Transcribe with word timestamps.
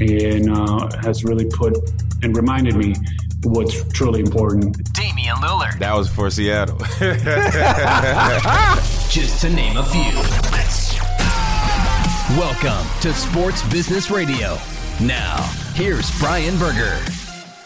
and 0.00 0.50
uh, 0.50 0.88
has 1.02 1.24
really 1.24 1.46
put 1.46 1.76
and 2.22 2.36
reminded 2.36 2.76
me 2.76 2.94
what's 3.44 3.82
truly 3.92 4.20
important. 4.20 4.92
Damian 4.92 5.36
Lillard. 5.36 5.78
That 5.78 5.94
was 5.94 6.08
for 6.08 6.30
Seattle. 6.30 6.78
Just 9.10 9.40
to 9.42 9.50
name 9.50 9.76
a 9.76 9.84
few. 9.84 10.12
Welcome 12.36 12.86
to 13.00 13.12
Sports 13.14 13.62
Business 13.70 14.10
Radio. 14.10 14.58
Now, 15.00 15.42
here's 15.74 16.16
Brian 16.18 16.58
Berger. 16.58 16.98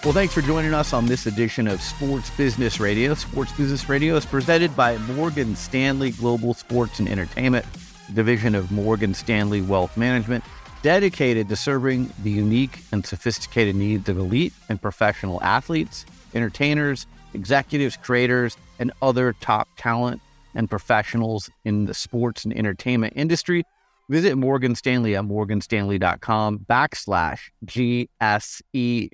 Well, 0.05 0.15
thanks 0.15 0.33
for 0.33 0.43
joining 0.43 0.75
us 0.75 0.93
on 0.93 1.07
this 1.07 1.27
edition 1.27 1.67
of 1.67 1.81
Sports 1.81 2.31
Business 2.31 2.81
Radio. 2.81 3.15
Sports 3.15 3.53
Business 3.53 3.89
Radio 3.89 4.17
is 4.17 4.25
presented 4.25 4.75
by 4.77 4.97
Morgan 4.99 5.57
Stanley 5.57 6.11
Global 6.11 6.55
Sports 6.55 7.01
and 7.01 7.09
Entertainment, 7.09 7.67
division 8.15 8.55
of 8.55 8.71
Morgan 8.73 9.13
Stanley 9.13 9.61
Wealth 9.61 9.97
Management, 9.97 10.43
dedicated 10.83 11.49
to 11.49 11.57
serving 11.57 12.13
the 12.23 12.31
unique 12.31 12.81
and 12.93 13.05
sophisticated 13.05 13.77
needs 13.77 14.09
of 14.09 14.19
elite 14.19 14.53
and 14.69 14.81
professional 14.81 15.43
athletes, 15.43 16.07
entertainers, 16.35 17.07
executives, 17.35 17.97
creators, 17.97 18.57
and 18.79 18.93
other 19.03 19.35
top 19.41 19.69
talent 19.77 20.21
and 20.55 20.71
professionals 20.71 21.51
in 21.65 21.85
the 21.85 21.95
sports 21.95 22.45
and 22.45 22.57
entertainment 22.57 23.13
industry. 23.17 23.65
Visit 24.09 24.37
Morgan 24.37 24.75
Stanley 24.75 25.15
at 25.15 25.25
morganstanley.com 25.25 26.61
backslash 26.69 27.51
GSE. 27.65 29.11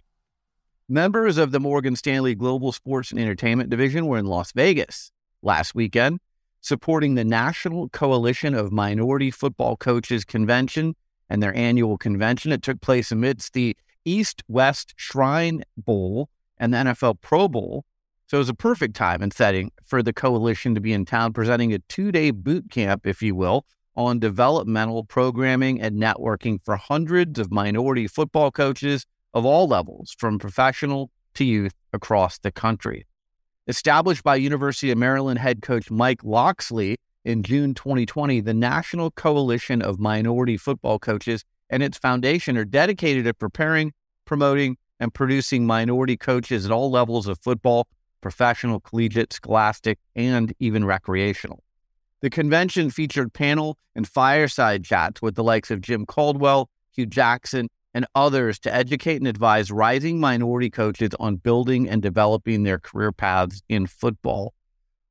Members 0.88 1.36
of 1.36 1.50
the 1.50 1.60
Morgan 1.60 1.96
Stanley 1.96 2.34
Global 2.34 2.72
Sports 2.72 3.10
and 3.10 3.20
Entertainment 3.20 3.70
Division 3.70 4.06
were 4.06 4.18
in 4.18 4.26
Las 4.26 4.52
Vegas 4.52 5.10
last 5.42 5.74
weekend, 5.74 6.20
supporting 6.60 7.16
the 7.16 7.24
National 7.24 7.88
Coalition 7.88 8.54
of 8.54 8.72
Minority 8.72 9.30
Football 9.30 9.76
Coaches 9.76 10.24
Convention 10.24 10.94
and 11.28 11.42
their 11.42 11.54
annual 11.54 11.98
convention. 11.98 12.52
It 12.52 12.62
took 12.62 12.80
place 12.80 13.10
amidst 13.10 13.52
the 13.52 13.76
East 14.04 14.42
West 14.48 14.94
Shrine 14.96 15.62
Bowl 15.76 16.28
and 16.58 16.72
the 16.72 16.78
NFL 16.78 17.20
Pro 17.20 17.48
Bowl. 17.48 17.84
So 18.28 18.38
it 18.38 18.40
was 18.40 18.48
a 18.48 18.54
perfect 18.54 18.96
time 18.96 19.22
and 19.22 19.32
setting 19.32 19.70
for 19.84 20.02
the 20.02 20.12
coalition 20.12 20.74
to 20.74 20.80
be 20.80 20.92
in 20.92 21.04
town, 21.04 21.32
presenting 21.32 21.72
a 21.72 21.78
two 21.80 22.10
day 22.10 22.30
boot 22.30 22.70
camp, 22.70 23.06
if 23.06 23.22
you 23.22 23.34
will, 23.34 23.66
on 23.94 24.18
developmental 24.18 25.04
programming 25.04 25.80
and 25.80 26.00
networking 26.00 26.58
for 26.64 26.76
hundreds 26.76 27.38
of 27.38 27.50
minority 27.52 28.06
football 28.06 28.50
coaches 28.50 29.06
of 29.32 29.44
all 29.44 29.68
levels, 29.68 30.14
from 30.18 30.38
professional 30.38 31.10
to 31.34 31.44
youth 31.44 31.74
across 31.92 32.38
the 32.38 32.50
country. 32.50 33.06
Established 33.68 34.22
by 34.22 34.36
University 34.36 34.90
of 34.90 34.98
Maryland 34.98 35.38
head 35.38 35.60
coach 35.62 35.90
Mike 35.90 36.22
Locksley 36.22 36.98
in 37.26 37.42
June 37.42 37.74
2020, 37.74 38.40
the 38.40 38.54
National 38.54 39.10
Coalition 39.10 39.82
of 39.82 39.98
Minority 39.98 40.56
Football 40.56 41.00
Coaches 41.00 41.44
and 41.68 41.82
its 41.82 41.98
foundation 41.98 42.56
are 42.56 42.64
dedicated 42.64 43.24
to 43.24 43.34
preparing, 43.34 43.92
promoting, 44.24 44.76
and 45.00 45.12
producing 45.12 45.66
minority 45.66 46.16
coaches 46.16 46.64
at 46.64 46.70
all 46.70 46.88
levels 46.88 47.26
of 47.26 47.40
football, 47.40 47.88
professional, 48.20 48.78
collegiate, 48.78 49.32
scholastic, 49.32 49.98
and 50.14 50.54
even 50.60 50.84
recreational. 50.84 51.64
The 52.20 52.30
convention 52.30 52.90
featured 52.90 53.32
panel 53.32 53.76
and 53.96 54.06
fireside 54.06 54.84
chats 54.84 55.20
with 55.20 55.34
the 55.34 55.42
likes 55.42 55.72
of 55.72 55.80
Jim 55.80 56.06
Caldwell, 56.06 56.70
Hue 56.92 57.06
Jackson, 57.06 57.68
and 57.92 58.06
others 58.14 58.60
to 58.60 58.72
educate 58.72 59.16
and 59.16 59.26
advise 59.26 59.72
rising 59.72 60.20
minority 60.20 60.70
coaches 60.70 61.10
on 61.18 61.36
building 61.36 61.88
and 61.88 62.00
developing 62.00 62.62
their 62.62 62.78
career 62.78 63.10
paths 63.10 63.62
in 63.68 63.88
football. 63.88 64.54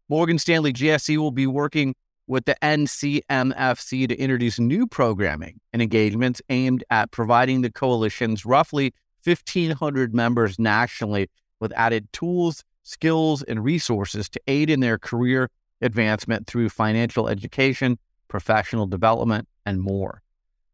Morgan 0.08 0.40
Stanley 0.40 0.72
GSE 0.72 1.18
will 1.18 1.32
be 1.32 1.48
working 1.48 1.94
with 2.28 2.46
the 2.46 2.56
NCMFC 2.62 4.08
to 4.08 4.16
introduce 4.16 4.60
new 4.60 4.88
programming 4.88 5.60
and 5.74 5.82
engagements 5.82 6.42
aimed 6.50 6.84
at 6.90 7.12
providing 7.12 7.62
the 7.62 7.72
coalition's 7.72 8.46
roughly 8.46 8.94
1,500 9.24 10.14
members 10.14 10.60
nationally 10.60 11.30
with 11.60 11.72
added 11.74 12.12
tools, 12.12 12.64
skills, 12.84 13.44
and 13.44 13.64
resources 13.64 14.30
to 14.30 14.42
aid 14.48 14.70
in 14.70 14.80
their 14.80 14.98
career 14.98 15.50
advancement 15.82 16.48
through 16.48 16.70
financial 16.70 17.28
education, 17.28 17.98
professional 18.28 18.88
development, 18.88 19.48
and 19.66 19.82
more. 19.82 20.22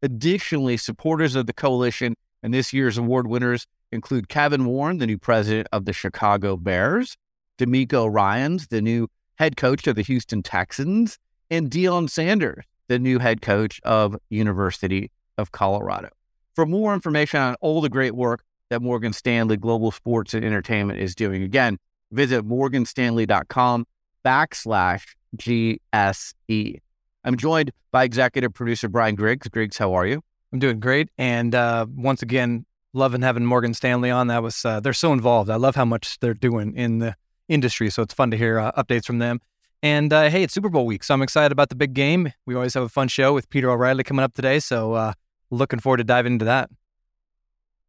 Additionally, 0.01 0.77
supporters 0.77 1.35
of 1.35 1.45
the 1.45 1.53
coalition 1.53 2.15
and 2.43 2.53
this 2.53 2.73
year's 2.73 2.97
award 2.97 3.27
winners 3.27 3.67
include 3.91 4.29
Kevin 4.29 4.65
Warren, 4.65 4.97
the 4.97 5.07
new 5.07 5.17
president 5.17 5.67
of 5.71 5.85
the 5.85 5.93
Chicago 5.93 6.57
Bears, 6.57 7.17
DeMeco 7.57 8.11
Ryans, 8.11 8.67
the 8.67 8.81
new 8.81 9.07
head 9.35 9.57
coach 9.57 9.85
of 9.87 9.95
the 9.95 10.01
Houston 10.01 10.41
Texans, 10.41 11.19
and 11.51 11.69
Deion 11.69 12.09
Sanders, 12.09 12.63
the 12.87 12.97
new 12.97 13.19
head 13.19 13.41
coach 13.41 13.79
of 13.83 14.15
University 14.29 15.11
of 15.37 15.51
Colorado. 15.51 16.09
For 16.55 16.65
more 16.65 16.93
information 16.93 17.41
on 17.41 17.55
all 17.61 17.81
the 17.81 17.89
great 17.89 18.15
work 18.15 18.43
that 18.69 18.81
Morgan 18.81 19.13
Stanley 19.13 19.57
Global 19.57 19.91
Sports 19.91 20.33
and 20.33 20.45
Entertainment 20.45 20.99
is 20.99 21.13
doing, 21.13 21.43
again, 21.43 21.77
visit 22.11 22.47
morganstanley.com 22.47 23.85
backslash 24.25 25.03
GSE. 25.35 26.79
I'm 27.23 27.37
joined 27.37 27.71
by 27.91 28.05
executive 28.05 28.53
producer 28.53 28.87
Brian 28.87 29.15
Griggs. 29.15 29.47
Griggs, 29.49 29.77
how 29.77 29.93
are 29.93 30.07
you? 30.07 30.23
I'm 30.53 30.59
doing 30.59 30.79
great. 30.79 31.09
And 31.17 31.53
uh, 31.53 31.85
once 31.93 32.21
again, 32.21 32.65
loving 32.93 33.21
having 33.21 33.45
Morgan 33.45 33.73
Stanley 33.73 34.09
on. 34.09 34.27
That 34.27 34.41
was, 34.41 34.63
uh, 34.65 34.79
they're 34.79 34.93
so 34.93 35.13
involved. 35.13 35.49
I 35.49 35.55
love 35.55 35.75
how 35.75 35.85
much 35.85 36.19
they're 36.19 36.33
doing 36.33 36.75
in 36.75 36.99
the 36.99 37.15
industry. 37.47 37.89
So 37.89 38.01
it's 38.03 38.13
fun 38.13 38.31
to 38.31 38.37
hear 38.37 38.57
uh, 38.59 38.71
updates 38.71 39.05
from 39.05 39.19
them. 39.19 39.39
And 39.83 40.13
uh, 40.13 40.29
hey, 40.29 40.43
it's 40.43 40.53
Super 40.53 40.69
Bowl 40.69 40.85
week. 40.85 41.03
So 41.03 41.13
I'm 41.13 41.21
excited 41.21 41.51
about 41.51 41.69
the 41.69 41.75
big 41.75 41.93
game. 41.93 42.31
We 42.45 42.53
always 42.53 42.73
have 42.75 42.83
a 42.83 42.89
fun 42.89 43.07
show 43.07 43.33
with 43.33 43.49
Peter 43.49 43.69
O'Reilly 43.69 44.03
coming 44.03 44.23
up 44.23 44.33
today. 44.33 44.59
So 44.59 44.93
uh, 44.93 45.13
looking 45.49 45.79
forward 45.79 45.97
to 45.97 46.03
diving 46.03 46.33
into 46.33 46.45
that. 46.45 46.69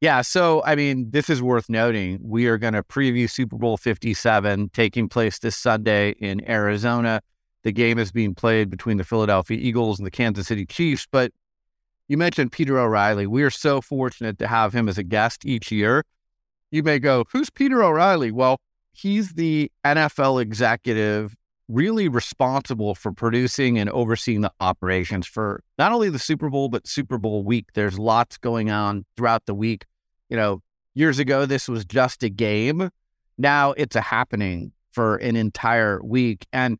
Yeah, 0.00 0.22
so 0.22 0.64
I 0.64 0.74
mean, 0.74 1.10
this 1.10 1.30
is 1.30 1.40
worth 1.40 1.68
noting. 1.68 2.18
We 2.22 2.46
are 2.46 2.58
going 2.58 2.72
to 2.72 2.82
preview 2.82 3.30
Super 3.30 3.56
Bowl 3.56 3.76
57 3.76 4.70
taking 4.70 5.08
place 5.08 5.38
this 5.38 5.54
Sunday 5.54 6.10
in 6.18 6.48
Arizona. 6.50 7.20
The 7.62 7.72
game 7.72 8.00
is 8.00 8.10
being 8.10 8.34
played 8.34 8.68
between 8.68 8.96
the 8.96 9.04
Philadelphia 9.04 9.58
Eagles 9.60 10.00
and 10.00 10.06
the 10.06 10.10
Kansas 10.10 10.48
City 10.48 10.66
Chiefs. 10.66 11.06
But 11.08 11.30
you 12.08 12.16
mentioned 12.16 12.50
Peter 12.50 12.80
O'Reilly. 12.80 13.28
We 13.28 13.44
are 13.44 13.50
so 13.50 13.80
fortunate 13.80 14.38
to 14.40 14.48
have 14.48 14.72
him 14.72 14.88
as 14.88 14.98
a 14.98 15.04
guest 15.04 15.46
each 15.46 15.70
year. 15.70 16.04
You 16.72 16.82
may 16.82 16.98
go, 16.98 17.24
Who's 17.30 17.50
Peter 17.50 17.84
O'Reilly? 17.84 18.32
Well, 18.32 18.58
he's 18.92 19.34
the 19.34 19.70
NFL 19.84 20.42
executive 20.42 21.36
really 21.68 22.08
responsible 22.08 22.94
for 22.94 23.12
producing 23.12 23.78
and 23.78 23.88
overseeing 23.90 24.40
the 24.40 24.52
operations 24.60 25.26
for 25.26 25.62
not 25.78 25.92
only 25.92 26.10
the 26.10 26.18
Super 26.18 26.50
Bowl, 26.50 26.68
but 26.68 26.86
Super 26.86 27.18
Bowl 27.18 27.42
week. 27.42 27.66
There's 27.74 27.98
lots 27.98 28.36
going 28.36 28.70
on 28.70 29.04
throughout 29.16 29.46
the 29.46 29.54
week. 29.54 29.84
You 30.28 30.36
know, 30.36 30.62
years 30.94 31.18
ago, 31.18 31.46
this 31.46 31.68
was 31.68 31.84
just 31.84 32.22
a 32.22 32.28
game. 32.28 32.90
Now 33.38 33.72
it's 33.72 33.96
a 33.96 34.00
happening 34.00 34.72
for 34.90 35.16
an 35.16 35.36
entire 35.36 36.02
week. 36.02 36.46
And 36.52 36.78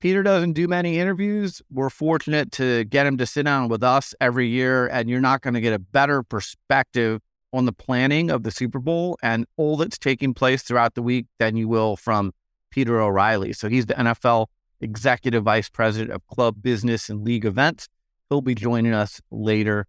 Peter 0.00 0.22
doesn't 0.22 0.54
do 0.54 0.66
many 0.66 0.98
interviews. 0.98 1.62
We're 1.70 1.90
fortunate 1.90 2.50
to 2.52 2.84
get 2.84 3.06
him 3.06 3.18
to 3.18 3.26
sit 3.26 3.44
down 3.44 3.68
with 3.68 3.84
us 3.84 4.14
every 4.20 4.48
year, 4.48 4.88
and 4.88 5.08
you're 5.08 5.20
not 5.20 5.42
going 5.42 5.54
to 5.54 5.60
get 5.60 5.72
a 5.72 5.78
better 5.78 6.22
perspective 6.22 7.20
on 7.52 7.66
the 7.66 7.72
planning 7.72 8.30
of 8.30 8.42
the 8.42 8.50
Super 8.50 8.78
Bowl 8.78 9.18
and 9.22 9.46
all 9.56 9.76
that's 9.76 9.98
taking 9.98 10.34
place 10.34 10.62
throughout 10.62 10.94
the 10.94 11.02
week 11.02 11.26
than 11.38 11.56
you 11.56 11.68
will 11.68 11.96
from 11.96 12.32
Peter 12.72 13.00
O'Reilly. 13.00 13.52
So 13.52 13.68
he's 13.68 13.86
the 13.86 13.94
NFL 13.94 14.46
Executive 14.80 15.44
Vice 15.44 15.68
President 15.68 16.10
of 16.10 16.26
Club 16.26 16.56
Business 16.60 17.08
and 17.08 17.24
League 17.24 17.44
Events. 17.44 17.88
He'll 18.28 18.40
be 18.40 18.54
joining 18.54 18.92
us 18.92 19.20
later 19.30 19.86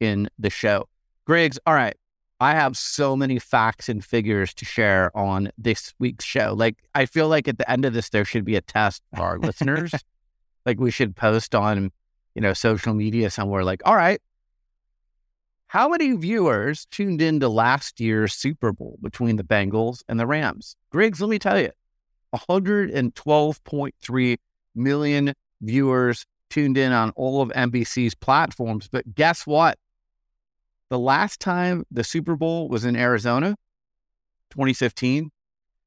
in 0.00 0.28
the 0.38 0.50
show. 0.50 0.88
Griggs, 1.24 1.58
all 1.64 1.74
right. 1.74 1.96
I 2.40 2.54
have 2.54 2.76
so 2.76 3.16
many 3.16 3.38
facts 3.38 3.88
and 3.88 4.04
figures 4.04 4.52
to 4.54 4.64
share 4.64 5.16
on 5.16 5.50
this 5.56 5.94
week's 5.98 6.24
show. 6.24 6.52
Like, 6.54 6.76
I 6.94 7.06
feel 7.06 7.28
like 7.28 7.48
at 7.48 7.56
the 7.56 7.70
end 7.70 7.84
of 7.84 7.94
this, 7.94 8.10
there 8.10 8.24
should 8.24 8.44
be 8.44 8.56
a 8.56 8.60
test 8.60 9.02
for 9.16 9.22
our 9.22 9.38
listeners. 9.38 9.92
Like, 10.66 10.80
we 10.80 10.90
should 10.90 11.14
post 11.14 11.54
on, 11.54 11.92
you 12.34 12.40
know, 12.40 12.54
social 12.54 12.94
media 12.94 13.28
somewhere. 13.28 13.64
Like, 13.64 13.82
all 13.84 13.96
right, 13.96 14.18
how 15.74 15.88
many 15.88 16.12
viewers 16.12 16.86
tuned 16.86 17.20
into 17.20 17.48
last 17.48 18.00
year's 18.00 18.32
Super 18.32 18.72
Bowl 18.72 18.96
between 19.02 19.34
the 19.34 19.42
Bengals 19.42 20.04
and 20.08 20.20
the 20.20 20.26
Rams? 20.26 20.76
Griggs, 20.90 21.20
let 21.20 21.28
me 21.28 21.38
tell 21.38 21.58
you, 21.58 21.70
112.3 22.34 24.36
million 24.74 25.32
viewers 25.60 26.26
tuned 26.50 26.76
in 26.76 26.90
on 26.92 27.10
all 27.10 27.40
of 27.40 27.50
NBC's 27.50 28.14
platforms. 28.14 28.88
But 28.88 29.14
guess 29.14 29.46
what? 29.46 29.78
The 30.90 30.98
last 30.98 31.40
time 31.40 31.84
the 31.90 32.04
Super 32.04 32.36
Bowl 32.36 32.68
was 32.68 32.84
in 32.84 32.94
Arizona, 32.96 33.56
2015, 34.50 35.30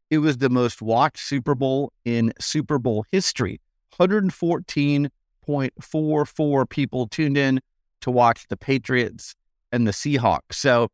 it 0.09 0.17
was 0.19 0.37
the 0.37 0.49
most 0.49 0.81
watched 0.81 1.19
Super 1.19 1.53
Bowl 1.55 1.91
in 2.03 2.33
Super 2.39 2.79
Bowl 2.79 3.05
history. 3.11 3.61
114.44 3.99 6.69
people 6.69 7.07
tuned 7.07 7.37
in 7.37 7.61
to 8.01 8.11
watch 8.11 8.47
the 8.47 8.57
Patriots 8.57 9.35
and 9.71 9.87
the 9.87 9.91
Seahawks. 9.91 10.53
So 10.53 10.89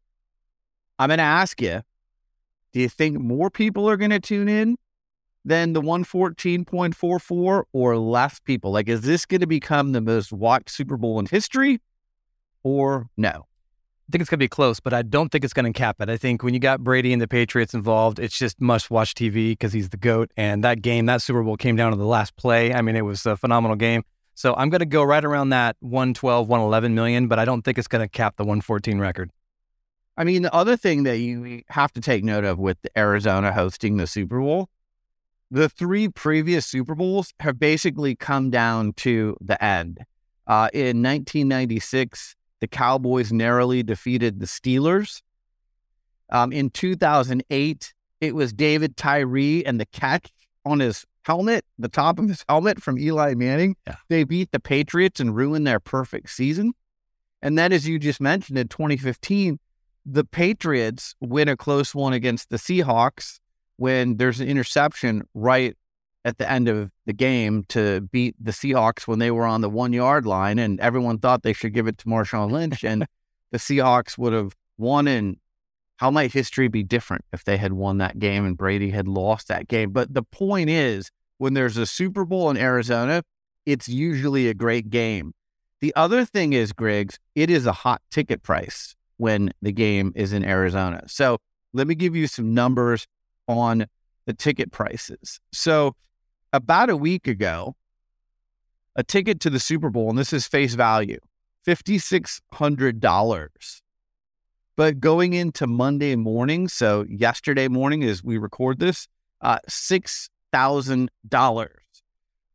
I'm 1.00 1.08
going 1.10 1.18
to 1.18 1.24
ask 1.24 1.60
you 1.62 1.82
do 2.74 2.80
you 2.80 2.90
think 2.90 3.20
more 3.20 3.52
people 3.52 3.90
are 3.90 3.98
going 3.98 4.12
to 4.12 4.20
tune 4.20 4.50
in 4.50 4.78
than 5.45 5.74
the 5.74 5.81
114.44 5.81 7.63
or 7.72 7.98
less 7.98 8.40
people? 8.40 8.72
Like, 8.72 8.88
is 8.88 9.01
this 9.01 9.25
going 9.25 9.42
to 9.42 9.48
become 9.48 9.92
the 9.92 10.01
most 10.01 10.31
watched 10.31 10.69
Super 10.69 10.98
Bowl 10.98 11.19
in 11.19 11.25
history 11.25 11.80
or 12.63 13.10
no? 13.18 13.48
I 14.07 14.12
think 14.12 14.22
it's 14.22 14.30
going 14.30 14.40
to 14.40 14.44
be 14.44 14.50
close, 14.50 14.80
but 14.80 14.94
I 14.94 15.01
don't 15.01 15.31
think 15.31 15.45
it's 15.45 15.54
going 15.54 15.72
to 15.72 15.78
cap 15.78 16.01
it. 16.01 16.10
I 16.10 16.18
think 16.18 16.44
when 16.44 16.54
you 16.54 16.60
got 16.60 16.84
Brady 16.84 17.13
and 17.13 17.22
the 17.22 17.28
Patriots 17.28 17.74
involved, 17.74 18.19
it's 18.19 18.38
just 18.38 18.60
must 18.60 18.92
watch 18.92 19.16
TV 19.16 19.51
because 19.51 19.72
he's 19.72 19.90
the 19.90 19.98
GOAT. 19.98 20.30
And 20.36 20.63
that 20.63 20.81
game, 20.81 21.06
that 21.06 21.22
Super 21.22 21.42
Bowl 21.42 21.56
came 21.56 21.75
down 21.78 21.92
to 21.92 21.98
the 21.98 22.06
last 22.06 22.36
play. 22.36 22.74
I 22.74 22.81
mean, 22.81 22.95
it 22.98 23.06
was 23.06 23.25
a 23.25 23.38
phenomenal 23.38 23.78
game. 23.78 24.04
So 24.36 24.56
I'm 24.56 24.69
going 24.69 24.80
to 24.80 24.86
go 24.86 25.04
right 25.04 25.24
around 25.24 25.50
that 25.50 25.78
112, 25.80 26.48
111 26.48 26.95
million, 26.95 27.28
but 27.28 27.40
I 27.40 27.45
don't 27.45 27.62
think 27.62 27.78
it's 27.78 27.88
going 27.88 28.01
to 28.04 28.10
cap 28.10 28.36
the 28.36 28.44
114 28.44 29.00
record. 29.00 29.31
I 30.18 30.24
mean, 30.24 30.42
the 30.42 30.54
other 30.54 30.75
thing 30.78 31.04
that 31.04 31.18
you 31.19 31.62
have 31.69 31.92
to 31.94 32.01
take 32.01 32.24
note 32.24 32.44
of 32.44 32.60
with 32.60 32.78
Arizona 32.98 33.51
hosting 33.54 33.98
the 33.98 34.06
Super 34.06 34.40
Bowl, 34.40 34.69
the 35.54 35.70
three 35.70 36.10
previous 36.10 36.66
Super 36.66 36.96
Bowls 36.96 37.32
have 37.40 37.60
basically 37.60 38.16
come 38.16 38.50
down 38.50 38.92
to 38.94 39.38
the 39.40 39.64
end. 39.64 40.00
Uh, 40.48 40.68
in 40.74 41.04
1996, 41.04 42.36
the 42.60 42.68
Cowboys 42.68 43.32
narrowly 43.32 43.84
defeated 43.84 44.40
the 44.40 44.48
Steelers. 44.48 45.22
Um, 46.32 46.52
in 46.52 46.72
2008, 46.72 47.94
it 48.20 48.34
was 48.34 48.52
David 48.52 48.98
Tyree 48.98 49.64
and 49.64 49.80
the 49.80 49.86
catch 49.86 50.32
on 50.66 50.80
his 50.80 51.06
helmet, 51.24 51.66
the 51.78 51.88
top 51.88 52.18
of 52.18 52.30
his 52.30 52.44
helmet 52.50 52.82
from 52.82 52.98
Eli 52.98 53.36
Manning. 53.36 53.76
Yeah. 53.86 53.98
They 54.10 54.24
beat 54.24 54.52
the 54.52 54.60
Patriots 54.60 55.20
and 55.20 55.36
ruined 55.36 55.68
their 55.68 55.80
perfect 55.80 56.32
season. 56.32 56.74
And 57.44 57.60
then, 57.60 57.72
as 57.72 57.88
you 57.88 58.00
just 58.00 58.20
mentioned, 58.20 58.58
in 58.58 58.70
2015, 58.70 59.60
the 60.04 60.24
Patriots 60.24 61.14
win 61.22 61.48
a 61.48 61.56
close 61.56 61.94
one 61.94 62.14
against 62.14 62.50
the 62.50 62.58
Seahawks 62.58 63.40
when 63.83 64.15
there's 64.15 64.39
an 64.39 64.47
interception 64.47 65.27
right 65.33 65.75
at 66.24 66.38
the 66.38 66.50
end 66.50 66.69
of 66.69 66.89
the 67.06 67.12
game 67.12 67.65
to 67.68 68.00
beat 68.00 68.33
the 68.39 68.53
Seahawks 68.53 69.09
when 69.09 69.19
they 69.19 69.30
were 69.30 69.45
on 69.45 69.59
the 69.59 69.69
one 69.69 69.91
yard 69.91 70.25
line, 70.25 70.57
and 70.57 70.80
everyone 70.80 71.18
thought 71.18 71.44
they 71.44 71.51
should 71.51 71.74
give 71.74 71.85
it 71.85 71.97
to 71.97 72.06
Marshawn 72.06 72.50
Lynch, 72.50 72.85
and 72.85 73.06
the 73.51 73.57
Seahawks 73.57 74.18
would 74.18 74.31
have 74.31 74.56
won. 74.77 75.06
And 75.06 75.35
how 75.97 76.09
might 76.09 76.31
history 76.31 76.69
be 76.69 76.81
different 76.81 77.25
if 77.33 77.44
they 77.44 77.57
had 77.57 77.74
won 77.74 77.97
that 77.97 78.19
game 78.19 78.45
and 78.45 78.56
Brady 78.56 78.89
had 78.89 79.06
lost 79.06 79.50
that 79.50 79.68
game? 79.68 79.91
But 79.91 80.13
the 80.13 80.24
point 80.24 80.69
is, 80.69 81.12
when 81.39 81.53
there's 81.53 81.75
a 81.75 81.85
Super 81.85 82.24
Bowl 82.24 82.50
in 82.50 82.56
Arizona, 82.56 83.21
it's 83.65 83.89
usually 83.89 84.47
a 84.47 84.53
great 84.53 84.91
game. 84.91 85.33
The 85.81 85.94
other 85.97 86.24
thing 86.24 86.53
is, 86.53 86.71
Griggs, 86.71 87.19
it 87.35 87.50
is 87.50 87.65
a 87.65 87.74
hot 87.74 88.01
ticket 88.09 88.44
price 88.44 88.95
when 89.18 89.53
the 89.62 89.74
game 89.74 90.13
is 90.15 90.31
in 90.31 90.45
Arizona. 90.45 91.03
So 91.07 91.39
let 91.74 91.85
me 91.85 91.95
give 91.95 92.15
you 92.15 92.27
some 92.27 92.53
numbers 92.53 93.07
on 93.48 93.86
the 94.25 94.34
ticket 94.34 94.72
prices. 94.72 95.40
So 95.51 95.95
about 96.51 96.90
a 96.90 96.98
week 96.98 97.28
ago, 97.28 97.75
a 98.95 99.04
ticket 99.04 99.40
to 99.42 99.50
the 99.50 99.60
Super 99.60 99.90
Bowl, 99.90 100.10
and 100.10 100.18
this 100.18 100.34
is 100.34 100.48
face 100.48 100.75
value, 100.75 101.19
$5,600. 101.68 103.81
But 104.75 105.00
going 105.00 105.34
into 105.34 105.68
Monday 105.68 106.16
morning, 106.16 106.68
so 106.68 107.06
yesterday 107.07 107.68
morning 107.68 108.04
as 108.04 108.24
we 108.24 108.38
record 108.38 108.80
this, 108.80 109.07
uh, 109.42 109.60
$6,000. 109.68 111.68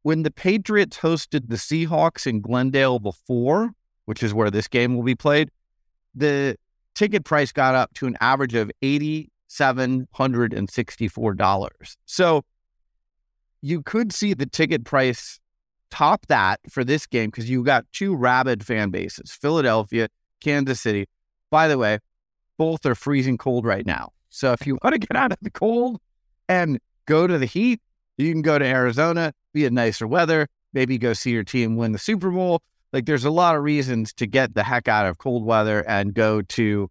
When 0.02 0.22
the 0.22 0.30
Patriots 0.30 0.98
hosted 0.98 1.48
the 1.48 1.56
Seahawks 1.56 2.26
in 2.26 2.40
Glendale 2.40 2.98
before, 2.98 3.72
which 4.04 4.22
is 4.22 4.32
where 4.32 4.50
this 4.50 4.68
game 4.68 4.96
will 4.96 5.02
be 5.02 5.14
played, 5.14 5.50
the 6.14 6.56
ticket 6.94 7.24
price 7.24 7.52
got 7.52 7.74
up 7.74 7.92
to 7.94 8.06
an 8.06 8.16
average 8.20 8.54
of 8.54 8.70
$8,764. 9.48 11.96
So 12.06 12.42
you 13.60 13.82
could 13.82 14.12
see 14.12 14.34
the 14.34 14.46
ticket 14.46 14.84
price 14.84 15.40
top 15.90 16.26
that 16.26 16.60
for 16.70 16.84
this 16.84 17.06
game 17.06 17.30
because 17.30 17.48
you 17.48 17.64
got 17.64 17.86
two 17.92 18.14
rabid 18.14 18.62
fan 18.64 18.90
bases 18.90 19.32
Philadelphia, 19.32 20.08
Kansas 20.40 20.80
City. 20.80 21.06
By 21.50 21.68
the 21.68 21.78
way, 21.78 21.98
both 22.56 22.86
are 22.86 22.94
freezing 22.94 23.38
cold 23.38 23.64
right 23.64 23.86
now. 23.86 24.10
So 24.28 24.52
if 24.52 24.66
you 24.66 24.78
want 24.82 24.94
to 24.94 24.98
get 24.98 25.16
out 25.16 25.32
of 25.32 25.38
the 25.40 25.50
cold 25.50 26.00
and 26.48 26.78
go 27.06 27.26
to 27.26 27.38
the 27.38 27.46
heat, 27.46 27.80
you 28.18 28.30
can 28.32 28.42
go 28.42 28.58
to 28.58 28.64
Arizona, 28.64 29.32
be 29.54 29.64
in 29.64 29.74
nicer 29.74 30.06
weather, 30.06 30.48
maybe 30.72 30.98
go 30.98 31.14
see 31.14 31.30
your 31.30 31.44
team 31.44 31.76
win 31.76 31.92
the 31.92 31.98
Super 31.98 32.30
Bowl. 32.30 32.60
Like 32.92 33.06
there's 33.06 33.24
a 33.24 33.30
lot 33.30 33.56
of 33.56 33.62
reasons 33.62 34.12
to 34.14 34.26
get 34.26 34.54
the 34.54 34.62
heck 34.62 34.88
out 34.88 35.06
of 35.06 35.18
cold 35.18 35.44
weather 35.44 35.88
and 35.88 36.12
go 36.12 36.42
to 36.42 36.90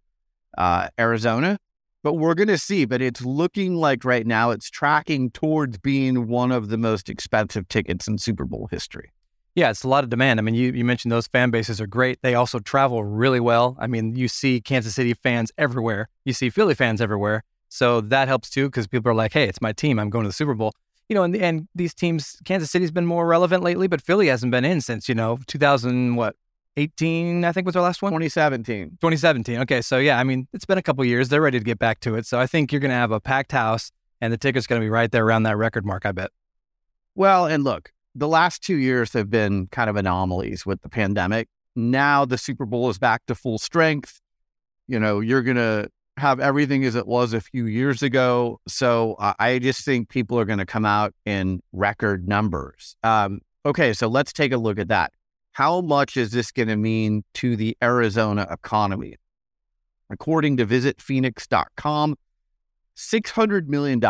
uh, 0.56 0.88
Arizona 0.98 1.58
but 2.02 2.14
we're 2.14 2.34
going 2.34 2.48
to 2.48 2.58
see. 2.58 2.84
But 2.84 3.02
it's 3.02 3.22
looking 3.22 3.74
like 3.74 4.04
right 4.04 4.26
now 4.26 4.50
it's 4.50 4.70
tracking 4.70 5.30
towards 5.30 5.78
being 5.78 6.28
one 6.28 6.52
of 6.52 6.68
the 6.68 6.78
most 6.78 7.08
expensive 7.08 7.68
tickets 7.68 8.08
in 8.08 8.18
Super 8.18 8.44
Bowl 8.44 8.68
history. 8.70 9.12
Yeah, 9.54 9.70
it's 9.70 9.82
a 9.82 9.88
lot 9.88 10.04
of 10.04 10.10
demand. 10.10 10.38
I 10.38 10.42
mean, 10.42 10.54
you, 10.54 10.70
you 10.70 10.84
mentioned 10.84 11.10
those 11.10 11.26
fan 11.26 11.50
bases 11.50 11.80
are 11.80 11.86
great. 11.86 12.20
They 12.22 12.34
also 12.34 12.60
travel 12.60 13.02
really 13.02 13.40
well. 13.40 13.76
I 13.80 13.88
mean, 13.88 14.14
you 14.14 14.28
see 14.28 14.60
Kansas 14.60 14.94
City 14.94 15.14
fans 15.14 15.50
everywhere, 15.58 16.08
you 16.24 16.32
see 16.32 16.48
Philly 16.48 16.74
fans 16.74 17.00
everywhere. 17.00 17.42
So 17.68 18.00
that 18.00 18.28
helps 18.28 18.50
too 18.50 18.68
because 18.68 18.86
people 18.86 19.10
are 19.10 19.14
like, 19.14 19.32
hey, 19.32 19.48
it's 19.48 19.60
my 19.60 19.72
team. 19.72 19.98
I'm 19.98 20.10
going 20.10 20.24
to 20.24 20.28
the 20.28 20.34
Super 20.34 20.54
Bowl. 20.54 20.72
You 21.08 21.14
know, 21.14 21.22
and, 21.22 21.34
and 21.36 21.68
these 21.74 21.94
teams, 21.94 22.36
Kansas 22.44 22.70
City's 22.70 22.90
been 22.90 23.06
more 23.06 23.26
relevant 23.26 23.62
lately, 23.62 23.88
but 23.88 24.00
Philly 24.00 24.28
hasn't 24.28 24.52
been 24.52 24.64
in 24.64 24.80
since, 24.80 25.08
you 25.08 25.14
know, 25.14 25.38
2000, 25.46 26.16
what, 26.16 26.36
18, 26.78 27.44
I 27.44 27.52
think 27.52 27.66
was 27.66 27.76
our 27.76 27.82
last 27.82 28.00
one. 28.02 28.12
2017. 28.12 28.90
2017. 29.00 29.58
Okay. 29.60 29.82
So, 29.82 29.98
yeah, 29.98 30.18
I 30.18 30.24
mean, 30.24 30.46
it's 30.52 30.64
been 30.64 30.78
a 30.78 30.82
couple 30.82 31.04
years. 31.04 31.28
They're 31.28 31.42
ready 31.42 31.58
to 31.58 31.64
get 31.64 31.78
back 31.78 32.00
to 32.00 32.14
it. 32.14 32.24
So 32.24 32.38
I 32.38 32.46
think 32.46 32.72
you're 32.72 32.80
going 32.80 32.90
to 32.90 32.96
have 32.96 33.10
a 33.10 33.20
packed 33.20 33.52
house 33.52 33.90
and 34.20 34.32
the 34.32 34.36
ticket's 34.36 34.66
going 34.66 34.80
to 34.80 34.84
be 34.84 34.90
right 34.90 35.10
there 35.10 35.26
around 35.26 35.42
that 35.42 35.56
record 35.56 35.84
mark, 35.84 36.06
I 36.06 36.12
bet. 36.12 36.30
Well, 37.14 37.46
and 37.46 37.64
look, 37.64 37.92
the 38.14 38.28
last 38.28 38.62
two 38.62 38.76
years 38.76 39.12
have 39.12 39.28
been 39.28 39.66
kind 39.68 39.90
of 39.90 39.96
anomalies 39.96 40.64
with 40.64 40.80
the 40.82 40.88
pandemic. 40.88 41.48
Now 41.74 42.24
the 42.24 42.38
Super 42.38 42.64
Bowl 42.64 42.90
is 42.90 42.98
back 42.98 43.26
to 43.26 43.34
full 43.34 43.58
strength. 43.58 44.20
You 44.86 45.00
know, 45.00 45.20
you're 45.20 45.42
going 45.42 45.56
to 45.56 45.90
have 46.16 46.40
everything 46.40 46.84
as 46.84 46.94
it 46.94 47.06
was 47.06 47.32
a 47.32 47.40
few 47.40 47.66
years 47.66 48.02
ago. 48.02 48.60
So 48.66 49.14
uh, 49.18 49.34
I 49.38 49.58
just 49.58 49.84
think 49.84 50.08
people 50.08 50.38
are 50.38 50.44
going 50.44 50.58
to 50.58 50.66
come 50.66 50.84
out 50.84 51.14
in 51.24 51.60
record 51.72 52.28
numbers. 52.28 52.96
Um, 53.02 53.40
okay, 53.66 53.92
so 53.92 54.08
let's 54.08 54.32
take 54.32 54.52
a 54.52 54.56
look 54.56 54.78
at 54.78 54.88
that. 54.88 55.12
How 55.58 55.80
much 55.80 56.16
is 56.16 56.30
this 56.30 56.52
going 56.52 56.68
to 56.68 56.76
mean 56.76 57.24
to 57.34 57.56
the 57.56 57.76
Arizona 57.82 58.46
economy? 58.48 59.16
According 60.08 60.56
to 60.58 60.64
visitphoenix.com, 60.64 62.14
$600 62.96 63.66
million 63.66 64.00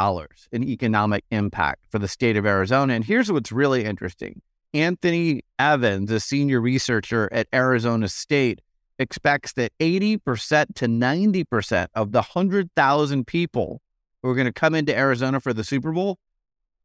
in 0.52 0.62
economic 0.62 1.24
impact 1.30 1.86
for 1.88 1.98
the 1.98 2.06
state 2.06 2.36
of 2.36 2.44
Arizona. 2.44 2.92
And 2.92 3.02
here's 3.02 3.32
what's 3.32 3.50
really 3.50 3.86
interesting 3.86 4.42
Anthony 4.74 5.40
Evans, 5.58 6.10
a 6.10 6.20
senior 6.20 6.60
researcher 6.60 7.30
at 7.32 7.48
Arizona 7.54 8.10
State, 8.10 8.60
expects 8.98 9.54
that 9.54 9.72
80% 9.80 10.74
to 10.74 10.84
90% 10.84 11.86
of 11.94 12.12
the 12.12 12.20
100,000 12.20 13.26
people 13.26 13.80
who 14.22 14.28
are 14.28 14.34
going 14.34 14.44
to 14.44 14.52
come 14.52 14.74
into 14.74 14.94
Arizona 14.94 15.40
for 15.40 15.54
the 15.54 15.64
Super 15.64 15.92
Bowl, 15.92 16.18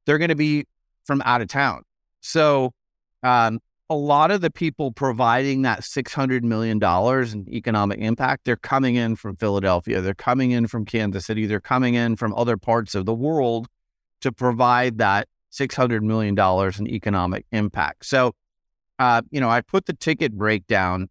they're 0.06 0.18
going 0.18 0.30
to 0.30 0.36
be 0.36 0.64
from 1.04 1.22
out 1.26 1.42
of 1.42 1.50
town. 1.50 1.84
So, 2.22 2.72
um, 3.24 3.60
a 3.94 3.96
lot 3.96 4.32
of 4.32 4.42
the 4.42 4.50
people 4.50 4.92
providing 4.92 5.62
that 5.62 5.82
$600 5.82 6.42
million 6.42 6.82
in 6.82 7.54
economic 7.54 8.00
impact, 8.00 8.46
they're 8.46 8.56
coming 8.56 8.96
in 8.96 9.16
from 9.16 9.36
Philadelphia, 9.36 10.02
they're 10.02 10.16
coming 10.16 10.50
in 10.50 10.66
from 10.66 10.84
Kansas 10.84 11.28
City, 11.28 11.46
they're 11.46 11.60
coming 11.60 11.94
in 11.94 12.16
from 12.16 12.34
other 12.34 12.58
parts 12.58 12.96
of 12.96 13.06
the 13.06 13.14
world 13.14 13.68
to 14.22 14.32
provide 14.32 14.98
that 14.98 15.28
$600 15.52 16.02
million 16.02 16.36
in 16.80 16.88
economic 16.88 17.46
impact. 17.52 18.08
So, 18.08 18.34
uh, 18.98 19.22
you 19.30 19.40
know, 19.40 19.50
I 19.50 19.62
put 19.62 19.86
the 19.86 19.94
ticket 19.94 20.34
breakdown 20.34 21.10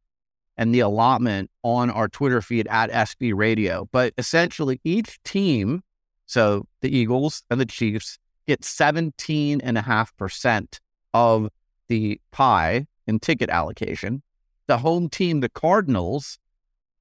and 0.57 0.75
the 0.75 0.81
allotment 0.81 1.53
on 1.63 1.89
our 1.89 2.09
Twitter 2.09 2.43
feed 2.43 2.67
at 2.67 2.91
SB 2.91 3.33
Radio. 3.35 3.89
But 3.93 4.13
essentially, 4.19 4.81
each 4.83 5.23
team, 5.23 5.85
so 6.27 6.67
the 6.81 6.93
Eagles 6.95 7.45
and 7.49 7.61
the 7.61 7.67
Chiefs, 7.67 8.19
get 8.49 8.63
17.5% 8.63 10.81
of 11.15 11.49
the 11.89 12.21
pie 12.31 12.87
in 13.07 13.19
ticket 13.19 13.51
allocation. 13.51 14.23
The 14.67 14.79
home 14.79 15.09
team, 15.09 15.41
the 15.41 15.49
Cardinals, 15.49 16.39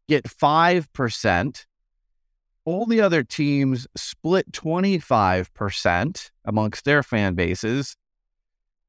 get 0.07 0.25
5%. 0.25 1.65
All 2.65 2.85
the 2.85 3.01
other 3.01 3.23
teams 3.23 3.88
split 3.95 4.51
25% 4.51 6.31
amongst 6.45 6.85
their 6.85 7.01
fan 7.03 7.33
bases. 7.33 7.95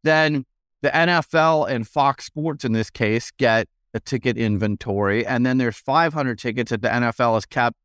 Then 0.03 0.45
the 0.83 0.91
NFL 0.91 1.71
and 1.71 1.87
Fox 1.87 2.27
Sports, 2.27 2.65
in 2.65 2.73
this 2.73 2.91
case, 2.91 3.31
get 3.31 3.69
a 3.95 4.01
ticket 4.01 4.37
inventory. 4.37 5.25
And 5.25 5.47
then 5.47 5.59
there's 5.59 5.77
500 5.77 6.39
tickets 6.39 6.71
that 6.71 6.83
the 6.83 6.89
NFL 6.89 7.35
has 7.35 7.47
kept. 7.47 7.77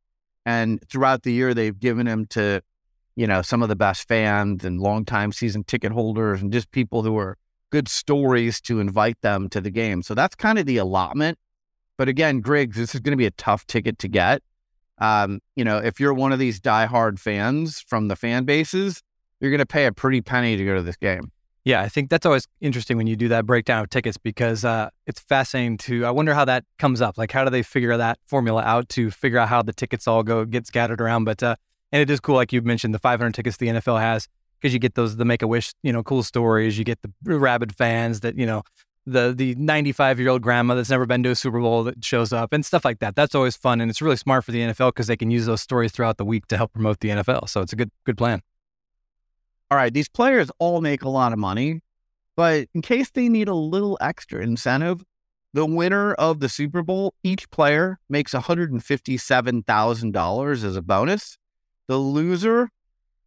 And 0.44 0.82
throughout 0.88 1.22
the 1.22 1.32
year, 1.32 1.54
they've 1.54 1.78
given 1.78 2.06
them 2.06 2.26
to, 2.30 2.62
you 3.16 3.26
know, 3.26 3.42
some 3.42 3.62
of 3.62 3.68
the 3.68 3.76
best 3.76 4.08
fans 4.08 4.64
and 4.64 4.80
longtime 4.80 5.32
season 5.32 5.64
ticket 5.64 5.92
holders 5.92 6.42
and 6.42 6.52
just 6.52 6.70
people 6.70 7.02
who 7.02 7.16
are 7.18 7.36
good 7.70 7.88
stories 7.88 8.60
to 8.62 8.80
invite 8.80 9.20
them 9.20 9.48
to 9.50 9.60
the 9.60 9.70
game. 9.70 10.02
So 10.02 10.14
that's 10.14 10.34
kind 10.34 10.58
of 10.58 10.66
the 10.66 10.76
allotment. 10.78 11.38
But 11.96 12.08
again, 12.08 12.40
Griggs, 12.40 12.76
this 12.76 12.94
is 12.94 13.00
going 13.00 13.12
to 13.12 13.16
be 13.16 13.26
a 13.26 13.30
tough 13.32 13.66
ticket 13.66 13.98
to 14.00 14.08
get. 14.08 14.42
Um, 14.98 15.40
you 15.56 15.64
know, 15.64 15.78
if 15.78 16.00
you're 16.00 16.14
one 16.14 16.32
of 16.32 16.38
these 16.38 16.60
diehard 16.60 17.18
fans 17.18 17.80
from 17.80 18.08
the 18.08 18.16
fan 18.16 18.44
bases, 18.44 19.02
you're 19.40 19.50
going 19.50 19.58
to 19.58 19.66
pay 19.66 19.86
a 19.86 19.92
pretty 19.92 20.20
penny 20.20 20.56
to 20.56 20.64
go 20.64 20.74
to 20.74 20.82
this 20.82 20.96
game. 20.96 21.30
Yeah, 21.64 21.82
I 21.82 21.88
think 21.88 22.08
that's 22.08 22.24
always 22.24 22.46
interesting 22.60 22.96
when 22.96 23.06
you 23.06 23.14
do 23.14 23.28
that 23.28 23.44
breakdown 23.44 23.82
of 23.82 23.90
tickets 23.90 24.16
because 24.16 24.64
uh, 24.64 24.88
it's 25.06 25.20
fascinating 25.20 25.76
to. 25.78 26.06
I 26.06 26.10
wonder 26.10 26.32
how 26.32 26.44
that 26.46 26.64
comes 26.78 27.02
up. 27.02 27.18
Like, 27.18 27.30
how 27.30 27.44
do 27.44 27.50
they 27.50 27.62
figure 27.62 27.96
that 27.96 28.18
formula 28.26 28.62
out 28.62 28.88
to 28.90 29.10
figure 29.10 29.38
out 29.38 29.48
how 29.48 29.62
the 29.62 29.72
tickets 29.72 30.08
all 30.08 30.22
go 30.22 30.44
get 30.44 30.66
scattered 30.66 31.00
around? 31.00 31.24
But 31.24 31.42
uh, 31.42 31.56
and 31.92 32.00
it 32.00 32.10
is 32.10 32.20
cool, 32.20 32.36
like 32.36 32.52
you 32.52 32.62
mentioned, 32.62 32.94
the 32.94 32.98
500 32.98 33.34
tickets 33.34 33.56
the 33.56 33.68
NFL 33.68 34.00
has 34.00 34.28
because 34.60 34.72
you 34.72 34.78
get 34.78 34.94
those 34.94 35.16
the 35.16 35.24
Make 35.24 35.42
a 35.42 35.46
Wish, 35.46 35.72
you 35.82 35.92
know, 35.92 36.02
cool 36.02 36.22
stories. 36.22 36.78
You 36.78 36.84
get 36.84 37.00
the 37.02 37.12
rabid 37.22 37.76
fans 37.76 38.20
that 38.20 38.36
you 38.36 38.46
know 38.46 38.62
the 39.06 39.34
the 39.34 39.54
95 39.56 40.20
year 40.20 40.28
old 40.28 40.42
grandma 40.42 40.74
that's 40.74 40.90
never 40.90 41.06
been 41.06 41.22
to 41.22 41.30
a 41.30 41.34
Super 41.34 41.60
Bowl 41.60 41.84
that 41.84 42.04
shows 42.04 42.32
up 42.32 42.52
and 42.52 42.64
stuff 42.64 42.84
like 42.84 42.98
that. 43.00 43.16
That's 43.16 43.34
always 43.34 43.56
fun 43.56 43.80
and 43.80 43.90
it's 43.90 44.02
really 44.02 44.16
smart 44.16 44.44
for 44.44 44.52
the 44.52 44.60
NFL 44.60 44.90
because 44.90 45.06
they 45.06 45.16
can 45.16 45.30
use 45.30 45.46
those 45.46 45.62
stories 45.62 45.92
throughout 45.92 46.18
the 46.18 46.24
week 46.24 46.46
to 46.48 46.56
help 46.56 46.72
promote 46.72 47.00
the 47.00 47.08
NFL. 47.08 47.48
So 47.48 47.60
it's 47.60 47.72
a 47.72 47.76
good 47.76 47.90
good 48.04 48.18
plan. 48.18 48.42
All 49.70 49.76
right, 49.76 49.92
these 49.92 50.08
players 50.08 50.50
all 50.58 50.80
make 50.80 51.02
a 51.02 51.10
lot 51.10 51.34
of 51.34 51.38
money, 51.38 51.82
but 52.36 52.68
in 52.74 52.80
case 52.80 53.10
they 53.10 53.28
need 53.28 53.48
a 53.48 53.54
little 53.54 53.98
extra 54.00 54.42
incentive, 54.42 55.04
the 55.52 55.66
winner 55.66 56.14
of 56.14 56.40
the 56.40 56.48
Super 56.48 56.82
Bowl, 56.82 57.12
each 57.22 57.50
player 57.50 57.98
makes 58.08 58.32
$157,000 58.32 60.64
as 60.64 60.76
a 60.76 60.82
bonus. 60.82 61.38
The 61.86 61.96
loser, 61.96 62.70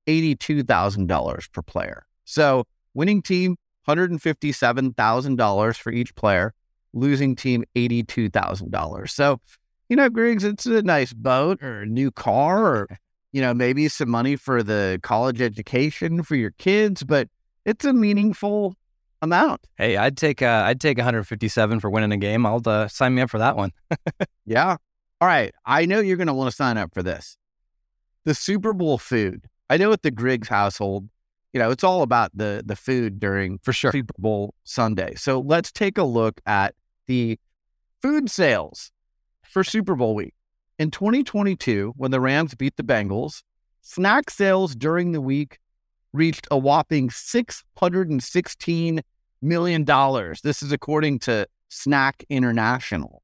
$82,000 0.08 1.52
per 1.52 1.62
player. 1.62 2.06
So, 2.26 2.66
winning 2.94 3.22
team, 3.22 3.58
$157,000 3.88 5.78
for 5.78 5.92
each 5.92 6.16
player, 6.16 6.54
losing 6.94 7.36
team, 7.36 7.64
$82,000. 7.76 9.10
So, 9.10 9.40
you 9.90 9.96
know, 9.96 10.10
Griggs, 10.10 10.44
it's 10.44 10.66
a 10.66 10.82
nice 10.82 11.14
boat 11.14 11.62
or 11.62 11.82
a 11.82 11.86
new 11.86 12.12
car 12.12 12.66
or, 12.66 12.88
you 13.32 13.42
know, 13.42 13.54
maybe 13.54 13.88
some 13.88 14.10
money 14.10 14.36
for 14.36 14.64
the 14.64 15.00
college 15.04 15.42
education 15.42 16.24
for 16.24 16.36
your 16.36 16.52
kids, 16.52 17.04
but 17.04 17.28
it's 17.66 17.86
a 17.86 17.94
meaningful 17.94 18.76
amount. 19.22 19.62
Hey, 19.78 19.98
I'd 19.98 20.18
take 20.18 20.42
uh, 20.42 20.64
I'd 20.66 20.82
take 20.82 20.98
157 20.98 21.80
for 21.80 21.90
winning 21.90 22.12
a 22.12 22.18
game. 22.18 22.46
I'll 22.46 22.62
uh, 22.66 22.88
sign 22.88 23.16
me 23.16 23.22
up 23.22 23.30
for 23.30 23.38
that 23.38 23.56
one. 23.56 23.72
yeah. 24.46 24.78
All 25.20 25.28
right. 25.28 25.54
I 25.66 25.86
know 25.86 26.00
you're 26.00 26.18
going 26.18 26.28
to 26.28 26.34
want 26.34 26.50
to 26.50 26.56
sign 26.56 26.78
up 26.78 26.94
for 26.94 27.04
this. 27.04 27.38
The 28.26 28.34
Super 28.34 28.74
Bowl 28.74 28.98
food. 28.98 29.46
I 29.72 29.78
know 29.78 29.94
at 29.94 30.04
the 30.04 30.12
Griggs 30.12 30.50
household, 30.50 31.08
you 31.54 31.60
know, 31.60 31.72
it's 31.72 31.86
all 31.86 32.02
about 32.02 32.32
the 32.36 32.62
the 32.66 32.76
food 32.76 33.22
during 33.22 33.58
for 33.60 33.72
sure 33.72 33.94
Super 33.94 34.14
Bowl 34.18 34.54
Sunday. 34.66 35.16
So 35.16 35.40
let's 35.40 35.72
take 35.72 35.98
a 35.98 36.04
look 36.04 36.42
at 36.46 36.76
the 37.08 37.40
food 38.02 38.30
sales 38.30 38.92
for 39.46 39.64
Super 39.64 39.96
Bowl 39.96 40.14
week. 40.14 40.34
In 40.78 40.92
2022, 40.92 41.94
when 41.96 42.12
the 42.12 42.20
Rams 42.20 42.54
beat 42.54 42.76
the 42.76 42.84
Bengals, 42.84 43.44
snack 43.82 44.30
sales 44.30 44.76
during 44.76 45.14
the 45.14 45.22
week 45.22 45.60
reached 46.12 46.50
a 46.52 46.58
whopping 46.58 47.08
$616 47.08 49.02
million. 49.42 49.86
This 50.44 50.62
is 50.62 50.74
according 50.74 51.20
to 51.20 51.48
SNAC 51.70 52.26
International. 52.30 53.24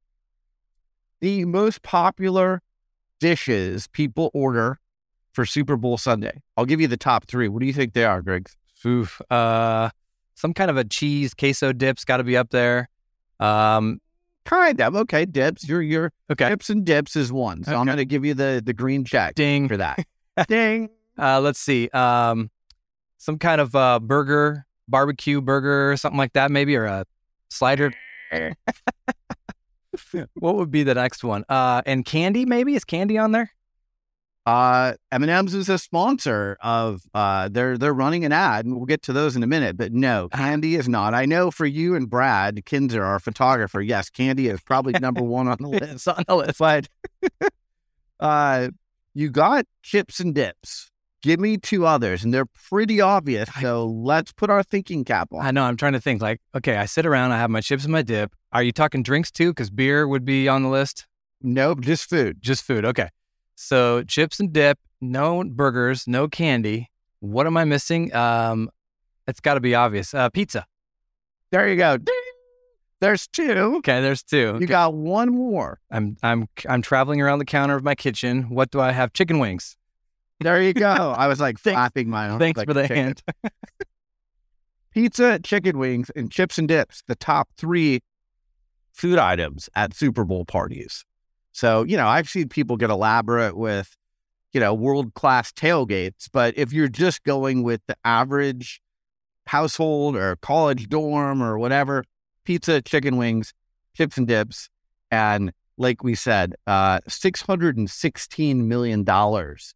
The 1.19 1.43
most 1.43 1.81
popular 1.81 2.61
dishes 3.19 3.87
people 3.87 4.31
order 4.33 4.79
for 5.38 5.46
Super 5.46 5.77
Bowl 5.77 6.00
Sunday. 6.00 6.41
I'll 6.58 6.65
give 6.65 6.82
you 6.82 6.88
the 6.88 6.98
top 6.98 7.27
three. 7.27 7.48
What 7.48 7.60
do 7.60 7.67
you 7.67 7.74
think 7.74 7.94
they 7.94 8.06
are, 8.06 8.24
Greg? 8.24 8.50
Oof. 8.84 9.22
Uh, 9.29 9.91
some 10.34 10.51
kind 10.51 10.72
of 10.72 10.77
a 10.77 10.84
cheese 10.84 11.36
queso 11.36 11.74
dip's 11.74 12.03
got 12.06 12.17
to 12.17 12.24
be 12.24 12.36
up 12.36 12.50
there. 12.50 12.89
Um, 13.39 14.01
kind 14.46 14.82
of 14.82 14.96
okay. 14.96 15.25
Dips. 15.25 15.70
Your 15.70 15.84
your 15.84 16.12
okay. 16.32 16.50
Dips 16.50 16.72
and 16.72 16.84
dips 16.84 17.15
is 17.15 17.32
one. 17.32 17.63
So 17.63 17.70
okay. 17.70 17.79
I'm 17.79 17.86
going 17.86 18.00
to 18.00 18.06
give 18.06 18.25
you 18.25 18.34
the 18.34 18.63
the 18.65 18.74
green 18.74 19.06
check. 19.06 19.36
Ding 19.36 19.67
for 19.67 19.77
that. 19.77 20.03
Ding. 20.48 20.89
Uh, 21.20 21.39
let's 21.39 21.60
see. 21.60 21.88
Um, 21.89 22.50
some 23.20 23.38
kind 23.38 23.62
of 23.62 23.75
uh, 23.75 24.00
burger, 24.00 24.65
barbecue 24.88 25.39
burger, 25.39 25.91
or 25.91 25.98
something 25.98 26.17
like 26.17 26.34
that, 26.34 26.50
maybe, 26.50 26.75
or 26.75 26.86
a 26.86 27.06
slider. 27.51 27.94
what 30.34 30.56
would 30.56 30.72
be 30.72 30.82
the 30.82 30.96
next 30.96 31.24
one? 31.24 31.46
Uh, 31.48 31.84
and 31.86 32.06
candy, 32.06 32.44
maybe 32.44 32.74
is 32.74 32.84
candy 32.84 33.20
on 33.20 33.34
there? 33.34 33.51
Uh, 34.47 34.93
M&M's 35.11 35.53
is 35.53 35.67
a 35.67 35.77
sponsor 35.77 36.57
of. 36.61 37.01
Uh, 37.13 37.49
they're 37.49 37.77
they're 37.77 37.93
running 37.93 38.23
an 38.23 38.31
ad, 38.31 38.65
and 38.65 38.77
we'll 38.77 38.85
get 38.85 39.01
to 39.03 39.11
those 39.11 39.35
in 39.35 39.43
a 39.43 39.47
minute. 39.47 39.75
But 39.75 39.91
no, 39.91 40.29
candy 40.29 40.75
is 40.75 40.87
not. 40.87 41.13
I 41.13 41.25
know 41.25 41.51
for 41.51 41.65
you 41.65 41.95
and 41.95 42.09
Brad 42.09 42.63
Kinzer, 42.65 43.03
our 43.03 43.19
photographer, 43.19 43.81
yes, 43.81 44.09
candy 44.09 44.47
is 44.47 44.61
probably 44.61 44.93
number 44.93 45.21
one 45.21 45.49
on 45.49 45.57
the 45.59 45.67
list. 45.67 46.07
on 46.07 46.23
the 46.25 46.35
list, 46.37 46.59
but 46.59 46.87
uh, 48.21 48.69
you 49.13 49.29
got 49.29 49.65
chips 49.83 50.21
and 50.21 50.33
dips. 50.33 50.91
Give 51.21 51.41
me 51.41 51.57
two 51.57 51.85
others, 51.85 52.23
and 52.23 52.33
they're 52.33 52.45
pretty 52.45 53.01
obvious. 53.01 53.49
So 53.59 53.85
let's 53.85 54.31
put 54.31 54.49
our 54.49 54.63
thinking 54.63 55.03
cap 55.03 55.27
on. 55.33 55.45
I 55.45 55.51
know. 55.51 55.63
I'm 55.63 55.75
trying 55.75 55.91
to 55.91 55.99
think. 55.99 56.21
Like, 56.21 56.39
okay, 56.55 56.77
I 56.77 56.85
sit 56.85 57.05
around. 57.05 57.33
I 57.33 57.37
have 57.37 57.49
my 57.49 57.59
chips 57.59 57.83
and 57.83 57.91
my 57.91 58.01
dip. 58.01 58.31
Are 58.53 58.63
you 58.63 58.71
talking 58.71 59.03
drinks 59.03 59.29
too? 59.29 59.51
Because 59.51 59.69
beer 59.69 60.07
would 60.07 60.23
be 60.23 60.47
on 60.47 60.63
the 60.63 60.69
list. 60.69 61.05
Nope, 61.41 61.81
just 61.81 62.09
food. 62.09 62.37
Just 62.39 62.63
food. 62.63 62.85
Okay. 62.85 63.09
So 63.59 64.03
chips 64.03 64.39
and 64.39 64.53
dip, 64.53 64.77
no 65.01 65.43
burgers, 65.43 66.07
no 66.07 66.27
candy. 66.27 66.91
What 67.21 67.47
am 67.47 67.57
I 67.57 67.65
missing? 67.65 68.13
Um, 68.13 68.69
it's 69.27 69.39
got 69.39 69.55
to 69.55 69.59
be 69.59 69.73
obvious. 69.73 70.13
Uh, 70.13 70.29
pizza. 70.29 70.65
There 71.49 71.67
you 71.67 71.75
go. 71.75 71.97
There's 73.01 73.27
two. 73.27 73.77
Okay, 73.77 73.99
there's 73.99 74.21
two. 74.21 74.37
You 74.37 74.55
okay. 74.55 74.65
got 74.67 74.93
one 74.93 75.29
more. 75.29 75.79
I'm 75.89 76.17
I'm 76.21 76.47
I'm 76.69 76.83
traveling 76.83 77.19
around 77.19 77.39
the 77.39 77.45
counter 77.45 77.75
of 77.75 77.83
my 77.83 77.95
kitchen. 77.95 78.43
What 78.43 78.69
do 78.69 78.79
I 78.79 78.91
have? 78.91 79.11
Chicken 79.13 79.39
wings. 79.39 79.75
There 80.39 80.61
you 80.61 80.73
go. 80.73 80.85
I 81.17 81.27
was 81.27 81.39
like 81.39 81.57
flapping 81.57 82.09
my 82.09 82.29
own. 82.29 82.37
Thanks 82.37 82.59
like 82.59 82.67
for 82.67 82.75
the 82.75 82.83
chicken. 82.83 82.95
hand. 82.95 83.23
Pizza, 84.91 85.39
chicken 85.39 85.79
wings, 85.79 86.11
and 86.15 86.31
chips 86.31 86.59
and 86.59 86.67
dips. 86.67 87.01
The 87.07 87.15
top 87.15 87.49
three 87.57 88.01
food 88.93 89.17
items 89.17 89.67
at 89.75 89.95
Super 89.95 90.23
Bowl 90.23 90.45
parties. 90.45 91.05
So, 91.57 91.81
you 91.81 91.97
know, 91.97 92.07
I've 92.07 92.29
seen 92.29 92.49
people 92.49 92.77
get 92.77 92.91
elaborate 92.91 93.57
with, 93.57 93.97
you 94.53 94.59
know, 94.59 94.75
world 94.75 95.15
class 95.15 95.51
tailgates. 95.51 96.29
But 96.31 96.55
if 96.55 96.71
you're 96.71 96.87
just 96.87 97.23
going 97.23 97.63
with 97.63 97.81
the 97.87 97.97
average 98.05 98.79
household 99.47 100.15
or 100.15 100.35
college 100.35 100.87
dorm 100.87 101.41
or 101.41 101.57
whatever, 101.57 102.03
pizza, 102.43 102.79
chicken 102.79 103.17
wings, 103.17 103.55
chips 103.95 104.19
and 104.19 104.27
dips, 104.27 104.69
and 105.09 105.51
like 105.79 106.03
we 106.03 106.13
said, 106.13 106.53
uh, 106.67 106.99
$616 107.09 108.55
million 108.57 109.03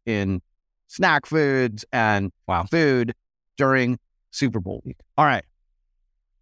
in 0.06 0.42
snack 0.86 1.26
foods 1.26 1.84
and 1.92 2.32
wow. 2.48 2.64
food 2.70 3.16
during 3.58 3.98
Super 4.30 4.60
Bowl 4.60 4.84
week. 4.86 4.98
All 5.18 5.26
right. 5.26 5.46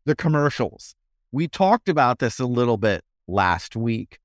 The 0.03 0.17
commercials. 0.17 0.96
We 1.31 1.48
talked 1.48 1.88
about 1.88 2.19
this 2.19 2.41
a 2.41 2.46
little 2.46 2.77
bit 2.77 3.05
last 3.25 3.77
week. 3.77 4.19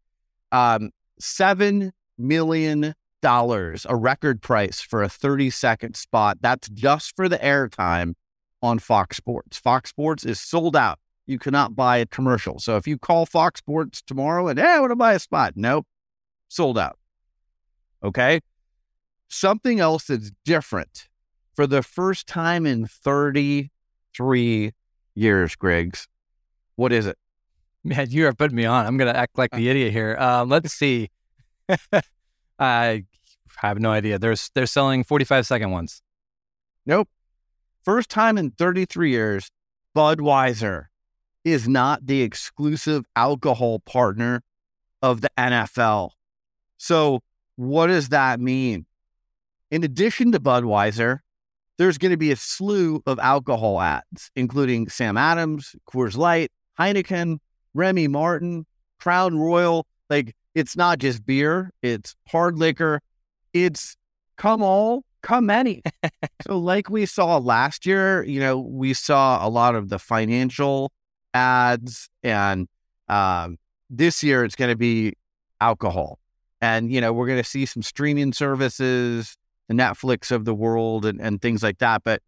Um, 0.50 0.90
$7 1.20 1.90
million, 2.18 2.94
a 3.22 3.96
record 3.96 4.42
price 4.42 4.80
for 4.80 5.02
a 5.02 5.08
30 5.08 5.50
second 5.50 5.96
spot. 5.96 6.38
That's 6.40 6.68
just 6.68 7.16
for 7.16 7.28
the 7.28 7.38
airtime 7.38 8.14
on 8.62 8.78
Fox 8.78 9.16
Sports. 9.16 9.58
Fox 9.58 9.90
Sports 9.90 10.24
is 10.24 10.40
sold 10.40 10.76
out. 10.76 10.98
You 11.26 11.38
cannot 11.38 11.74
buy 11.74 11.98
a 11.98 12.06
commercial. 12.06 12.58
So 12.58 12.76
if 12.76 12.86
you 12.86 12.98
call 12.98 13.24
Fox 13.24 13.58
Sports 13.58 14.02
tomorrow 14.02 14.48
and, 14.48 14.58
hey, 14.58 14.66
I 14.66 14.80
want 14.80 14.90
to 14.90 14.96
buy 14.96 15.14
a 15.14 15.18
spot, 15.18 15.54
nope, 15.56 15.86
sold 16.48 16.78
out. 16.78 16.98
Okay. 18.02 18.40
Something 19.28 19.80
else 19.80 20.04
that's 20.04 20.30
different 20.44 21.08
for 21.54 21.66
the 21.66 21.82
first 21.82 22.26
time 22.26 22.66
in 22.66 22.86
33 22.86 24.72
years, 25.14 25.56
Griggs. 25.56 26.08
What 26.76 26.92
is 26.92 27.06
it? 27.06 27.16
Man, 27.84 28.06
you 28.10 28.26
are 28.26 28.32
putting 28.32 28.56
me 28.56 28.64
on. 28.64 28.86
I'm 28.86 28.96
going 28.96 29.12
to 29.12 29.18
act 29.18 29.36
like 29.36 29.50
the 29.50 29.68
idiot 29.68 29.92
here. 29.92 30.16
Um, 30.18 30.48
let's 30.48 30.72
see. 30.72 31.10
I 32.58 33.04
have 33.58 33.78
no 33.78 33.90
idea. 33.90 34.18
There's 34.18 34.50
they're 34.54 34.66
selling 34.66 35.04
45 35.04 35.46
second 35.46 35.70
ones. 35.70 36.00
Nope. 36.86 37.08
First 37.82 38.08
time 38.08 38.38
in 38.38 38.52
33 38.52 39.10
years, 39.10 39.50
Budweiser 39.94 40.86
is 41.44 41.68
not 41.68 42.06
the 42.06 42.22
exclusive 42.22 43.04
alcohol 43.14 43.80
partner 43.80 44.42
of 45.02 45.20
the 45.20 45.30
NFL. 45.36 46.10
So, 46.78 47.20
what 47.56 47.88
does 47.88 48.08
that 48.08 48.40
mean? 48.40 48.86
In 49.70 49.84
addition 49.84 50.32
to 50.32 50.40
Budweiser, 50.40 51.18
there's 51.76 51.98
going 51.98 52.10
to 52.10 52.16
be 52.16 52.32
a 52.32 52.36
slew 52.36 53.02
of 53.06 53.18
alcohol 53.18 53.80
ads, 53.80 54.30
including 54.34 54.88
Sam 54.88 55.18
Adams, 55.18 55.76
Coors 55.86 56.16
Light, 56.16 56.50
Heineken, 56.78 57.38
Remy 57.74 58.08
Martin, 58.08 58.66
Crown 58.98 59.38
Royal. 59.38 59.86
Like, 60.08 60.34
it's 60.54 60.76
not 60.76 60.98
just 60.98 61.26
beer, 61.26 61.72
it's 61.82 62.14
hard 62.28 62.58
liquor, 62.58 63.00
it's 63.52 63.96
come 64.36 64.62
all, 64.62 65.04
come 65.22 65.46
many. 65.46 65.82
so, 66.46 66.58
like 66.58 66.88
we 66.88 67.06
saw 67.06 67.38
last 67.38 67.84
year, 67.84 68.22
you 68.22 68.40
know, 68.40 68.58
we 68.58 68.94
saw 68.94 69.46
a 69.46 69.48
lot 69.48 69.74
of 69.74 69.88
the 69.88 69.98
financial 69.98 70.92
ads, 71.32 72.08
and 72.22 72.68
um, 73.08 73.58
this 73.90 74.22
year 74.22 74.44
it's 74.44 74.54
going 74.54 74.70
to 74.70 74.76
be 74.76 75.14
alcohol. 75.60 76.18
And, 76.60 76.90
you 76.90 77.00
know, 77.00 77.12
we're 77.12 77.26
going 77.26 77.42
to 77.42 77.48
see 77.48 77.66
some 77.66 77.82
streaming 77.82 78.32
services, 78.32 79.36
the 79.68 79.74
Netflix 79.74 80.30
of 80.30 80.44
the 80.44 80.54
world, 80.54 81.04
and, 81.04 81.20
and 81.20 81.42
things 81.42 81.62
like 81.62 81.78
that. 81.78 82.02
But 82.04 82.22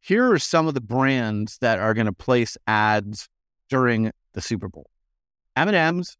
here 0.00 0.32
are 0.32 0.38
some 0.38 0.68
of 0.68 0.74
the 0.74 0.80
brands 0.80 1.58
that 1.58 1.78
are 1.78 1.92
going 1.92 2.06
to 2.06 2.12
place 2.12 2.56
ads 2.66 3.28
during 3.68 4.10
the 4.32 4.40
Super 4.40 4.68
Bowl. 4.68 4.90
M&M's, 5.56 6.16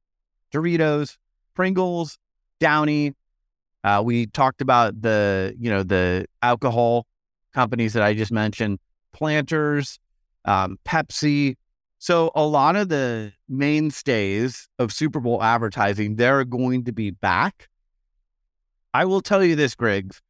Doritos, 0.53 1.17
Pringles, 1.55 2.19
Downy. 2.61 3.13
Uh, 3.85 4.03
we 4.05 4.27
talked 4.27 4.61
about 4.61 5.01
the, 5.01 5.55
you 5.59 5.71
know, 5.71 5.83
the 5.83 6.27
alcohol 6.43 7.07
companies 7.53 7.93
that 7.93 8.03
I 8.03 8.15
just 8.15 8.33
mentioned, 8.33 8.79
Planters, 9.13 9.99
um, 10.45 10.79
Pepsi. 10.85 11.57
So 11.99 12.31
a 12.35 12.45
lot 12.45 12.77
of 12.77 12.89
the 12.89 13.33
mainstays 13.49 14.69
of 14.79 14.93
Super 14.93 15.21
Bowl 15.21 15.43
advertising, 15.43 16.17
they're 16.17 16.45
going 16.45 16.85
to 16.85 16.93
be 16.93 17.11
back. 17.11 17.69
I 18.93 19.05
will 19.05 19.21
tell 19.21 19.45
you 19.45 19.57
this, 19.57 19.75
Griggs. 19.75 20.21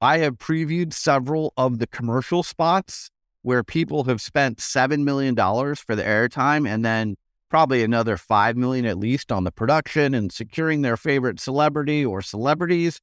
I 0.00 0.18
have 0.18 0.38
previewed 0.38 0.92
several 0.92 1.52
of 1.56 1.78
the 1.78 1.86
commercial 1.86 2.42
spots 2.42 3.10
where 3.42 3.62
people 3.62 4.04
have 4.04 4.20
spent 4.20 4.58
$7 4.58 5.04
million 5.04 5.34
for 5.36 5.94
the 5.94 6.02
airtime 6.02 6.68
and 6.68 6.84
then 6.84 7.16
probably 7.48 7.82
another 7.82 8.16
5 8.16 8.56
million 8.56 8.84
at 8.84 8.98
least 8.98 9.32
on 9.32 9.44
the 9.44 9.50
production 9.50 10.14
and 10.14 10.32
securing 10.32 10.82
their 10.82 10.96
favorite 10.96 11.40
celebrity 11.40 12.04
or 12.04 12.20
celebrities. 12.20 13.00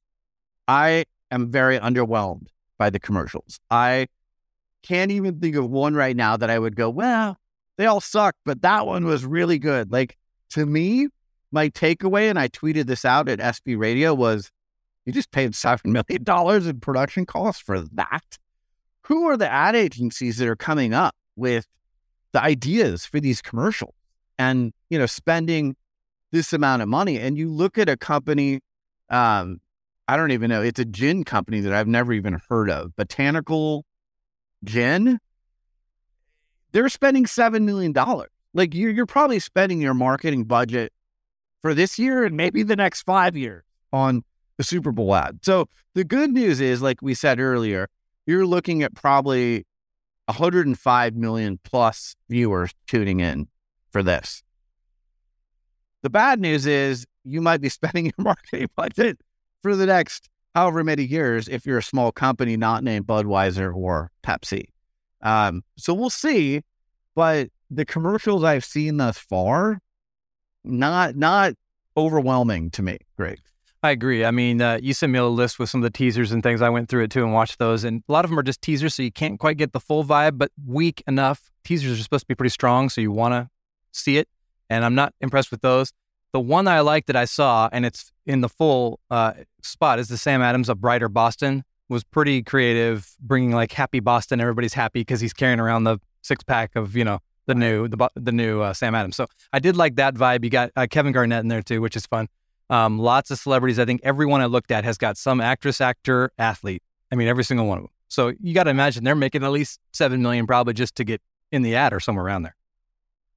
I 0.68 1.04
am 1.30 1.50
very 1.50 1.78
underwhelmed 1.78 2.48
by 2.78 2.90
the 2.90 3.00
commercials. 3.00 3.58
I 3.70 4.08
can't 4.82 5.10
even 5.10 5.40
think 5.40 5.56
of 5.56 5.68
one 5.68 5.94
right 5.94 6.16
now 6.16 6.36
that 6.36 6.50
I 6.50 6.58
would 6.58 6.76
go, 6.76 6.90
well, 6.90 7.38
they 7.76 7.86
all 7.86 8.00
suck, 8.00 8.36
but 8.44 8.62
that 8.62 8.86
one 8.86 9.04
was 9.04 9.24
really 9.24 9.58
good. 9.58 9.90
Like 9.90 10.16
to 10.50 10.64
me, 10.64 11.08
my 11.50 11.68
takeaway, 11.70 12.28
and 12.28 12.38
I 12.38 12.48
tweeted 12.48 12.86
this 12.86 13.04
out 13.04 13.28
at 13.28 13.38
SB 13.38 13.78
Radio, 13.78 14.14
was 14.14 14.50
you 15.04 15.12
just 15.12 15.30
paid 15.30 15.52
$7 15.52 15.84
million 15.86 16.68
in 16.68 16.80
production 16.80 17.26
costs 17.26 17.62
for 17.62 17.80
that. 17.80 18.38
Who 19.06 19.28
are 19.28 19.36
the 19.36 19.50
ad 19.50 19.76
agencies 19.76 20.38
that 20.38 20.48
are 20.48 20.56
coming 20.56 20.94
up 20.94 21.14
with 21.36 21.66
the 22.32 22.42
ideas 22.42 23.06
for 23.06 23.20
these 23.20 23.42
commercials? 23.42 23.94
and 24.38 24.74
you 24.90 24.98
know 24.98 25.06
spending 25.06 25.76
this 26.30 26.52
amount 26.52 26.82
of 26.82 26.88
money? 26.88 27.18
And 27.18 27.38
you 27.38 27.50
look 27.50 27.78
at 27.78 27.88
a 27.88 27.96
company 27.96 28.60
um 29.08 29.60
i 30.08 30.16
don't 30.16 30.32
even 30.32 30.50
know 30.50 30.60
it's 30.60 30.80
a 30.80 30.84
gin 30.84 31.22
company 31.22 31.60
that 31.60 31.72
i've 31.72 31.86
never 31.86 32.12
even 32.12 32.40
heard 32.48 32.68
of 32.68 32.94
botanical 32.96 33.84
gin. 34.64 35.18
They're 36.72 36.88
spending 36.88 37.26
seven 37.26 37.64
million 37.64 37.92
dollars. 37.92 38.30
Like 38.52 38.74
you're, 38.74 38.90
you're 38.90 39.06
probably 39.06 39.38
spending 39.38 39.80
your 39.80 39.94
marketing 39.94 40.44
budget 40.44 40.92
for 41.62 41.74
this 41.74 41.98
year 41.98 42.24
and 42.24 42.36
maybe 42.36 42.62
the 42.62 42.76
next 42.76 43.02
five 43.02 43.36
years 43.36 43.62
on 43.92 44.24
the 44.56 44.64
super 44.64 44.92
bowl 44.92 45.14
ad. 45.14 45.40
So 45.42 45.68
the 45.94 46.04
good 46.04 46.30
news 46.30 46.60
is 46.60 46.82
like 46.82 47.00
we 47.00 47.14
said 47.14 47.38
earlier 47.38 47.88
you're 48.26 48.46
looking 48.46 48.82
at 48.82 48.94
probably 48.94 49.64
105 50.26 51.14
million 51.14 51.58
plus 51.62 52.16
viewers 52.28 52.72
tuning 52.86 53.20
in 53.20 53.48
for 53.90 54.02
this. 54.02 54.42
The 56.02 56.10
bad 56.10 56.40
news 56.40 56.66
is 56.66 57.06
you 57.24 57.40
might 57.40 57.60
be 57.60 57.68
spending 57.70 58.06
your 58.06 58.24
marketing 58.24 58.68
budget 58.76 59.18
for 59.62 59.74
the 59.76 59.86
next 59.86 60.28
however 60.54 60.82
many 60.82 61.04
years 61.04 61.48
if 61.48 61.66
you're 61.66 61.78
a 61.78 61.82
small 61.82 62.12
company 62.12 62.56
not 62.56 62.82
named 62.82 63.06
Budweiser 63.06 63.74
or 63.74 64.10
Pepsi. 64.22 64.66
Um, 65.22 65.62
so 65.76 65.94
we'll 65.94 66.10
see. 66.10 66.62
But 67.14 67.48
the 67.70 67.84
commercials 67.84 68.44
I've 68.44 68.64
seen 68.64 68.98
thus 68.98 69.18
far, 69.18 69.80
not 70.64 71.16
not 71.16 71.54
overwhelming 71.96 72.70
to 72.72 72.82
me. 72.82 72.98
Great. 73.16 73.40
I 73.86 73.92
agree. 73.92 74.24
I 74.24 74.32
mean, 74.32 74.60
uh, 74.60 74.80
you 74.82 74.92
sent 74.92 75.12
me 75.12 75.20
a 75.20 75.24
list 75.26 75.60
with 75.60 75.70
some 75.70 75.80
of 75.80 75.84
the 75.84 75.96
teasers 75.96 76.32
and 76.32 76.42
things. 76.42 76.60
I 76.60 76.68
went 76.68 76.88
through 76.88 77.04
it 77.04 77.10
too 77.12 77.22
and 77.22 77.32
watched 77.32 77.60
those, 77.60 77.84
and 77.84 78.02
a 78.08 78.12
lot 78.12 78.24
of 78.24 78.30
them 78.30 78.38
are 78.38 78.42
just 78.42 78.60
teasers, 78.60 78.96
so 78.96 79.02
you 79.04 79.12
can't 79.12 79.38
quite 79.38 79.58
get 79.58 79.72
the 79.72 79.78
full 79.78 80.04
vibe, 80.04 80.38
but 80.38 80.50
weak 80.66 81.04
enough. 81.06 81.52
Teasers 81.62 82.00
are 82.00 82.02
supposed 82.02 82.22
to 82.22 82.26
be 82.26 82.34
pretty 82.34 82.50
strong, 82.50 82.88
so 82.88 83.00
you 83.00 83.12
want 83.12 83.34
to 83.34 83.48
see 83.92 84.18
it, 84.18 84.28
and 84.68 84.84
I'm 84.84 84.96
not 84.96 85.14
impressed 85.20 85.52
with 85.52 85.60
those. 85.60 85.92
The 86.32 86.40
one 86.40 86.66
I 86.66 86.80
like 86.80 87.06
that 87.06 87.14
I 87.14 87.26
saw, 87.26 87.68
and 87.70 87.86
it's 87.86 88.10
in 88.26 88.40
the 88.40 88.48
full 88.48 88.98
uh, 89.08 89.34
spot, 89.62 90.00
is 90.00 90.08
the 90.08 90.18
Sam 90.18 90.42
Adams 90.42 90.68
of 90.68 90.80
Brighter 90.80 91.08
Boston. 91.08 91.62
Was 91.88 92.02
pretty 92.02 92.42
creative, 92.42 93.14
bringing 93.20 93.52
like 93.52 93.70
happy 93.70 94.00
Boston. 94.00 94.40
Everybody's 94.40 94.74
happy 94.74 95.02
because 95.02 95.20
he's 95.20 95.32
carrying 95.32 95.60
around 95.60 95.84
the 95.84 96.00
six 96.22 96.42
pack 96.42 96.74
of 96.74 96.96
you 96.96 97.04
know 97.04 97.20
the 97.46 97.54
new 97.54 97.86
the 97.86 98.10
the 98.16 98.32
new 98.32 98.62
uh, 98.62 98.74
Sam 98.74 98.96
Adams. 98.96 99.14
So 99.14 99.28
I 99.52 99.60
did 99.60 99.76
like 99.76 99.94
that 99.94 100.14
vibe. 100.14 100.42
You 100.42 100.50
got 100.50 100.72
uh, 100.74 100.88
Kevin 100.90 101.12
Garnett 101.12 101.42
in 101.42 101.48
there 101.48 101.62
too, 101.62 101.80
which 101.80 101.94
is 101.94 102.04
fun. 102.04 102.28
Um, 102.68 102.98
lots 102.98 103.30
of 103.30 103.38
celebrities. 103.38 103.78
I 103.78 103.84
think 103.84 104.00
everyone 104.02 104.40
I 104.40 104.46
looked 104.46 104.70
at 104.70 104.84
has 104.84 104.98
got 104.98 105.16
some 105.16 105.40
actress, 105.40 105.80
actor, 105.80 106.32
athlete. 106.38 106.82
I 107.12 107.14
mean, 107.14 107.28
every 107.28 107.44
single 107.44 107.66
one 107.66 107.78
of 107.78 107.84
them. 107.84 107.92
So 108.08 108.32
you 108.40 108.54
got 108.54 108.64
to 108.64 108.70
imagine 108.70 109.04
they're 109.04 109.14
making 109.14 109.44
at 109.44 109.50
least 109.50 109.80
seven 109.92 110.22
million 110.22 110.46
probably 110.46 110.74
just 110.74 110.96
to 110.96 111.04
get 111.04 111.20
in 111.52 111.62
the 111.62 111.76
ad 111.76 111.92
or 111.92 112.00
somewhere 112.00 112.24
around 112.24 112.42
there. 112.42 112.56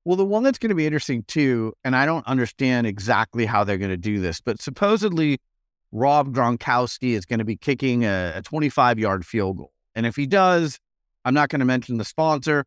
Well, 0.06 0.16
the 0.16 0.26
one 0.26 0.44
that's 0.44 0.58
going 0.58 0.70
to 0.70 0.76
be 0.76 0.86
interesting 0.86 1.24
too, 1.24 1.74
and 1.84 1.96
I 1.96 2.06
don't 2.06 2.26
understand 2.26 2.88
exactly 2.88 3.46
how 3.46 3.64
they're 3.64 3.78
going 3.78 3.92
to 3.92 3.98
do 3.98 4.20
this, 4.20 4.42
but 4.42 4.62
supposedly 4.62 5.40
Rob 5.92 6.34
Gronkowski 6.34 7.12
is 7.12 7.26
going 7.26 7.40
to 7.40 7.46
be 7.46 7.56
kicking 7.56 8.06
a, 8.06 8.34
a 8.36 8.42
25 8.42 9.00
yard 9.00 9.26
field 9.26 9.58
goal. 9.58 9.74
And 9.96 10.06
if 10.06 10.16
he 10.16 10.26
does, 10.26 10.80
I'm 11.26 11.34
not 11.34 11.50
going 11.50 11.60
to 11.60 11.66
mention 11.66 11.98
the 11.98 12.06
sponsor, 12.06 12.66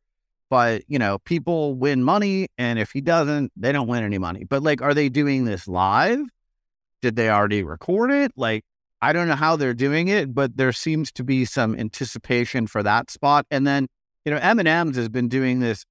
but 0.50 0.82
you 0.88 0.98
know, 0.98 1.18
people 1.18 1.74
win 1.74 2.02
money. 2.02 2.48
And 2.58 2.78
if 2.78 2.92
he 2.92 3.00
doesn't, 3.00 3.52
they 3.56 3.72
don't 3.72 3.88
win 3.88 4.04
any 4.04 4.18
money. 4.18 4.44
But 4.44 4.62
like, 4.62 4.82
are 4.82 4.94
they 4.94 5.08
doing 5.08 5.44
this 5.44 5.66
live? 5.66 6.20
Did 7.02 7.16
they 7.16 7.28
already 7.28 7.62
record 7.62 8.10
it? 8.10 8.32
Like, 8.36 8.64
I 9.02 9.12
don't 9.12 9.26
know 9.26 9.34
how 9.34 9.56
they're 9.56 9.74
doing 9.74 10.06
it, 10.08 10.32
but 10.32 10.56
there 10.56 10.72
seems 10.72 11.10
to 11.12 11.24
be 11.24 11.44
some 11.44 11.74
anticipation 11.74 12.68
for 12.68 12.82
that 12.84 13.10
spot. 13.10 13.46
And 13.50 13.66
then, 13.66 13.88
you 14.24 14.32
know, 14.32 14.38
M&M's 14.38 14.96
has 14.96 15.08
been 15.08 15.28
doing 15.28 15.58
this 15.58 15.84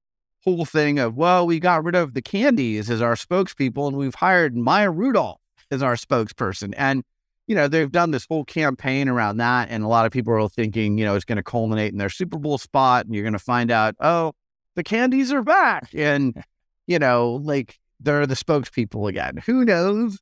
whole 0.45 0.63
thing 0.63 0.97
of, 0.97 1.15
well, 1.15 1.45
we 1.45 1.59
got 1.59 1.83
rid 1.83 1.95
of 1.95 2.13
the 2.13 2.21
candies 2.21 2.89
as 2.89 3.01
our 3.01 3.15
spokespeople 3.15 3.89
and 3.89 3.97
we've 3.97 4.15
hired 4.15 4.55
Maya 4.55 4.89
Rudolph 4.89 5.41
as 5.69 5.83
our 5.83 5.95
spokesperson. 5.95 6.73
And, 6.77 7.03
you 7.47 7.55
know, 7.55 7.67
they've 7.67 7.91
done 7.91 8.11
this 8.11 8.25
whole 8.25 8.45
campaign 8.45 9.09
around 9.09 9.37
that. 9.37 9.67
And 9.69 9.83
a 9.83 9.87
lot 9.87 10.05
of 10.05 10.13
people 10.13 10.33
are 10.33 10.47
thinking, 10.47 10.97
you 10.97 11.03
know, 11.03 11.15
it's 11.15 11.25
going 11.25 11.35
to 11.35 11.43
culminate 11.43 11.91
in 11.91 11.97
their 11.97 12.09
Super 12.09 12.37
Bowl 12.37 12.57
spot. 12.57 13.05
And 13.05 13.13
you're 13.13 13.23
going 13.23 13.33
to 13.33 13.39
find 13.39 13.71
out, 13.71 13.95
oh, 13.99 14.31
the 14.75 14.83
candies 14.83 15.33
are 15.33 15.43
back. 15.43 15.89
And, 15.93 16.41
you 16.87 16.97
know, 16.97 17.41
like 17.43 17.77
they're 17.99 18.25
the 18.25 18.35
spokespeople 18.35 19.09
again. 19.09 19.41
Who 19.45 19.65
knows? 19.65 20.17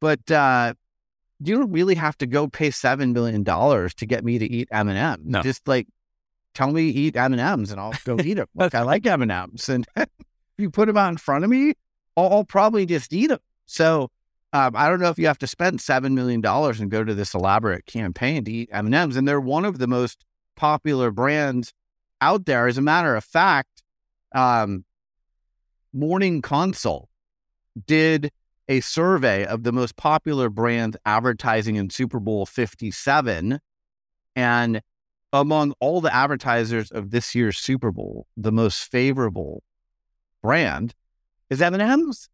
But, 0.00 0.30
uh, 0.30 0.74
you 1.40 1.56
don't 1.56 1.70
really 1.70 1.94
have 1.94 2.18
to 2.18 2.26
go 2.26 2.48
pay 2.48 2.70
seven 2.70 3.12
million 3.12 3.42
dollars 3.42 3.94
to 3.94 4.06
get 4.06 4.24
me 4.24 4.38
to 4.38 4.46
eat 4.46 4.68
M 4.70 4.88
and 4.88 4.98
M. 4.98 5.22
No. 5.24 5.42
Just 5.42 5.68
like 5.68 5.86
tell 6.54 6.72
me 6.72 6.88
eat 6.88 7.16
M 7.16 7.32
and 7.32 7.40
M's, 7.40 7.70
and 7.70 7.80
I'll 7.80 7.94
go 8.04 8.18
eat 8.18 8.34
them. 8.34 8.48
Look, 8.54 8.74
I 8.74 8.82
like 8.82 9.06
M 9.06 9.22
and 9.22 9.30
M's, 9.30 9.68
and 9.68 9.86
if 9.96 10.08
you 10.56 10.70
put 10.70 10.86
them 10.86 10.96
out 10.96 11.10
in 11.10 11.16
front 11.16 11.44
of 11.44 11.50
me, 11.50 11.74
I'll, 12.16 12.32
I'll 12.32 12.44
probably 12.44 12.86
just 12.86 13.12
eat 13.12 13.28
them. 13.28 13.38
So 13.66 14.10
um, 14.52 14.74
I 14.74 14.88
don't 14.88 15.00
know 15.00 15.10
if 15.10 15.18
you 15.18 15.26
have 15.26 15.38
to 15.38 15.46
spend 15.46 15.80
seven 15.80 16.14
million 16.14 16.40
dollars 16.40 16.80
and 16.80 16.90
go 16.90 17.04
to 17.04 17.14
this 17.14 17.34
elaborate 17.34 17.86
campaign 17.86 18.44
to 18.44 18.50
eat 18.50 18.70
M 18.72 18.86
and 18.86 18.94
M's, 18.94 19.16
and 19.16 19.28
they're 19.28 19.40
one 19.40 19.64
of 19.64 19.78
the 19.78 19.86
most 19.86 20.24
popular 20.56 21.10
brands 21.10 21.72
out 22.20 22.46
there. 22.46 22.66
As 22.66 22.78
a 22.78 22.82
matter 22.82 23.14
of 23.14 23.24
fact, 23.24 23.82
um, 24.34 24.84
Morning 25.92 26.42
Consult 26.42 27.08
did 27.86 28.32
a 28.68 28.80
survey 28.80 29.46
of 29.46 29.62
the 29.62 29.72
most 29.72 29.96
popular 29.96 30.50
brands 30.50 30.96
advertising 31.06 31.76
in 31.76 31.90
Super 31.90 32.20
Bowl 32.20 32.46
57. 32.46 33.58
And 34.36 34.82
among 35.32 35.74
all 35.80 36.00
the 36.00 36.14
advertisers 36.14 36.90
of 36.90 37.10
this 37.10 37.34
year's 37.34 37.58
Super 37.58 37.90
Bowl, 37.90 38.26
the 38.36 38.52
most 38.52 38.90
favorable 38.90 39.62
brand 40.42 40.94
is 41.50 41.62
M&M's. 41.62 42.28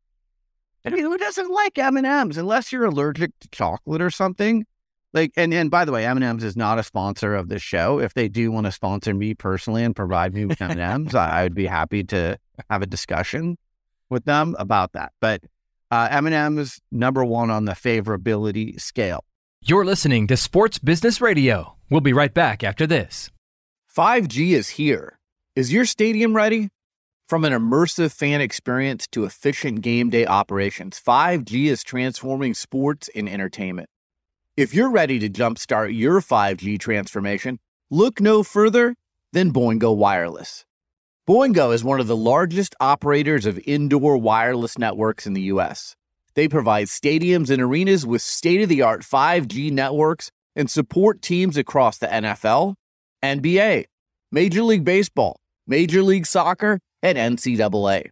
I 0.84 0.90
mean, 0.90 1.04
who 1.04 1.16
doesn't 1.16 1.50
like 1.50 1.78
M&M's 1.78 2.36
unless 2.36 2.70
you're 2.70 2.84
allergic 2.84 3.30
to 3.40 3.48
chocolate 3.48 4.02
or 4.02 4.10
something? 4.10 4.66
Like, 5.14 5.32
and, 5.36 5.54
and 5.54 5.70
by 5.70 5.84
the 5.84 5.92
way, 5.92 6.04
M&M's 6.04 6.44
is 6.44 6.56
not 6.56 6.78
a 6.78 6.82
sponsor 6.82 7.34
of 7.36 7.48
this 7.48 7.62
show. 7.62 8.00
If 8.00 8.14
they 8.14 8.28
do 8.28 8.50
want 8.50 8.66
to 8.66 8.72
sponsor 8.72 9.14
me 9.14 9.32
personally 9.32 9.84
and 9.84 9.94
provide 9.94 10.34
me 10.34 10.44
with 10.44 10.60
M&M's, 10.60 11.14
I, 11.14 11.40
I 11.40 11.42
would 11.44 11.54
be 11.54 11.66
happy 11.66 12.02
to 12.04 12.36
have 12.68 12.82
a 12.82 12.86
discussion 12.86 13.56
with 14.10 14.24
them 14.24 14.56
about 14.58 14.92
that. 14.92 15.12
But 15.20 15.42
uh, 15.94 16.08
M&M's 16.10 16.80
number 16.90 17.24
one 17.24 17.50
on 17.50 17.66
the 17.66 17.72
favorability 17.72 18.80
scale. 18.80 19.24
You're 19.64 19.84
listening 19.84 20.26
to 20.26 20.36
Sports 20.36 20.80
Business 20.80 21.20
Radio. 21.20 21.76
We'll 21.88 22.00
be 22.00 22.12
right 22.12 22.34
back 22.34 22.64
after 22.64 22.84
this. 22.84 23.30
5G 23.96 24.50
is 24.50 24.70
here. 24.70 25.20
Is 25.54 25.72
your 25.72 25.84
stadium 25.84 26.34
ready? 26.34 26.70
From 27.28 27.44
an 27.44 27.52
immersive 27.52 28.12
fan 28.12 28.40
experience 28.40 29.06
to 29.12 29.24
efficient 29.24 29.82
game 29.82 30.10
day 30.10 30.26
operations, 30.26 31.00
5G 31.00 31.66
is 31.66 31.84
transforming 31.84 32.54
sports 32.54 33.08
and 33.14 33.28
entertainment. 33.28 33.88
If 34.56 34.74
you're 34.74 34.90
ready 34.90 35.20
to 35.20 35.30
jumpstart 35.30 35.96
your 35.96 36.20
5G 36.20 36.78
transformation, 36.80 37.60
look 37.88 38.20
no 38.20 38.42
further 38.42 38.96
than 39.32 39.52
Boingo 39.52 39.96
Wireless. 39.96 40.64
Boingo 41.26 41.72
is 41.72 41.82
one 41.82 42.00
of 42.00 42.06
the 42.06 42.16
largest 42.16 42.74
operators 42.80 43.46
of 43.46 43.58
indoor 43.66 44.18
wireless 44.18 44.76
networks 44.76 45.26
in 45.26 45.32
the 45.32 45.48
US. 45.54 45.96
They 46.34 46.48
provide 46.48 46.88
stadiums 46.88 47.48
and 47.48 47.62
arenas 47.62 48.04
with 48.04 48.20
state 48.20 48.60
of 48.60 48.68
the 48.68 48.82
art 48.82 49.00
5G 49.00 49.72
networks 49.72 50.30
and 50.54 50.70
support 50.70 51.22
teams 51.22 51.56
across 51.56 51.96
the 51.96 52.08
NFL, 52.08 52.74
NBA, 53.22 53.86
Major 54.32 54.62
League 54.64 54.84
Baseball, 54.84 55.40
Major 55.66 56.02
League 56.02 56.26
Soccer, 56.26 56.78
and 57.02 57.16
NCAA. 57.16 58.10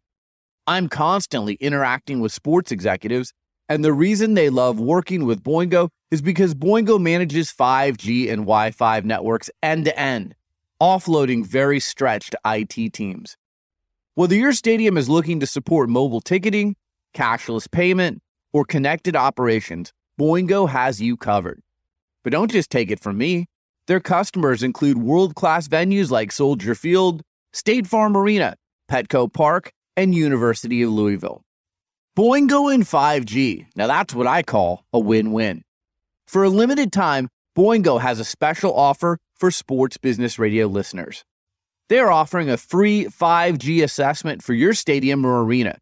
I'm 0.67 0.89
constantly 0.89 1.55
interacting 1.61 2.21
with 2.21 2.33
sports 2.33 2.73
executives, 2.73 3.35
and 3.69 3.85
the 3.85 3.93
reason 3.93 4.33
they 4.33 4.49
love 4.49 4.81
working 4.81 5.27
with 5.27 5.43
Boingo 5.43 5.91
is 6.11 6.23
because 6.23 6.55
Boingo 6.55 6.99
manages 6.99 7.53
5G 7.53 8.31
and 8.31 8.45
Wi 8.47 8.71
Fi 8.71 9.01
networks 9.01 9.51
end 9.63 9.85
to 9.85 10.01
end, 10.01 10.35
offloading 10.83 11.47
very 11.47 11.79
stretched 11.79 12.35
IT 12.45 12.93
teams. 12.93 13.37
Whether 14.17 14.35
your 14.35 14.53
stadium 14.53 14.97
is 14.97 15.09
looking 15.09 15.39
to 15.39 15.47
support 15.47 15.89
mobile 15.89 16.21
ticketing, 16.21 16.75
cashless 17.15 17.71
payment, 17.71 18.21
or 18.53 18.65
connected 18.65 19.15
operations, 19.15 19.93
Boingo 20.19 20.69
has 20.69 21.01
you 21.01 21.17
covered. 21.17 21.61
But 22.25 22.33
don't 22.33 22.51
just 22.51 22.69
take 22.69 22.91
it 22.91 22.99
from 22.99 23.17
me. 23.17 23.47
Their 23.87 24.01
customers 24.01 24.65
include 24.65 24.99
world 24.99 25.37
class 25.37 25.69
venues 25.69 26.11
like 26.11 26.33
Soldier 26.33 26.75
Field, 26.75 27.23
State 27.53 27.87
Farm 27.87 28.17
Arena, 28.17 28.57
Petco 28.91 29.33
Park, 29.33 29.73
and 29.97 30.13
University 30.13 30.83
of 30.83 30.91
Louisville. 30.91 31.45
Boingo 32.19 32.75
in 32.75 32.83
5G. 32.83 33.67
Now 33.77 33.87
that's 33.87 34.15
what 34.15 34.27
I 34.27 34.43
call 34.43 34.85
a 34.93 34.99
win 34.99 35.31
win. 35.31 35.63
For 36.27 36.43
a 36.43 36.49
limited 36.49 36.93
time, 36.93 37.29
Boingo 37.57 38.01
has 38.01 38.19
a 38.19 38.25
special 38.25 38.75
offer 38.75 39.19
for 39.43 39.51
sports 39.51 39.97
business 39.97 40.39
radio 40.39 40.69
listeners. 40.69 41.25
They're 41.89 42.13
offering 42.13 42.49
a 42.49 42.57
free 42.57 43.07
5G 43.07 43.83
assessment 43.83 44.41
for 44.41 44.55
your 44.55 44.73
stadium 44.73 45.25
or 45.25 45.43
arena. 45.43 45.79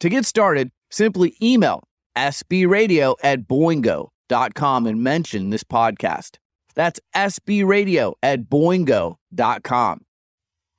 To 0.00 0.08
get 0.08 0.24
started, 0.24 0.70
simply 0.90 1.36
email 1.42 1.82
sbradio 2.16 3.16
at 3.22 3.46
boingo.com 3.46 4.86
and 4.86 5.02
mention 5.02 5.50
this 5.50 5.64
podcast. 5.64 6.38
That's 6.74 6.98
sbradio 7.14 8.14
at 8.22 8.44
boingo.com. 8.48 10.00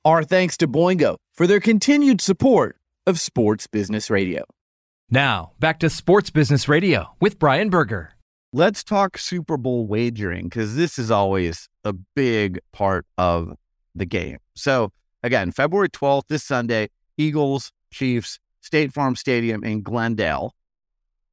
Our 0.04 0.24
thanks 0.24 0.56
to 0.56 0.66
Boingo 0.66 1.14
for 1.32 1.46
their 1.46 1.60
continued 1.60 2.20
support 2.20 2.76
of 3.06 3.20
Sports 3.20 3.68
Business 3.68 4.10
Radio. 4.10 4.42
Now, 5.08 5.52
back 5.60 5.78
to 5.78 5.88
Sports 5.88 6.30
Business 6.30 6.68
Radio 6.68 7.14
with 7.20 7.38
Brian 7.38 7.70
Berger. 7.70 8.14
Let's 8.52 8.82
talk 8.82 9.16
Super 9.16 9.56
Bowl 9.56 9.86
wagering 9.86 10.46
because 10.48 10.74
this 10.74 10.98
is 10.98 11.08
always 11.08 11.68
a 11.84 11.92
big 11.92 12.58
part 12.72 13.06
of 13.16 13.54
the 13.94 14.04
game. 14.04 14.38
So, 14.56 14.90
again, 15.22 15.52
February 15.52 15.88
12th, 15.88 16.24
this 16.28 16.42
Sunday, 16.42 16.88
Eagles, 17.16 17.70
Chiefs, 17.92 18.40
State 18.60 18.92
Farm 18.92 19.14
Stadium 19.14 19.62
in 19.62 19.82
Glendale. 19.82 20.56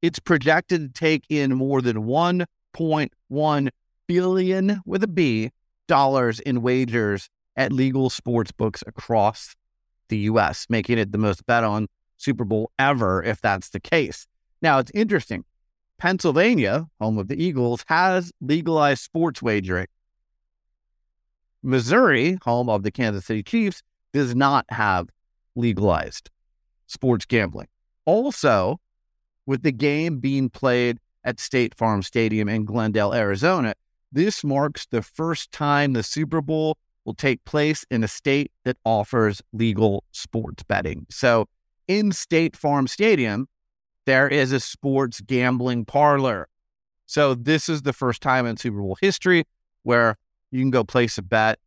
It's 0.00 0.20
projected 0.20 0.94
to 0.94 1.00
take 1.00 1.24
in 1.28 1.54
more 1.56 1.82
than 1.82 2.04
1.1 2.04 3.68
billion 4.06 4.80
with 4.86 5.02
a 5.02 5.08
B 5.08 5.50
dollars 5.88 6.38
in 6.38 6.62
wagers 6.62 7.28
at 7.56 7.72
legal 7.72 8.10
sports 8.10 8.52
books 8.52 8.84
across 8.86 9.56
the 10.08 10.18
US, 10.18 10.66
making 10.68 10.98
it 10.98 11.10
the 11.10 11.18
most 11.18 11.44
bet 11.46 11.64
on 11.64 11.88
Super 12.16 12.44
Bowl 12.44 12.70
ever 12.78 13.24
if 13.24 13.40
that's 13.40 13.70
the 13.70 13.80
case. 13.80 14.28
Now, 14.62 14.78
it's 14.78 14.92
interesting. 14.94 15.44
Pennsylvania, 15.98 16.86
home 17.00 17.18
of 17.18 17.28
the 17.28 17.42
Eagles, 17.42 17.84
has 17.88 18.32
legalized 18.40 19.02
sports 19.02 19.42
wagering. 19.42 19.86
Missouri, 21.62 22.38
home 22.44 22.68
of 22.68 22.84
the 22.84 22.90
Kansas 22.90 23.26
City 23.26 23.42
Chiefs, 23.42 23.82
does 24.12 24.34
not 24.34 24.64
have 24.68 25.08
legalized 25.56 26.30
sports 26.86 27.26
gambling. 27.26 27.66
Also, 28.04 28.80
with 29.44 29.62
the 29.62 29.72
game 29.72 30.18
being 30.18 30.48
played 30.48 30.98
at 31.24 31.40
State 31.40 31.74
Farm 31.74 32.02
Stadium 32.02 32.48
in 32.48 32.64
Glendale, 32.64 33.12
Arizona, 33.12 33.74
this 34.10 34.42
marks 34.44 34.86
the 34.86 35.02
first 35.02 35.52
time 35.52 35.92
the 35.92 36.02
Super 36.02 36.40
Bowl 36.40 36.78
will 37.04 37.14
take 37.14 37.44
place 37.44 37.84
in 37.90 38.04
a 38.04 38.08
state 38.08 38.52
that 38.64 38.76
offers 38.84 39.42
legal 39.52 40.04
sports 40.12 40.62
betting. 40.62 41.06
So, 41.10 41.46
in 41.86 42.12
State 42.12 42.56
Farm 42.56 42.86
Stadium, 42.86 43.48
there 44.08 44.26
is 44.26 44.52
a 44.52 44.58
sports 44.58 45.20
gambling 45.20 45.84
parlor. 45.84 46.48
So 47.04 47.34
this 47.34 47.68
is 47.68 47.82
the 47.82 47.92
first 47.92 48.22
time 48.22 48.46
in 48.46 48.56
Super 48.56 48.78
Bowl 48.78 48.96
history 48.98 49.44
where 49.82 50.16
you 50.50 50.62
can 50.62 50.70
go 50.70 50.82
place 50.82 51.18
a 51.18 51.22
bet 51.22 51.58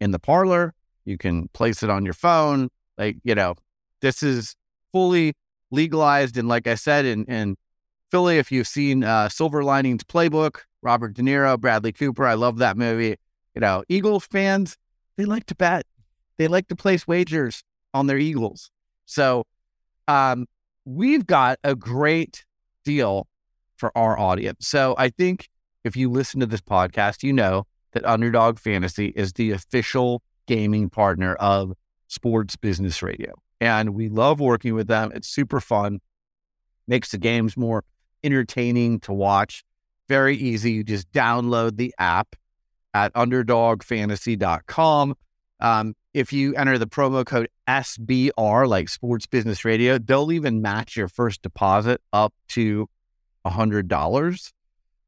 in 0.00 0.12
the 0.12 0.20
parlor. 0.20 0.72
You 1.04 1.18
can 1.18 1.48
place 1.48 1.82
it 1.82 1.90
on 1.90 2.04
your 2.04 2.14
phone. 2.14 2.68
Like, 2.96 3.16
you 3.24 3.34
know, 3.34 3.56
this 4.00 4.22
is 4.22 4.54
fully 4.92 5.32
legalized. 5.72 6.36
And 6.36 6.46
like 6.46 6.68
I 6.68 6.76
said, 6.76 7.04
in, 7.04 7.24
in 7.24 7.56
Philly, 8.12 8.38
if 8.38 8.52
you've 8.52 8.68
seen 8.68 9.02
uh, 9.02 9.28
Silver 9.28 9.64
Linings 9.64 10.04
Playbook, 10.04 10.60
Robert 10.80 11.14
De 11.14 11.22
Niro, 11.22 11.58
Bradley 11.58 11.90
Cooper, 11.90 12.24
I 12.24 12.34
love 12.34 12.58
that 12.58 12.76
movie. 12.76 13.16
You 13.56 13.60
know, 13.60 13.82
Eagles 13.88 14.26
fans, 14.26 14.76
they 15.16 15.24
like 15.24 15.46
to 15.46 15.56
bet. 15.56 15.84
They 16.36 16.46
like 16.46 16.68
to 16.68 16.76
place 16.76 17.08
wagers 17.08 17.64
on 17.92 18.06
their 18.06 18.18
Eagles. 18.18 18.70
So 19.06 19.42
um, 20.06 20.46
we've 20.88 21.26
got 21.26 21.58
a 21.62 21.74
great 21.74 22.46
deal 22.84 23.26
for 23.76 23.96
our 23.96 24.18
audience. 24.18 24.66
So 24.66 24.94
I 24.96 25.10
think 25.10 25.50
if 25.84 25.96
you 25.96 26.10
listen 26.10 26.40
to 26.40 26.46
this 26.46 26.62
podcast, 26.62 27.22
you 27.22 27.32
know 27.32 27.66
that 27.92 28.06
Underdog 28.06 28.58
Fantasy 28.58 29.08
is 29.08 29.34
the 29.34 29.50
official 29.50 30.22
gaming 30.46 30.88
partner 30.88 31.34
of 31.34 31.74
Sports 32.06 32.56
Business 32.56 33.02
Radio. 33.02 33.34
And 33.60 33.90
we 33.90 34.08
love 34.08 34.40
working 34.40 34.74
with 34.74 34.88
them. 34.88 35.12
It's 35.14 35.28
super 35.28 35.60
fun, 35.60 36.00
makes 36.86 37.10
the 37.10 37.18
games 37.18 37.56
more 37.56 37.84
entertaining 38.24 39.00
to 39.00 39.12
watch. 39.12 39.64
Very 40.08 40.36
easy. 40.36 40.72
You 40.72 40.84
just 40.84 41.12
download 41.12 41.76
the 41.76 41.94
app 41.98 42.34
at 42.94 43.12
underdogfantasy.com. 43.12 45.14
Um, 45.60 45.94
if 46.18 46.32
you 46.32 46.52
enter 46.56 46.78
the 46.78 46.86
promo 46.88 47.24
code 47.24 47.48
SBR, 47.68 48.66
like 48.66 48.88
Sports 48.88 49.24
Business 49.26 49.64
Radio, 49.64 49.98
they'll 49.98 50.32
even 50.32 50.60
match 50.60 50.96
your 50.96 51.06
first 51.06 51.42
deposit 51.42 52.00
up 52.12 52.34
to 52.48 52.88
$100. 53.46 54.52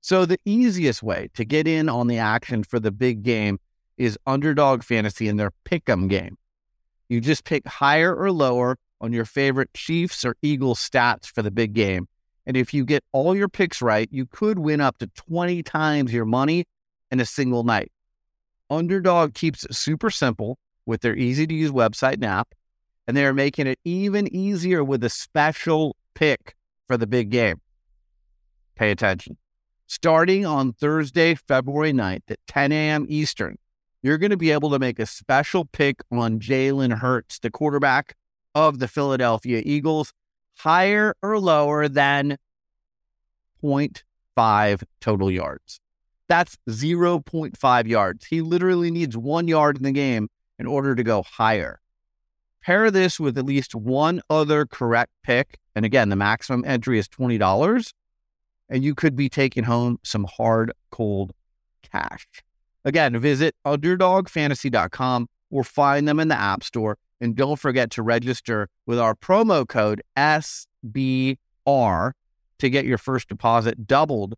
So, 0.01 0.25
the 0.25 0.39
easiest 0.45 1.03
way 1.03 1.29
to 1.35 1.45
get 1.45 1.67
in 1.67 1.89
on 1.89 2.07
the 2.07 2.19
action 2.19 2.63
for 2.63 2.79
the 2.79 2.93
big 2.93 3.25
game 3.25 3.59
is 3.99 4.17
Underdog 4.25 4.85
Fantasy 4.85 5.27
in 5.27 5.37
their 5.37 5.51
pick'em 5.65 6.09
game. 6.09 6.39
You 7.09 7.21
just 7.21 7.45
pick 7.45 7.67
higher 7.67 8.15
or 8.15 8.31
lower 8.31 8.77
on 9.01 9.13
your 9.13 9.25
favorite 9.25 9.75
Chiefs 9.75 10.25
or 10.25 10.37
Eagles 10.43 10.79
stats 10.79 11.27
for 11.27 11.43
the 11.43 11.51
big 11.51 11.73
game. 11.73 12.07
And 12.47 12.57
if 12.57 12.73
you 12.73 12.85
get 12.85 13.03
all 13.11 13.37
your 13.37 13.49
picks 13.49 13.83
right, 13.83 14.09
you 14.13 14.27
could 14.27 14.61
win 14.61 14.81
up 14.81 14.99
to 14.99 15.09
20 15.09 15.65
times 15.65 16.13
your 16.13 16.25
money 16.25 16.67
in 17.11 17.19
a 17.19 17.27
single 17.27 17.65
night. 17.65 17.91
Underdog 18.71 19.35
keeps 19.35 19.65
it 19.65 19.75
super 19.75 20.09
simple 20.09 20.57
with 20.87 21.01
their 21.03 21.17
easy 21.17 21.47
to 21.47 21.55
use 21.55 21.71
website 21.71 22.15
and 22.15 22.25
app, 22.25 22.55
and 23.07 23.17
they 23.17 23.25
are 23.25 23.35
making 23.35 23.67
it 23.67 23.79
even 23.85 24.33
easier 24.35 24.83
with 24.85 25.03
a 25.05 25.11
special 25.11 25.97
pick 26.15 26.55
for 26.87 26.97
the 26.97 27.07
big 27.07 27.31
game. 27.31 27.61
Pay 28.75 28.91
attention. 28.91 29.37
Starting 29.87 30.47
on 30.47 30.73
Thursday, 30.73 31.35
February 31.35 31.93
9th 31.93 32.31
at 32.31 32.39
10 32.47 32.73
a.m. 32.73 33.07
Eastern, 33.09 33.59
you're 34.03 34.19
going 34.19 34.31
to 34.31 34.37
be 34.37 34.51
able 34.51 34.71
to 34.71 34.79
make 34.79 34.99
a 34.99 35.07
special 35.07 35.65
pick 35.65 36.03
on 36.11 36.39
Jalen 36.39 36.99
Hurts, 36.99 37.39
the 37.39 37.51
quarterback 37.51 38.15
of 38.55 38.79
the 38.79 38.89
Philadelphia 38.89 39.63
Eagles, 39.65 40.13
higher 40.59 41.15
or 41.23 41.39
lower 41.39 41.89
than 41.89 42.39
0.5 43.63 44.83
total 45.01 45.31
yards. 45.31 45.81
That's 46.29 46.57
0.5 46.69 47.87
yards. 47.89 48.27
He 48.27 48.41
literally 48.41 48.91
needs 48.91 49.17
one 49.17 49.49
yard 49.49 49.77
in 49.77 49.83
the 49.83 49.93
game 49.93 50.29
in 50.61 50.67
order 50.67 50.95
to 50.95 51.03
go 51.03 51.23
higher. 51.23 51.81
Pair 52.63 52.91
this 52.91 53.19
with 53.19 53.39
at 53.39 53.47
least 53.47 53.75
one 53.75 54.21
other 54.29 54.67
correct 54.67 55.11
pick. 55.25 55.59
And 55.75 55.87
again, 55.87 56.11
the 56.11 56.17
maximum 56.17 56.63
entry 56.67 56.99
is 56.99 57.09
$20. 57.09 57.93
And 58.69 58.85
you 58.85 58.95
could 58.95 59.17
be 59.17 59.31
taking 59.31 59.65
home 59.65 59.99
some 60.05 60.27
hard, 60.37 60.71
cold 60.91 61.33
cash. 61.91 62.27
Again, 62.85 63.19
visit 63.19 63.57
underdogfantasy.com 63.67 65.29
or 65.51 65.65
find 65.65 66.07
them 66.07 66.21
in 66.21 66.29
the 66.29 66.39
App 66.39 66.63
Store. 66.63 66.99
And 67.23 67.35
don't 67.35 67.59
forget 67.59 67.91
to 67.93 68.03
register 68.03 68.69
with 68.87 68.99
our 68.99 69.15
promo 69.15 69.67
code 69.67 70.03
SBR 70.17 71.37
to 71.67 72.71
get 72.71 72.85
your 72.85 72.99
first 72.99 73.29
deposit 73.29 73.87
doubled 73.87 74.35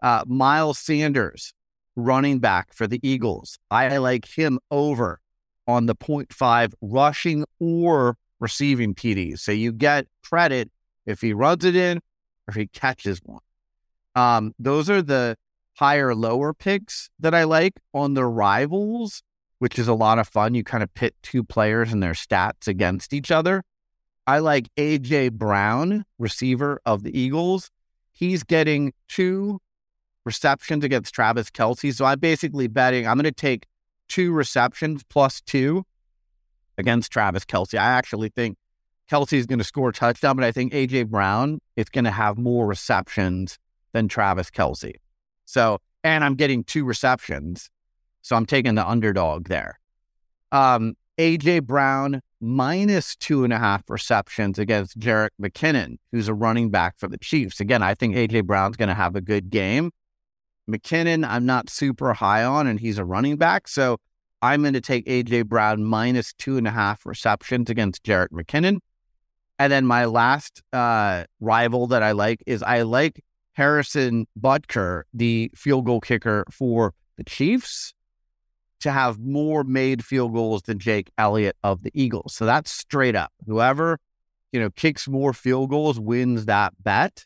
Uh, 0.00 0.22
Miles 0.26 0.78
Sanders, 0.78 1.52
running 1.96 2.38
back 2.38 2.72
for 2.72 2.86
the 2.86 3.00
Eagles. 3.02 3.58
I 3.68 3.96
like 3.96 4.26
him 4.26 4.60
over 4.70 5.20
on 5.66 5.86
the 5.86 5.96
0.5 5.96 6.72
rushing 6.80 7.44
or 7.58 8.16
receiving 8.38 8.94
TDs. 8.94 9.40
So 9.40 9.50
you 9.50 9.72
get 9.72 10.06
credit 10.22 10.70
if 11.04 11.20
he 11.20 11.32
runs 11.32 11.64
it 11.64 11.74
in 11.74 11.98
or 11.98 12.50
if 12.50 12.54
he 12.54 12.68
catches 12.68 13.18
one. 13.24 13.40
Um, 14.14 14.54
those 14.58 14.88
are 14.88 15.02
the 15.02 15.36
higher 15.78 16.14
lower 16.14 16.54
picks 16.54 17.10
that 17.18 17.34
I 17.34 17.42
like 17.42 17.80
on 17.92 18.14
the 18.14 18.24
rivals, 18.24 19.24
which 19.58 19.80
is 19.80 19.88
a 19.88 19.94
lot 19.94 20.20
of 20.20 20.28
fun. 20.28 20.54
You 20.54 20.62
kind 20.62 20.84
of 20.84 20.94
pit 20.94 21.16
two 21.22 21.42
players 21.42 21.92
and 21.92 22.00
their 22.00 22.12
stats 22.12 22.68
against 22.68 23.12
each 23.12 23.32
other. 23.32 23.64
I 24.26 24.38
like 24.38 24.68
AJ 24.76 25.32
Brown, 25.32 26.04
receiver 26.18 26.80
of 26.86 27.02
the 27.02 27.18
Eagles. 27.18 27.70
He's 28.12 28.42
getting 28.42 28.92
two 29.08 29.60
receptions 30.24 30.84
against 30.84 31.14
Travis 31.14 31.50
Kelce. 31.50 31.94
So 31.94 32.04
I'm 32.04 32.18
basically 32.18 32.66
betting 32.66 33.06
I'm 33.06 33.16
going 33.16 33.24
to 33.24 33.32
take 33.32 33.66
two 34.08 34.32
receptions 34.32 35.02
plus 35.08 35.40
two 35.40 35.84
against 36.78 37.12
Travis 37.12 37.44
Kelce. 37.44 37.78
I 37.78 37.84
actually 37.92 38.30
think 38.30 38.56
Kelce 39.10 39.34
is 39.34 39.46
going 39.46 39.58
to 39.58 39.64
score 39.64 39.90
a 39.90 39.92
touchdown, 39.92 40.36
but 40.36 40.44
I 40.44 40.52
think 40.52 40.72
AJ 40.72 41.08
Brown 41.08 41.60
is 41.76 41.88
going 41.88 42.04
to 42.04 42.10
have 42.10 42.38
more 42.38 42.66
receptions 42.66 43.58
than 43.92 44.08
Travis 44.08 44.50
Kelce. 44.50 44.94
So, 45.44 45.78
and 46.02 46.24
I'm 46.24 46.34
getting 46.34 46.64
two 46.64 46.84
receptions. 46.84 47.70
So 48.22 48.36
I'm 48.36 48.46
taking 48.46 48.74
the 48.74 48.88
underdog 48.88 49.48
there. 49.48 49.78
Um, 50.50 50.94
AJ 51.18 51.64
Brown 51.64 52.20
minus 52.40 53.16
two 53.16 53.44
and 53.44 53.52
a 53.52 53.58
half 53.58 53.88
receptions 53.88 54.58
against 54.58 54.98
Jerick 54.98 55.30
McKinnon, 55.40 55.96
who's 56.12 56.28
a 56.28 56.34
running 56.34 56.70
back 56.70 56.98
for 56.98 57.08
the 57.08 57.18
Chiefs. 57.18 57.60
Again, 57.60 57.82
I 57.82 57.94
think 57.94 58.14
AJ 58.14 58.44
Brown's 58.44 58.76
going 58.76 58.88
to 58.88 58.94
have 58.94 59.16
a 59.16 59.20
good 59.20 59.50
game. 59.50 59.90
McKinnon, 60.68 61.26
I'm 61.26 61.46
not 61.46 61.70
super 61.70 62.14
high 62.14 62.44
on, 62.44 62.66
and 62.66 62.80
he's 62.80 62.98
a 62.98 63.04
running 63.04 63.36
back. 63.36 63.68
So 63.68 63.98
I'm 64.42 64.62
going 64.62 64.74
to 64.74 64.80
take 64.80 65.06
AJ 65.06 65.46
Brown 65.46 65.84
minus 65.84 66.32
two 66.34 66.56
and 66.56 66.66
a 66.66 66.70
half 66.70 67.06
receptions 67.06 67.70
against 67.70 68.02
Jerick 68.02 68.28
McKinnon. 68.28 68.78
And 69.58 69.72
then 69.72 69.86
my 69.86 70.04
last 70.04 70.62
uh, 70.72 71.24
rival 71.40 71.86
that 71.88 72.02
I 72.02 72.12
like 72.12 72.42
is 72.46 72.62
I 72.62 72.82
like 72.82 73.24
Harrison 73.52 74.26
Butker, 74.38 75.02
the 75.14 75.50
field 75.54 75.86
goal 75.86 76.00
kicker 76.00 76.44
for 76.50 76.92
the 77.16 77.24
Chiefs 77.24 77.93
to 78.84 78.92
have 78.92 79.18
more 79.18 79.64
made 79.64 80.04
field 80.04 80.34
goals 80.34 80.62
than 80.62 80.78
Jake 80.78 81.10
Elliott 81.18 81.56
of 81.64 81.82
the 81.82 81.90
Eagles. 81.94 82.34
So 82.34 82.46
that's 82.46 82.70
straight 82.70 83.16
up. 83.16 83.32
Whoever, 83.46 83.98
you 84.52 84.60
know, 84.60 84.70
kicks 84.70 85.08
more 85.08 85.32
field 85.32 85.70
goals 85.70 85.98
wins 85.98 86.44
that 86.46 86.74
bet. 86.82 87.24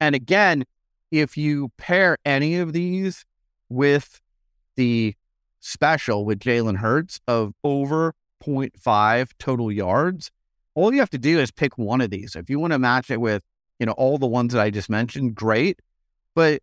And 0.00 0.14
again, 0.14 0.64
if 1.10 1.36
you 1.36 1.70
pair 1.76 2.18
any 2.24 2.56
of 2.56 2.72
these 2.72 3.24
with 3.68 4.20
the 4.76 5.14
special 5.58 6.24
with 6.24 6.38
Jalen 6.38 6.76
Hurts 6.76 7.20
of 7.26 7.52
over 7.64 8.14
0.5 8.44 9.30
total 9.38 9.72
yards, 9.72 10.30
all 10.74 10.92
you 10.92 11.00
have 11.00 11.10
to 11.10 11.18
do 11.18 11.40
is 11.40 11.50
pick 11.50 11.76
one 11.76 12.00
of 12.00 12.10
these. 12.10 12.36
If 12.36 12.48
you 12.48 12.60
want 12.60 12.74
to 12.74 12.78
match 12.78 13.10
it 13.10 13.20
with, 13.20 13.42
you 13.80 13.86
know, 13.86 13.92
all 13.92 14.18
the 14.18 14.26
ones 14.26 14.52
that 14.52 14.62
I 14.62 14.70
just 14.70 14.88
mentioned, 14.88 15.34
great. 15.34 15.80
But 16.34 16.62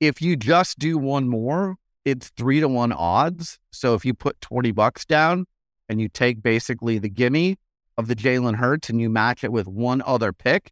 if 0.00 0.22
you 0.22 0.36
just 0.36 0.78
do 0.78 0.96
one 0.96 1.28
more, 1.28 1.76
it's 2.10 2.30
three 2.30 2.60
to 2.60 2.68
one 2.68 2.92
odds. 2.92 3.58
So 3.70 3.94
if 3.94 4.04
you 4.04 4.14
put 4.14 4.40
20 4.40 4.72
bucks 4.72 5.04
down 5.04 5.46
and 5.88 6.00
you 6.00 6.08
take 6.08 6.42
basically 6.42 6.98
the 6.98 7.08
gimme 7.08 7.56
of 7.96 8.08
the 8.08 8.16
Jalen 8.16 8.56
Hurts 8.56 8.90
and 8.90 9.00
you 9.00 9.08
match 9.10 9.44
it 9.44 9.52
with 9.52 9.66
one 9.66 10.02
other 10.06 10.32
pick, 10.32 10.70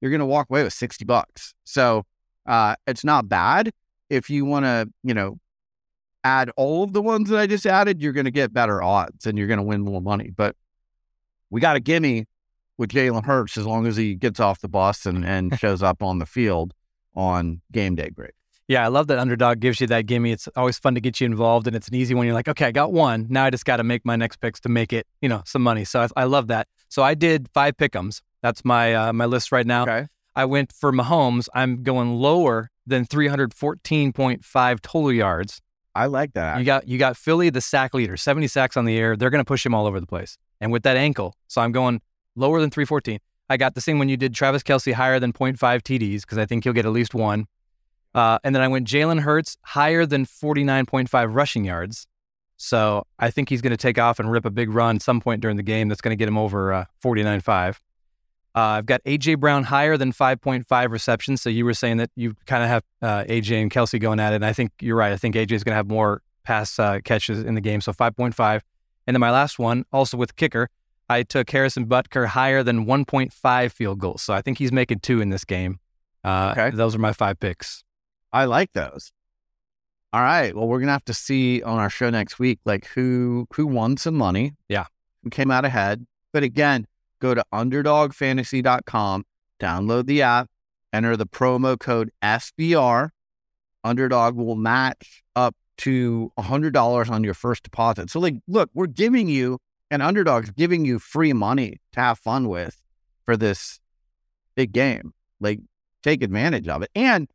you're 0.00 0.10
going 0.10 0.20
to 0.20 0.26
walk 0.26 0.48
away 0.50 0.62
with 0.62 0.72
60 0.72 1.04
bucks. 1.04 1.54
So 1.64 2.04
uh, 2.46 2.76
it's 2.86 3.04
not 3.04 3.28
bad. 3.28 3.70
If 4.10 4.30
you 4.30 4.44
want 4.44 4.64
to, 4.64 4.90
you 5.02 5.14
know, 5.14 5.38
add 6.24 6.50
all 6.56 6.82
of 6.82 6.92
the 6.92 7.02
ones 7.02 7.28
that 7.30 7.38
I 7.38 7.46
just 7.46 7.66
added, 7.66 8.00
you're 8.00 8.12
going 8.12 8.24
to 8.24 8.30
get 8.30 8.52
better 8.52 8.82
odds 8.82 9.26
and 9.26 9.36
you're 9.38 9.46
going 9.46 9.58
to 9.58 9.64
win 9.64 9.82
more 9.82 10.00
money. 10.00 10.30
But 10.34 10.56
we 11.50 11.60
got 11.60 11.76
a 11.76 11.80
gimme 11.80 12.26
with 12.76 12.90
Jalen 12.90 13.24
Hurts 13.24 13.56
as 13.56 13.66
long 13.66 13.86
as 13.86 13.96
he 13.96 14.14
gets 14.14 14.40
off 14.40 14.60
the 14.60 14.68
bus 14.68 15.06
and, 15.06 15.24
and 15.24 15.58
shows 15.60 15.82
up 15.82 16.02
on 16.02 16.18
the 16.18 16.26
field 16.26 16.74
on 17.14 17.60
game 17.70 17.94
day. 17.94 18.10
Great. 18.10 18.32
Yeah, 18.66 18.84
I 18.84 18.88
love 18.88 19.08
that 19.08 19.18
underdog 19.18 19.60
gives 19.60 19.80
you 19.80 19.86
that 19.88 20.06
gimme. 20.06 20.32
It's 20.32 20.48
always 20.56 20.78
fun 20.78 20.94
to 20.94 21.00
get 21.00 21.20
you 21.20 21.26
involved, 21.26 21.66
and 21.66 21.76
it's 21.76 21.88
an 21.88 21.94
easy 21.94 22.14
one. 22.14 22.26
You're 22.26 22.34
like, 22.34 22.48
okay, 22.48 22.66
I 22.66 22.72
got 22.72 22.92
one. 22.92 23.26
Now 23.28 23.44
I 23.44 23.50
just 23.50 23.66
got 23.66 23.76
to 23.76 23.84
make 23.84 24.04
my 24.06 24.16
next 24.16 24.36
picks 24.40 24.58
to 24.60 24.68
make 24.70 24.92
it, 24.92 25.06
you 25.20 25.28
know, 25.28 25.42
some 25.44 25.62
money. 25.62 25.84
So 25.84 26.00
I, 26.00 26.08
I 26.22 26.24
love 26.24 26.46
that. 26.48 26.68
So 26.88 27.02
I 27.02 27.14
did 27.14 27.48
five 27.52 27.76
pickums. 27.76 28.22
That's 28.40 28.64
my 28.64 28.94
uh, 28.94 29.12
my 29.12 29.26
list 29.26 29.52
right 29.52 29.66
now. 29.66 29.82
Okay. 29.82 30.06
I 30.36 30.46
went 30.46 30.72
for 30.72 30.92
Mahomes. 30.92 31.48
I'm 31.54 31.82
going 31.82 32.14
lower 32.16 32.70
than 32.86 33.06
314.5 33.06 34.80
total 34.80 35.12
yards. 35.12 35.60
I 35.94 36.06
like 36.06 36.32
that. 36.32 36.58
You 36.58 36.64
got 36.64 36.88
you 36.88 36.98
got 36.98 37.16
Philly, 37.16 37.50
the 37.50 37.60
sack 37.60 37.94
leader, 37.94 38.16
70 38.16 38.48
sacks 38.48 38.76
on 38.76 38.84
the 38.84 38.96
air. 38.98 39.16
They're 39.16 39.30
going 39.30 39.44
to 39.44 39.48
push 39.48 39.64
him 39.64 39.74
all 39.74 39.86
over 39.86 40.00
the 40.00 40.06
place, 40.06 40.38
and 40.60 40.72
with 40.72 40.82
that 40.84 40.96
ankle, 40.96 41.34
so 41.46 41.60
I'm 41.60 41.72
going 41.72 42.00
lower 42.34 42.60
than 42.60 42.70
314. 42.70 43.18
I 43.50 43.56
got 43.58 43.74
the 43.74 43.80
same 43.80 43.98
when 43.98 44.08
you 44.08 44.16
did 44.16 44.34
Travis 44.34 44.62
Kelce, 44.62 44.94
higher 44.94 45.20
than 45.20 45.32
0.5 45.32 45.58
TDs 45.58 46.22
because 46.22 46.38
I 46.38 46.46
think 46.46 46.64
he'll 46.64 46.72
get 46.72 46.86
at 46.86 46.92
least 46.92 47.14
one. 47.14 47.46
Uh, 48.14 48.38
and 48.44 48.54
then 48.54 48.62
I 48.62 48.68
went 48.68 48.86
Jalen 48.86 49.20
Hurts 49.20 49.56
higher 49.62 50.06
than 50.06 50.24
49.5 50.24 51.34
rushing 51.34 51.64
yards. 51.64 52.06
So 52.56 53.06
I 53.18 53.30
think 53.30 53.48
he's 53.48 53.60
going 53.60 53.72
to 53.72 53.76
take 53.76 53.98
off 53.98 54.20
and 54.20 54.30
rip 54.30 54.44
a 54.44 54.50
big 54.50 54.70
run 54.70 55.00
some 55.00 55.20
point 55.20 55.40
during 55.40 55.56
the 55.56 55.62
game 55.62 55.88
that's 55.88 56.00
going 56.00 56.16
to 56.16 56.16
get 56.16 56.28
him 56.28 56.38
over 56.38 56.72
uh, 56.72 56.84
49.5. 57.04 57.78
Uh, 58.56 58.60
I've 58.60 58.86
got 58.86 59.02
AJ 59.02 59.40
Brown 59.40 59.64
higher 59.64 59.96
than 59.96 60.12
5.5 60.12 60.90
receptions. 60.90 61.42
So 61.42 61.50
you 61.50 61.64
were 61.64 61.74
saying 61.74 61.96
that 61.96 62.10
you 62.14 62.36
kind 62.46 62.62
of 62.62 62.68
have 62.68 62.82
uh, 63.02 63.24
AJ 63.24 63.60
and 63.60 63.70
Kelce 63.70 64.00
going 64.00 64.20
at 64.20 64.32
it. 64.32 64.36
And 64.36 64.46
I 64.46 64.52
think 64.52 64.70
you're 64.80 64.96
right. 64.96 65.12
I 65.12 65.16
think 65.16 65.34
AJ 65.34 65.52
is 65.52 65.64
going 65.64 65.72
to 65.72 65.76
have 65.76 65.88
more 65.88 66.22
pass 66.44 66.78
uh, 66.78 67.00
catches 67.04 67.42
in 67.42 67.56
the 67.56 67.60
game. 67.60 67.80
So 67.80 67.92
5.5. 67.92 68.60
And 69.06 69.14
then 69.14 69.20
my 69.20 69.32
last 69.32 69.58
one, 69.58 69.84
also 69.92 70.16
with 70.16 70.36
kicker, 70.36 70.70
I 71.08 71.24
took 71.24 71.50
Harrison 71.50 71.86
Butker 71.86 72.26
higher 72.28 72.62
than 72.62 72.86
1.5 72.86 73.72
field 73.72 73.98
goals. 73.98 74.22
So 74.22 74.32
I 74.32 74.40
think 74.40 74.58
he's 74.58 74.72
making 74.72 75.00
two 75.00 75.20
in 75.20 75.30
this 75.30 75.44
game. 75.44 75.80
Uh, 76.22 76.54
okay. 76.56 76.70
Those 76.70 76.94
are 76.94 76.98
my 76.98 77.12
five 77.12 77.40
picks. 77.40 77.82
I 78.34 78.46
like 78.46 78.72
those. 78.72 79.12
All 80.12 80.20
right. 80.20 80.54
Well, 80.54 80.66
we're 80.66 80.80
gonna 80.80 80.92
have 80.92 81.04
to 81.06 81.14
see 81.14 81.62
on 81.62 81.78
our 81.78 81.88
show 81.88 82.10
next 82.10 82.38
week, 82.38 82.58
like 82.64 82.86
who 82.88 83.46
who 83.54 83.66
won 83.66 83.96
some 83.96 84.16
money. 84.16 84.54
Yeah. 84.68 84.86
Who 85.22 85.30
came 85.30 85.50
out 85.50 85.64
ahead. 85.64 86.04
But 86.32 86.42
again, 86.42 86.86
go 87.20 87.32
to 87.34 87.44
underdogfantasy.com, 87.52 89.24
download 89.60 90.06
the 90.06 90.22
app, 90.22 90.50
enter 90.92 91.16
the 91.16 91.26
promo 91.26 91.78
code 91.78 92.10
SBR. 92.22 93.10
Underdog 93.84 94.36
will 94.36 94.56
match 94.56 95.22
up 95.36 95.54
to 95.78 96.32
$100 96.38 97.10
on 97.10 97.24
your 97.24 97.34
first 97.34 97.62
deposit. 97.62 98.10
So, 98.10 98.18
like, 98.18 98.36
look, 98.48 98.70
we're 98.74 98.86
giving 98.86 99.28
you, 99.28 99.58
and 99.90 100.02
Underdog's 100.02 100.50
giving 100.50 100.84
you 100.84 100.98
free 100.98 101.32
money 101.32 101.80
to 101.92 102.00
have 102.00 102.18
fun 102.18 102.48
with 102.48 102.80
for 103.24 103.36
this 103.36 103.80
big 104.54 104.72
game. 104.72 105.12
Like, 105.40 105.60
take 106.02 106.22
advantage 106.22 106.68
of 106.68 106.82
it. 106.82 106.90
And 106.94 107.28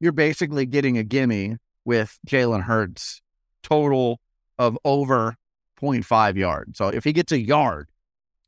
you're 0.00 0.12
basically 0.12 0.66
getting 0.66 0.98
a 0.98 1.02
gimme 1.02 1.56
with 1.84 2.18
Jalen 2.26 2.62
Hurts 2.62 3.22
total 3.62 4.20
of 4.58 4.78
over 4.84 5.36
0.5 5.80 6.36
yards. 6.36 6.78
So 6.78 6.88
if 6.88 7.04
he 7.04 7.12
gets 7.12 7.32
a 7.32 7.40
yard, 7.40 7.88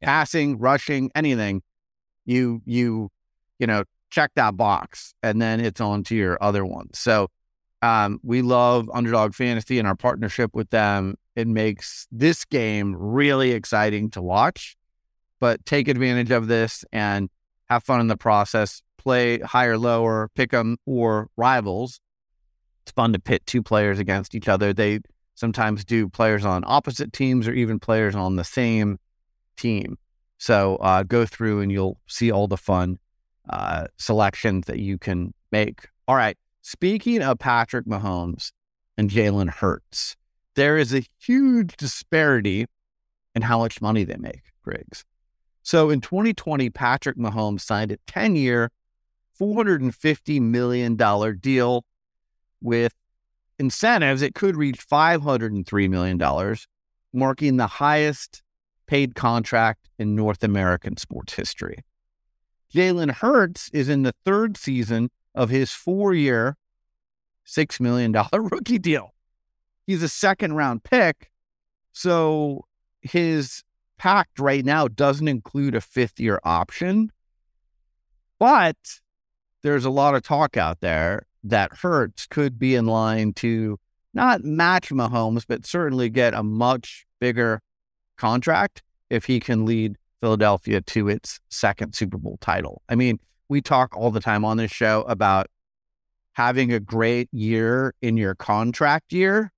passing, 0.03 0.59
rushing, 0.59 1.11
anything, 1.15 1.63
you 2.25 2.63
you 2.65 3.11
you 3.59 3.67
know 3.67 3.85
check 4.11 4.33
that 4.37 4.57
box, 4.57 5.15
and 5.23 5.41
then 5.41 5.61
it's 5.61 5.81
on 5.81 6.03
to 6.05 6.15
your 6.15 6.39
other 6.43 6.65
ones. 6.65 6.99
So 6.99 7.29
um, 7.83 8.21
we 8.23 8.43
love 8.43 8.91
Underdog 8.93 9.35
Fantasy 9.35 9.79
and 9.79 9.87
our 9.87 9.97
partnership 9.97 10.55
with 10.55 10.71
them. 10.71 11.17
It 11.37 11.47
makes 11.47 12.07
this 12.11 12.45
game 12.45 12.97
really 12.97 13.53
exciting 13.53 14.11
to 14.11 14.23
watch. 14.23 14.77
But 15.41 15.65
take 15.65 15.87
advantage 15.87 16.33
of 16.33 16.49
this 16.49 16.85
and 16.93 17.31
have 17.71 17.85
fun 17.85 18.01
in 18.01 18.09
the 18.09 18.17
process. 18.17 18.83
Play 18.99 19.39
higher, 19.39 19.79
lower, 19.79 20.29
pick 20.35 20.51
them 20.51 20.77
or 20.85 21.29
rivals. 21.37 22.01
It's 22.83 22.93
fun 22.93 23.13
to 23.13 23.19
pit 23.19 23.47
two 23.47 23.63
players 23.63 23.99
against 23.99 24.35
each 24.35 24.49
other. 24.49 24.73
They 24.73 25.01
sometimes 25.35 25.85
do 25.85 26.09
players 26.09 26.45
on 26.45 26.65
opposite 26.67 27.13
teams 27.13 27.47
or 27.47 27.53
even 27.53 27.79
players 27.79 28.15
on 28.15 28.37
the 28.37 28.45
same 28.45 28.99
team. 29.57 29.97
So 30.39 30.77
uh, 30.77 31.03
go 31.05 31.27
through 31.27 31.61
and 31.61 31.71
you'll 31.71 32.01
see 32.07 32.31
all 32.31 32.49
the 32.49 32.57
fun 32.57 32.99
uh, 33.49 33.87
selections 33.97 34.67
that 34.67 34.79
you 34.79 34.99
can 34.99 35.35
make. 35.53 35.89
All 36.07 36.17
right. 36.17 36.37
Speaking 36.63 37.23
of 37.23 37.39
Patrick 37.39 37.87
Mahomes 37.87 38.53
and 38.97 39.11
Jalen 39.11 39.49
Hurts, 39.49 40.17
there 40.55 40.77
is 40.77 40.93
a 40.93 41.05
huge 41.21 41.77
disparity 41.77 42.67
in 43.35 43.43
how 43.43 43.59
much 43.59 43.81
money 43.81 44.05
they 44.05 44.17
make, 44.17 44.43
Griggs. 44.63 45.05
So 45.63 45.91
in 45.91 46.01
2020, 46.01 46.71
Patrick 46.71 47.17
Mahomes 47.17 47.61
signed 47.61 47.93
a 47.93 47.99
10 48.07 48.37
year, 48.37 48.71
$450 49.41 50.41
million 50.41 50.97
deal 51.41 51.85
with 52.61 52.95
incentives. 53.59 54.23
It 54.23 54.35
could 54.35 54.57
reach 54.57 54.87
$503 54.87 55.91
million, 55.91 56.57
marking 57.13 57.57
the 57.57 57.67
highest 57.67 58.43
paid 58.87 59.15
contract 59.15 59.89
in 59.99 60.15
North 60.15 60.43
American 60.43 60.97
sports 60.97 61.35
history. 61.35 61.85
Jalen 62.75 63.13
Hurts 63.13 63.71
is 63.73 63.89
in 63.89 64.03
the 64.03 64.15
third 64.25 64.57
season 64.57 65.11
of 65.35 65.51
his 65.51 65.73
four 65.73 66.13
year, 66.15 66.57
$6 67.47 67.81
million 67.81 68.13
rookie 68.33 68.79
deal. 68.79 69.15
He's 69.87 70.03
a 70.03 70.09
second 70.09 70.55
round 70.55 70.85
pick. 70.85 71.31
So 71.93 72.67
his 73.01 73.63
pact 73.97 74.39
right 74.39 74.65
now 74.65 74.89
doesn't 74.89 75.29
include 75.29 75.75
a 75.75 75.81
fifth 75.81 76.21
year 76.21 76.41
option. 76.45 77.11
But 78.39 78.77
there's 79.63 79.85
a 79.85 79.91
lot 79.91 80.15
of 80.15 80.23
talk 80.23 80.57
out 80.57 80.81
there 80.81 81.27
that 81.45 81.73
Hurts 81.73 82.27
could 82.27 82.59
be 82.59 82.75
in 82.75 82.87
line 82.87 83.33
to 83.35 83.79
not 84.15 84.43
match 84.43 84.91
Mahomes, 84.91 85.45
but 85.47 85.67
certainly 85.67 86.09
get 86.09 86.35
a 86.35 86.43
much 86.43 87.07
bigger 87.21 87.61
contract 88.17 88.83
if 89.11 89.25
he 89.25 89.41
can 89.41 89.65
lead 89.65 89.97
Philadelphia 90.21 90.81
to 90.81 91.09
its 91.09 91.41
second 91.49 91.95
Super 91.95 92.19
Bowl 92.19 92.39
title. 92.41 92.83
I 92.89 92.95
mean, 92.95 93.19
we 93.49 93.61
talk 93.61 93.97
all 93.97 94.11
the 94.11 94.21
time 94.21 94.45
on 94.45 94.57
this 94.57 94.71
show 94.71 95.03
about 95.03 95.47
having 96.33 96.73
a 96.73 96.81
great 96.81 97.29
year 97.33 97.95
in 98.03 98.17
your 98.17 98.35
contract 98.35 99.13
year. 99.13 99.53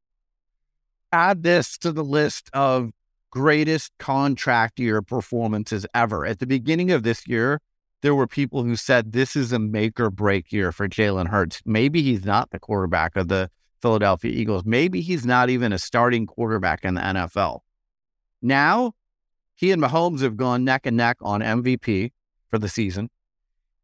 Add 1.12 1.42
this 1.42 1.76
to 1.78 1.92
the 1.92 2.04
list 2.04 2.50
of 2.52 2.90
greatest 3.30 3.92
contract 3.98 4.78
year 4.78 5.02
performances 5.02 5.86
ever. 5.94 6.26
At 6.26 6.38
the 6.38 6.46
beginning 6.46 6.90
of 6.90 7.02
this 7.02 7.26
year, 7.26 7.60
there 8.02 8.14
were 8.14 8.26
people 8.26 8.62
who 8.62 8.76
said 8.76 9.12
this 9.12 9.36
is 9.36 9.52
a 9.52 9.58
make 9.58 10.00
or 10.00 10.10
break 10.10 10.52
year 10.52 10.72
for 10.72 10.88
Jalen 10.88 11.28
Hurts. 11.28 11.60
Maybe 11.64 12.02
he's 12.02 12.24
not 12.24 12.50
the 12.50 12.58
quarterback 12.58 13.16
of 13.16 13.28
the 13.28 13.50
Philadelphia 13.82 14.30
Eagles. 14.30 14.64
Maybe 14.64 15.00
he's 15.00 15.26
not 15.26 15.50
even 15.50 15.72
a 15.72 15.78
starting 15.78 16.26
quarterback 16.26 16.84
in 16.84 16.94
the 16.94 17.00
NFL. 17.00 17.60
Now, 18.42 18.92
he 19.54 19.72
and 19.72 19.82
Mahomes 19.82 20.20
have 20.20 20.36
gone 20.36 20.64
neck 20.64 20.86
and 20.86 20.96
neck 20.96 21.18
on 21.20 21.40
MVP 21.40 22.12
for 22.48 22.58
the 22.58 22.68
season, 22.68 23.10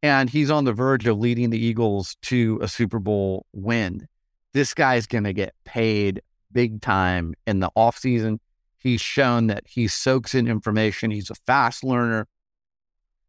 and 0.02 0.30
he's 0.30 0.50
on 0.50 0.64
the 0.64 0.72
verge 0.72 1.06
of 1.06 1.18
leading 1.18 1.50
the 1.50 1.58
Eagles 1.58 2.16
to 2.22 2.58
a 2.62 2.68
Super 2.68 2.98
Bowl 2.98 3.46
win. 3.52 4.06
This 4.52 4.72
guy's 4.72 5.06
going 5.06 5.24
to 5.24 5.34
get 5.34 5.54
paid 5.64 6.22
big 6.52 6.80
time 6.80 7.34
in 7.46 7.60
the 7.60 7.70
offseason. 7.76 8.38
He's 8.78 9.02
shown 9.02 9.48
that 9.48 9.64
he 9.66 9.88
soaks 9.88 10.34
in 10.34 10.48
information. 10.48 11.10
He's 11.10 11.28
a 11.28 11.34
fast 11.34 11.84
learner. 11.84 12.26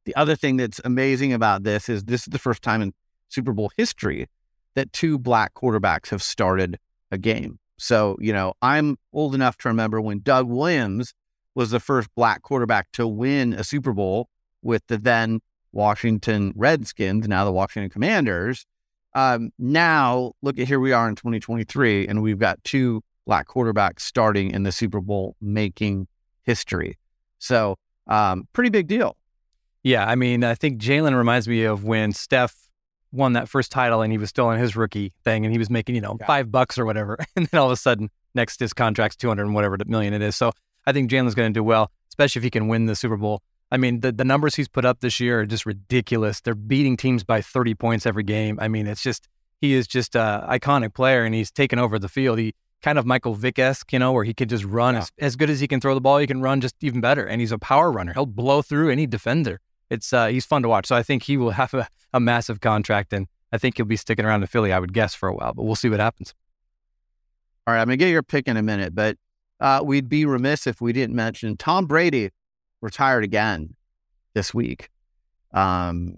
The 0.07 0.15
other 0.15 0.37
thing 0.37 0.55
that's 0.55 0.79
amazing 0.85 1.33
about 1.33 1.63
this 1.63 1.89
is 1.89 2.05
this 2.05 2.21
is 2.21 2.27
the 2.27 2.39
first 2.39 2.61
time 2.61 2.81
in 2.81 2.93
Super 3.27 3.51
Bowl 3.51 3.69
history 3.75 4.27
that 4.73 4.93
two 4.93 5.19
black 5.19 5.53
quarterbacks 5.53 6.11
have 6.11 6.23
started 6.23 6.79
a 7.11 7.17
game. 7.17 7.59
So, 7.77 8.15
you 8.21 8.31
know, 8.31 8.53
I'm 8.61 8.95
old 9.11 9.35
enough 9.35 9.57
to 9.57 9.67
remember 9.67 9.99
when 9.99 10.21
Doug 10.21 10.47
Williams 10.47 11.13
was 11.55 11.71
the 11.71 11.81
first 11.81 12.07
black 12.15 12.41
quarterback 12.41 12.89
to 12.93 13.05
win 13.05 13.51
a 13.51 13.65
Super 13.65 13.91
Bowl 13.91 14.29
with 14.61 14.81
the 14.87 14.97
then 14.97 15.41
Washington 15.73 16.53
Redskins, 16.55 17.27
now 17.27 17.43
the 17.43 17.51
Washington 17.51 17.89
Commanders. 17.89 18.65
Um, 19.13 19.51
now, 19.59 20.31
look 20.41 20.57
at 20.57 20.69
here 20.69 20.79
we 20.79 20.93
are 20.93 21.09
in 21.09 21.15
2023, 21.15 22.07
and 22.07 22.21
we've 22.21 22.39
got 22.39 22.63
two 22.63 23.03
black 23.25 23.49
quarterbacks 23.49 24.03
starting 24.03 24.51
in 24.51 24.63
the 24.63 24.71
Super 24.71 25.01
Bowl, 25.01 25.35
making 25.41 26.07
history. 26.43 26.97
So, 27.39 27.75
um, 28.07 28.47
pretty 28.53 28.69
big 28.69 28.87
deal. 28.87 29.17
Yeah, 29.87 30.05
I 30.05 30.15
mean, 30.15 30.43
I 30.43 30.53
think 30.53 30.81
Jalen 30.81 31.15
reminds 31.15 31.47
me 31.47 31.63
of 31.63 31.85
when 31.85 32.11
Steph 32.11 32.53
won 33.13 33.31
that 33.33 33.47
first 33.47 33.71
title 33.71 34.01
and 34.01 34.11
he 34.11 34.17
was 34.17 34.27
still 34.27 34.51
in 34.51 34.59
his 34.59 34.75
rookie 34.75 35.13
thing 35.23 35.45
and 35.45 35.53
he 35.53 35.57
was 35.57 35.69
making, 35.69 35.95
you 35.95 36.01
know, 36.01 36.17
yeah. 36.19 36.27
five 36.27 36.51
bucks 36.51 36.77
or 36.77 36.85
whatever. 36.85 37.17
And 37.37 37.47
then 37.47 37.57
all 37.57 37.67
of 37.67 37.71
a 37.71 37.77
sudden, 37.77 38.09
next 38.35 38.59
his 38.59 38.73
contract's 38.73 39.15
200 39.15 39.43
and 39.43 39.55
whatever 39.55 39.77
million 39.85 40.13
it 40.13 40.21
is. 40.21 40.35
So 40.35 40.51
I 40.85 40.91
think 40.91 41.09
Jalen's 41.09 41.35
going 41.35 41.53
to 41.53 41.57
do 41.57 41.63
well, 41.63 41.89
especially 42.09 42.41
if 42.41 42.43
he 42.43 42.49
can 42.49 42.67
win 42.67 42.87
the 42.87 42.97
Super 42.97 43.15
Bowl. 43.15 43.41
I 43.71 43.77
mean, 43.77 44.01
the, 44.01 44.11
the 44.11 44.25
numbers 44.25 44.55
he's 44.55 44.67
put 44.67 44.83
up 44.83 44.99
this 44.99 45.21
year 45.21 45.39
are 45.39 45.45
just 45.45 45.65
ridiculous. 45.65 46.41
They're 46.41 46.53
beating 46.53 46.97
teams 46.97 47.23
by 47.23 47.39
30 47.39 47.75
points 47.75 48.05
every 48.05 48.23
game. 48.23 48.59
I 48.59 48.67
mean, 48.67 48.87
it's 48.87 49.01
just, 49.01 49.29
he 49.61 49.73
is 49.73 49.87
just 49.87 50.17
an 50.17 50.41
iconic 50.49 50.95
player 50.95 51.23
and 51.23 51.33
he's 51.33 51.49
taken 51.49 51.79
over 51.79 51.97
the 51.97 52.09
field. 52.09 52.39
He 52.39 52.53
kind 52.81 52.99
of 52.99 53.05
Michael 53.05 53.35
Vick 53.35 53.57
esque, 53.57 53.93
you 53.93 53.99
know, 53.99 54.11
where 54.11 54.25
he 54.25 54.33
could 54.33 54.49
just 54.49 54.65
run 54.65 54.95
yeah. 54.95 54.99
as, 54.99 55.11
as 55.17 55.35
good 55.37 55.49
as 55.49 55.61
he 55.61 55.67
can 55.69 55.79
throw 55.79 55.95
the 55.95 56.01
ball. 56.01 56.17
He 56.17 56.27
can 56.27 56.41
run 56.41 56.59
just 56.59 56.75
even 56.81 56.99
better. 56.99 57.25
And 57.25 57.39
he's 57.39 57.53
a 57.53 57.57
power 57.57 57.89
runner. 57.89 58.11
He'll 58.11 58.25
blow 58.25 58.61
through 58.61 58.89
any 58.89 59.07
defender 59.07 59.61
it's 59.89 60.13
uh, 60.13 60.27
he's 60.27 60.45
fun 60.45 60.61
to 60.63 60.69
watch. 60.69 60.87
So 60.87 60.95
I 60.95 61.03
think 61.03 61.23
he 61.23 61.37
will 61.37 61.51
have 61.51 61.73
a, 61.73 61.87
a 62.13 62.19
massive 62.19 62.61
contract, 62.61 63.13
and 63.13 63.27
I 63.51 63.57
think 63.57 63.77
he'll 63.77 63.85
be 63.85 63.97
sticking 63.97 64.25
around 64.25 64.41
in 64.41 64.47
Philly. 64.47 64.73
I 64.73 64.79
would 64.79 64.93
guess 64.93 65.15
for 65.15 65.29
a 65.29 65.35
while, 65.35 65.53
but 65.53 65.63
we'll 65.63 65.75
see 65.75 65.89
what 65.89 65.99
happens. 65.99 66.33
All 67.65 67.73
right, 67.73 67.81
I'm 67.81 67.87
gonna 67.87 67.97
get 67.97 68.09
your 68.09 68.23
pick 68.23 68.47
in 68.47 68.57
a 68.57 68.63
minute, 68.63 68.95
but 68.95 69.17
uh, 69.59 69.81
we'd 69.83 70.09
be 70.09 70.25
remiss 70.25 70.67
if 70.67 70.81
we 70.81 70.93
didn't 70.93 71.15
mention 71.15 71.57
Tom 71.57 71.85
Brady 71.85 72.29
retired 72.81 73.23
again 73.23 73.75
this 74.33 74.53
week. 74.53 74.89
Um, 75.53 76.17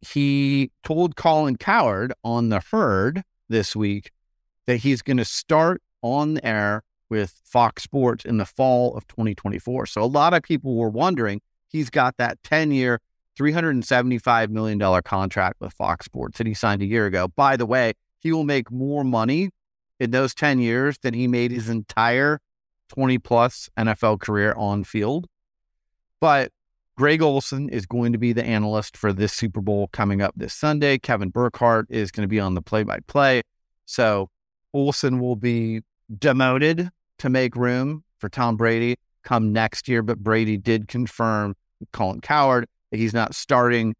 he 0.00 0.70
told 0.84 1.16
Colin 1.16 1.56
Cowherd 1.56 2.12
on 2.24 2.48
the 2.48 2.60
herd 2.70 3.22
this 3.48 3.74
week 3.74 4.12
that 4.66 4.78
he's 4.78 5.02
going 5.02 5.16
to 5.16 5.24
start 5.24 5.82
on 6.02 6.38
air 6.42 6.84
with 7.10 7.40
Fox 7.44 7.82
Sports 7.82 8.24
in 8.24 8.36
the 8.36 8.44
fall 8.44 8.96
of 8.96 9.06
2024. 9.08 9.86
So 9.86 10.02
a 10.02 10.04
lot 10.04 10.34
of 10.34 10.42
people 10.42 10.76
were 10.76 10.90
wondering 10.90 11.40
he's 11.66 11.90
got 11.90 12.16
that 12.18 12.42
10 12.42 12.70
year, 12.70 13.00
$375 13.38 14.48
million 14.50 15.02
contract 15.02 15.60
with 15.60 15.72
Fox 15.72 16.06
Sports 16.06 16.38
that 16.38 16.46
he 16.46 16.54
signed 16.54 16.82
a 16.82 16.86
year 16.86 17.06
ago. 17.06 17.28
By 17.28 17.56
the 17.56 17.66
way, 17.66 17.92
he 18.18 18.32
will 18.32 18.44
make 18.44 18.70
more 18.70 19.04
money 19.04 19.50
in 20.00 20.10
those 20.10 20.34
10 20.34 20.58
years 20.58 20.98
than 20.98 21.14
he 21.14 21.26
made 21.26 21.50
his 21.50 21.68
entire 21.68 22.40
20 22.88 23.18
plus 23.18 23.68
NFL 23.78 24.20
career 24.20 24.54
on 24.56 24.84
field. 24.84 25.26
But 26.20 26.50
Greg 26.96 27.22
Olsen 27.22 27.68
is 27.68 27.86
going 27.86 28.12
to 28.12 28.18
be 28.18 28.32
the 28.32 28.44
analyst 28.44 28.96
for 28.96 29.12
this 29.12 29.32
Super 29.32 29.60
Bowl 29.60 29.88
coming 29.92 30.20
up 30.20 30.34
this 30.36 30.52
Sunday. 30.52 30.98
Kevin 30.98 31.30
Burkhardt 31.30 31.86
is 31.88 32.10
going 32.10 32.24
to 32.24 32.28
be 32.28 32.40
on 32.40 32.54
the 32.54 32.62
play 32.62 32.82
by 32.82 32.98
play. 33.06 33.42
So 33.84 34.30
Olsen 34.74 35.20
will 35.20 35.36
be 35.36 35.82
demoted 36.18 36.90
to 37.18 37.28
make 37.28 37.54
room 37.54 38.02
for 38.18 38.28
Tom 38.28 38.56
Brady 38.56 38.96
come 39.22 39.52
next 39.52 39.86
year. 39.86 40.02
But 40.02 40.18
Brady 40.18 40.56
did 40.56 40.88
confirm 40.88 41.54
Colin 41.92 42.20
that 42.20 42.68
he's 42.90 43.14
not 43.14 43.34
starting 43.34 43.94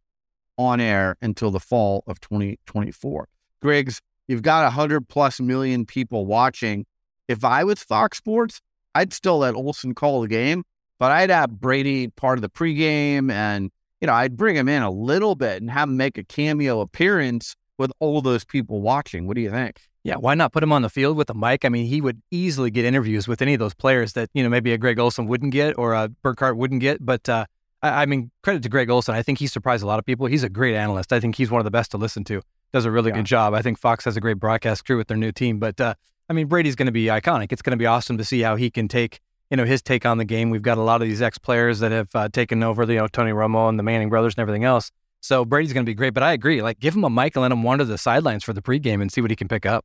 on 0.56 0.80
air 0.80 1.16
until 1.22 1.50
the 1.50 1.60
fall 1.60 2.02
of 2.06 2.20
2024. 2.20 3.28
Griggs, 3.60 4.00
you've 4.26 4.42
got 4.42 4.64
100 4.64 5.08
plus 5.08 5.40
million 5.40 5.86
people 5.86 6.26
watching. 6.26 6.84
If 7.28 7.44
I 7.44 7.64
was 7.64 7.82
Fox 7.82 8.18
Sports, 8.18 8.60
I'd 8.94 9.12
still 9.12 9.38
let 9.38 9.54
Olsen 9.54 9.94
call 9.94 10.22
the 10.22 10.28
game, 10.28 10.64
but 10.98 11.12
I'd 11.12 11.30
have 11.30 11.60
Brady 11.60 12.08
part 12.08 12.38
of 12.38 12.42
the 12.42 12.48
pregame 12.48 13.30
and, 13.30 13.70
you 14.00 14.06
know, 14.06 14.14
I'd 14.14 14.36
bring 14.36 14.56
him 14.56 14.68
in 14.68 14.82
a 14.82 14.90
little 14.90 15.34
bit 15.34 15.60
and 15.60 15.70
have 15.70 15.88
him 15.88 15.96
make 15.96 16.18
a 16.18 16.24
cameo 16.24 16.80
appearance 16.80 17.54
with 17.76 17.92
all 18.00 18.20
those 18.20 18.44
people 18.44 18.80
watching. 18.80 19.26
What 19.26 19.36
do 19.36 19.40
you 19.40 19.50
think? 19.50 19.80
Yeah, 20.04 20.16
why 20.16 20.34
not 20.34 20.52
put 20.52 20.62
him 20.62 20.72
on 20.72 20.82
the 20.82 20.88
field 20.88 21.16
with 21.16 21.28
a 21.28 21.34
mic? 21.34 21.64
I 21.64 21.68
mean, 21.68 21.86
he 21.86 22.00
would 22.00 22.22
easily 22.30 22.70
get 22.70 22.84
interviews 22.84 23.28
with 23.28 23.42
any 23.42 23.54
of 23.54 23.60
those 23.60 23.74
players 23.74 24.14
that, 24.14 24.30
you 24.32 24.42
know, 24.42 24.48
maybe 24.48 24.72
a 24.72 24.78
Greg 24.78 24.98
Olsen 24.98 25.26
wouldn't 25.26 25.52
get 25.52 25.76
or 25.76 25.92
a 25.92 26.08
Burkhardt 26.08 26.56
wouldn't 26.56 26.80
get. 26.80 27.04
But 27.04 27.28
uh, 27.28 27.44
I, 27.82 28.02
I 28.02 28.06
mean, 28.06 28.30
credit 28.42 28.62
to 28.64 28.68
Greg 28.68 28.90
Olsen. 28.90 29.14
I 29.14 29.22
think 29.22 29.38
he 29.38 29.46
surprised 29.46 29.82
a 29.82 29.86
lot 29.86 29.98
of 29.98 30.04
people. 30.04 30.26
He's 30.26 30.42
a 30.42 30.48
great 30.48 30.74
analyst. 30.74 31.12
I 31.12 31.20
think 31.20 31.36
he's 31.36 31.50
one 31.50 31.60
of 31.60 31.64
the 31.64 31.70
best 31.70 31.90
to 31.92 31.98
listen 31.98 32.24
to. 32.24 32.42
Does 32.72 32.84
a 32.84 32.90
really 32.90 33.10
yeah. 33.10 33.16
good 33.16 33.26
job. 33.26 33.54
I 33.54 33.62
think 33.62 33.78
Fox 33.78 34.04
has 34.04 34.16
a 34.16 34.20
great 34.20 34.38
broadcast 34.38 34.84
crew 34.84 34.96
with 34.96 35.08
their 35.08 35.16
new 35.16 35.32
team. 35.32 35.58
But 35.58 35.80
uh, 35.80 35.94
I 36.28 36.32
mean, 36.32 36.46
Brady's 36.46 36.76
going 36.76 36.86
to 36.86 36.92
be 36.92 37.06
iconic. 37.06 37.52
It's 37.52 37.62
going 37.62 37.72
to 37.72 37.78
be 37.78 37.86
awesome 37.86 38.18
to 38.18 38.24
see 38.24 38.40
how 38.40 38.56
he 38.56 38.70
can 38.70 38.88
take 38.88 39.20
you 39.50 39.56
know 39.56 39.64
his 39.64 39.82
take 39.82 40.04
on 40.04 40.18
the 40.18 40.24
game. 40.24 40.50
We've 40.50 40.62
got 40.62 40.78
a 40.78 40.82
lot 40.82 41.00
of 41.00 41.08
these 41.08 41.22
ex 41.22 41.38
players 41.38 41.80
that 41.80 41.92
have 41.92 42.14
uh, 42.14 42.28
taken 42.28 42.62
over, 42.62 42.84
you 42.84 42.98
know, 42.98 43.08
Tony 43.08 43.32
Romo 43.32 43.68
and 43.68 43.78
the 43.78 43.82
Manning 43.82 44.10
brothers 44.10 44.34
and 44.34 44.42
everything 44.42 44.64
else. 44.64 44.90
So 45.20 45.44
Brady's 45.44 45.72
going 45.72 45.84
to 45.84 45.90
be 45.90 45.94
great. 45.94 46.14
But 46.14 46.22
I 46.22 46.32
agree. 46.32 46.62
Like, 46.62 46.78
give 46.78 46.94
him 46.94 47.04
a 47.04 47.10
mic 47.10 47.34
and 47.36 47.42
let 47.42 47.52
him 47.52 47.62
wander 47.62 47.84
the 47.84 47.98
sidelines 47.98 48.44
for 48.44 48.52
the 48.52 48.62
pregame 48.62 49.00
and 49.00 49.10
see 49.10 49.20
what 49.20 49.30
he 49.30 49.36
can 49.36 49.48
pick 49.48 49.66
up. 49.66 49.84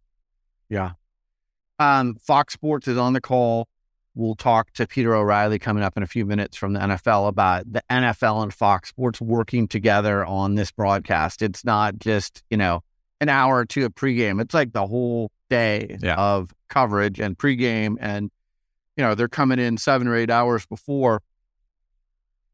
Yeah. 0.69 0.91
Um, 1.79 2.15
Fox 2.15 2.53
Sports 2.53 2.87
is 2.87 2.97
on 2.97 3.13
the 3.13 3.21
call. 3.21 3.67
We'll 4.15 4.35
talk 4.35 4.71
to 4.73 4.85
Peter 4.85 5.15
O'Reilly 5.15 5.57
coming 5.57 5.83
up 5.83 5.97
in 5.97 6.03
a 6.03 6.07
few 6.07 6.25
minutes 6.25 6.55
from 6.55 6.73
the 6.73 6.79
NFL 6.79 7.27
about 7.27 7.71
the 7.71 7.83
NFL 7.89 8.43
and 8.43 8.53
Fox 8.53 8.89
Sports 8.89 9.19
working 9.19 9.67
together 9.67 10.23
on 10.23 10.53
this 10.53 10.71
broadcast. 10.71 11.41
It's 11.41 11.65
not 11.65 11.97
just, 11.97 12.43
you 12.49 12.57
know, 12.57 12.83
an 13.21 13.29
hour 13.29 13.57
or 13.57 13.65
two 13.65 13.85
of 13.85 13.95
pregame. 13.95 14.39
It's 14.39 14.53
like 14.53 14.73
the 14.73 14.85
whole 14.85 15.31
day 15.49 15.97
yeah. 16.01 16.15
of 16.15 16.53
coverage 16.69 17.19
and 17.19 17.37
pregame. 17.37 17.95
And, 17.99 18.29
you 18.97 19.03
know, 19.03 19.15
they're 19.15 19.27
coming 19.27 19.57
in 19.57 19.77
seven 19.77 20.07
or 20.07 20.15
eight 20.15 20.29
hours 20.29 20.65
before 20.67 21.21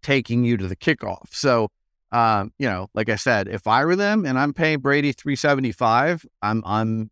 taking 0.01 0.45
you 0.45 0.55
to 0.55 0.68
the 0.68 0.78
kickoff. 0.78 1.28
So, 1.32 1.70
um, 2.14 2.53
you 2.57 2.68
know, 2.68 2.88
like 2.93 3.10
I 3.10 3.18
said, 3.18 3.49
if 3.49 3.68
I 3.68 3.84
were 3.84 3.97
them 3.97 4.26
and 4.26 4.39
I'm 4.39 4.53
paying 4.53 4.80
Brady 4.80 5.12
375, 5.12 6.26
I'm, 6.41 6.64
I'm 6.66 7.12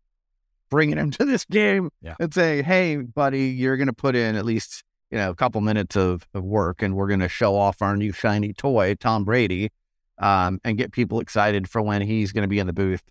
bringing 0.70 0.96
him 0.96 1.10
to 1.12 1.24
this 1.24 1.44
game 1.44 1.90
yeah. 2.02 2.14
and 2.20 2.32
saying, 2.32 2.64
"Hey, 2.64 2.96
buddy, 2.96 3.46
you're 3.46 3.76
going 3.76 3.88
to 3.88 3.92
put 3.92 4.14
in 4.14 4.36
at 4.36 4.44
least 4.44 4.84
you 5.10 5.18
know 5.18 5.30
a 5.30 5.34
couple 5.34 5.60
minutes 5.60 5.96
of, 5.96 6.26
of 6.34 6.44
work, 6.44 6.82
and 6.82 6.94
we're 6.94 7.08
going 7.08 7.20
to 7.20 7.28
show 7.28 7.56
off 7.56 7.82
our 7.82 7.96
new 7.96 8.12
shiny 8.12 8.52
toy, 8.52 8.94
Tom 8.94 9.24
Brady, 9.24 9.70
um, 10.18 10.60
and 10.64 10.78
get 10.78 10.92
people 10.92 11.20
excited 11.20 11.68
for 11.68 11.82
when 11.82 12.02
he's 12.02 12.32
going 12.32 12.42
to 12.42 12.48
be 12.48 12.58
in 12.58 12.66
the 12.66 12.72
booth 12.72 13.02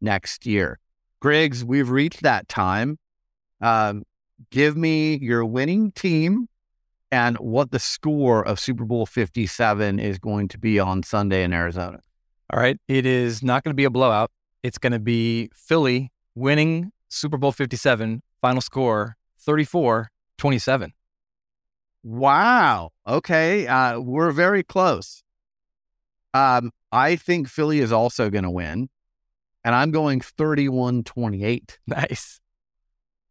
next 0.00 0.46
year." 0.46 0.78
Griggs, 1.20 1.64
we've 1.64 1.90
reached 1.90 2.22
that 2.22 2.48
time. 2.48 2.98
Um, 3.60 4.04
give 4.50 4.76
me 4.76 5.16
your 5.16 5.44
winning 5.44 5.92
team 5.92 6.48
and 7.10 7.36
what 7.38 7.70
the 7.70 7.78
score 7.78 8.46
of 8.46 8.60
Super 8.60 8.84
Bowl 8.84 9.06
57 9.06 9.98
is 9.98 10.18
going 10.18 10.48
to 10.48 10.58
be 10.58 10.78
on 10.78 11.02
Sunday 11.02 11.44
in 11.44 11.52
Arizona. 11.52 12.00
All 12.52 12.60
right. 12.60 12.78
It 12.88 13.06
is 13.06 13.42
not 13.42 13.64
going 13.64 13.70
to 13.70 13.76
be 13.76 13.84
a 13.84 13.90
blowout. 13.90 14.30
It's 14.62 14.78
going 14.78 14.92
to 14.92 14.98
be 14.98 15.50
Philly 15.54 16.10
winning 16.36 16.92
Super 17.08 17.36
Bowl 17.36 17.50
57, 17.50 18.22
final 18.40 18.60
score 18.60 19.16
34 19.40 20.10
27. 20.38 20.92
Wow. 22.04 22.90
Okay. 23.08 23.66
Uh, 23.66 23.98
we're 23.98 24.30
very 24.30 24.62
close. 24.62 25.24
Um, 26.34 26.70
I 26.92 27.16
think 27.16 27.48
Philly 27.48 27.80
is 27.80 27.90
also 27.90 28.30
going 28.30 28.44
to 28.44 28.50
win, 28.50 28.88
and 29.64 29.74
I'm 29.74 29.90
going 29.90 30.20
31 30.20 31.02
28. 31.02 31.78
Nice. 31.86 32.40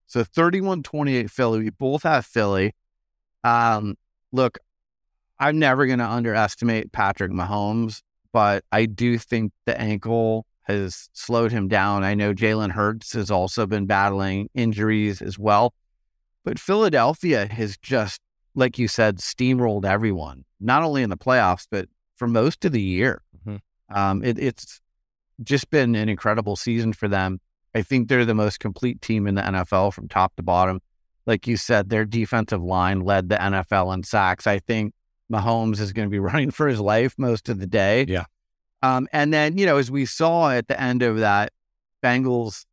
So 0.07 0.23
31 0.23 0.83
28 0.83 1.29
Philly. 1.29 1.59
We 1.59 1.69
both 1.69 2.03
have 2.03 2.25
Philly. 2.25 2.73
Um, 3.43 3.95
look, 4.31 4.57
I'm 5.39 5.59
never 5.59 5.85
going 5.85 5.99
to 5.99 6.07
underestimate 6.07 6.91
Patrick 6.91 7.31
Mahomes, 7.31 8.01
but 8.33 8.63
I 8.71 8.85
do 8.85 9.17
think 9.17 9.51
the 9.65 9.79
ankle 9.79 10.45
has 10.65 11.09
slowed 11.13 11.51
him 11.51 11.67
down. 11.67 12.03
I 12.03 12.13
know 12.13 12.33
Jalen 12.33 12.71
Hurts 12.71 13.13
has 13.13 13.31
also 13.31 13.65
been 13.65 13.85
battling 13.85 14.49
injuries 14.53 15.21
as 15.21 15.39
well. 15.39 15.73
But 16.43 16.59
Philadelphia 16.59 17.47
has 17.47 17.77
just, 17.77 18.19
like 18.53 18.77
you 18.77 18.87
said, 18.87 19.17
steamrolled 19.17 19.85
everyone, 19.85 20.45
not 20.59 20.83
only 20.83 21.01
in 21.01 21.09
the 21.09 21.17
playoffs, 21.17 21.67
but 21.69 21.87
for 22.15 22.27
most 22.27 22.65
of 22.65 22.71
the 22.71 22.81
year. 22.81 23.21
Mm-hmm. 23.47 23.97
Um, 23.97 24.23
it, 24.23 24.39
it's 24.39 24.81
just 25.43 25.69
been 25.69 25.95
an 25.95 26.09
incredible 26.09 26.55
season 26.55 26.93
for 26.93 27.07
them. 27.07 27.39
I 27.73 27.81
think 27.81 28.07
they're 28.07 28.25
the 28.25 28.35
most 28.35 28.59
complete 28.59 29.01
team 29.01 29.27
in 29.27 29.35
the 29.35 29.41
NFL 29.41 29.93
from 29.93 30.07
top 30.07 30.35
to 30.37 30.43
bottom. 30.43 30.81
Like 31.25 31.47
you 31.47 31.57
said, 31.57 31.89
their 31.89 32.05
defensive 32.05 32.61
line 32.61 33.01
led 33.01 33.29
the 33.29 33.35
NFL 33.35 33.93
in 33.93 34.03
sacks. 34.03 34.47
I 34.47 34.59
think 34.59 34.93
Mahomes 35.31 35.79
is 35.79 35.93
going 35.93 36.07
to 36.07 36.11
be 36.11 36.19
running 36.31 36.51
for 36.51 36.67
his 36.67 36.79
life 36.79 37.15
most 37.17 37.49
of 37.49 37.59
the 37.59 37.67
day. 37.67 38.05
Yeah. 38.07 38.25
Um, 38.81 39.07
and 39.11 39.33
then, 39.33 39.57
you 39.57 39.65
know, 39.65 39.77
as 39.77 39.89
we 39.89 40.05
saw 40.05 40.51
at 40.51 40.67
the 40.67 40.79
end 40.79 41.01
of 41.01 41.17
that 41.17 41.51
Bengals 42.03 42.65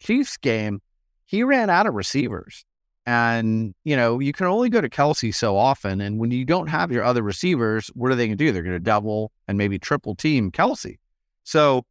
Chiefs 0.00 0.36
game, 0.36 0.80
he 1.24 1.42
ran 1.44 1.70
out 1.70 1.86
of 1.86 1.94
receivers. 1.94 2.64
And, 3.04 3.74
you 3.84 3.96
know, 3.96 4.20
you 4.20 4.32
can 4.32 4.46
only 4.46 4.68
go 4.68 4.80
to 4.80 4.88
Kelce 4.88 5.34
so 5.34 5.56
often. 5.56 6.00
And 6.00 6.18
when 6.18 6.30
you 6.30 6.44
don't 6.44 6.68
have 6.68 6.92
your 6.92 7.02
other 7.02 7.22
receivers, 7.22 7.88
what 7.94 8.12
are 8.12 8.14
they 8.14 8.26
going 8.26 8.38
to 8.38 8.44
do? 8.44 8.52
They're 8.52 8.62
going 8.62 8.74
to 8.74 8.80
double 8.80 9.32
and 9.48 9.58
maybe 9.58 9.78
triple 9.78 10.14
team 10.14 10.52
Kelce. 10.52 10.98
So 11.42 11.84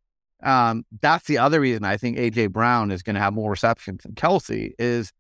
um, 0.44 0.86
that's 1.02 1.28
the 1.28 1.38
other 1.38 1.60
reason 1.60 1.84
I 1.84 1.98
think 1.98 2.18
AJ 2.18 2.52
Brown 2.52 2.92
is 2.92 3.04
going 3.04 3.16
to 3.16 3.22
have 3.22 3.34
more 3.34 3.52
receptions 3.52 4.04
than 4.04 4.14
Kelce 4.14 4.72
is 4.80 5.12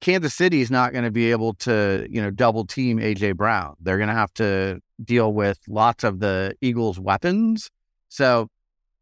Kansas 0.00 0.34
City 0.34 0.60
is 0.60 0.70
not 0.70 0.92
going 0.92 1.04
to 1.04 1.10
be 1.10 1.30
able 1.30 1.54
to, 1.54 2.06
you 2.10 2.20
know, 2.22 2.30
double 2.30 2.64
team 2.64 2.98
AJ 2.98 3.36
Brown. 3.36 3.76
They're 3.80 3.98
going 3.98 4.08
to 4.08 4.14
have 4.14 4.32
to 4.34 4.80
deal 5.02 5.32
with 5.32 5.58
lots 5.68 6.04
of 6.04 6.20
the 6.20 6.54
Eagles' 6.60 6.98
weapons. 6.98 7.70
So 8.08 8.48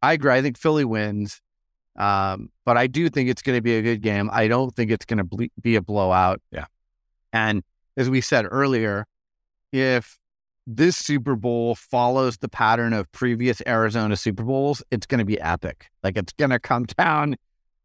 I 0.03 0.13
agree. 0.13 0.33
I 0.33 0.43
think 0.43 0.59
Philly 0.59 0.85
wins, 0.85 1.41
um, 1.97 2.51
but 2.65 2.77
I 2.77 2.87
do 2.87 3.09
think 3.09 3.29
it's 3.29 3.43
going 3.43 3.57
to 3.57 3.63
be 3.63 3.77
a 3.77 3.83
good 3.83 4.03
game. 4.03 4.31
I 4.33 4.49
don't 4.49 4.75
think 4.75 4.91
it's 4.91 5.05
going 5.05 5.19
to 5.19 5.25
ble- 5.25 5.49
be 5.61 5.77
a 5.77 5.83
blowout. 5.83 6.41
Yeah. 6.53 6.67
And 7.33 7.63
as 7.97 8.09
we 8.09 8.21
said 8.21 8.47
earlier, 8.51 9.07
if 9.73 10.19
this 10.67 10.97
Super 10.97 11.35
Bowl 11.35 11.75
follows 11.75 12.39
the 12.39 12.49
pattern 12.49 12.93
of 12.93 13.11
previous 13.13 13.63
Arizona 13.67 14.17
Super 14.17 14.45
Bowls, 14.45 14.83
it's 14.91 15.07
going 15.07 15.19
to 15.19 15.25
be 15.25 15.41
epic. 15.41 15.91
Like 16.03 16.17
it's 16.17 16.33
going 16.33 16.51
to 16.51 16.61
come 16.61 16.85
down 16.99 17.37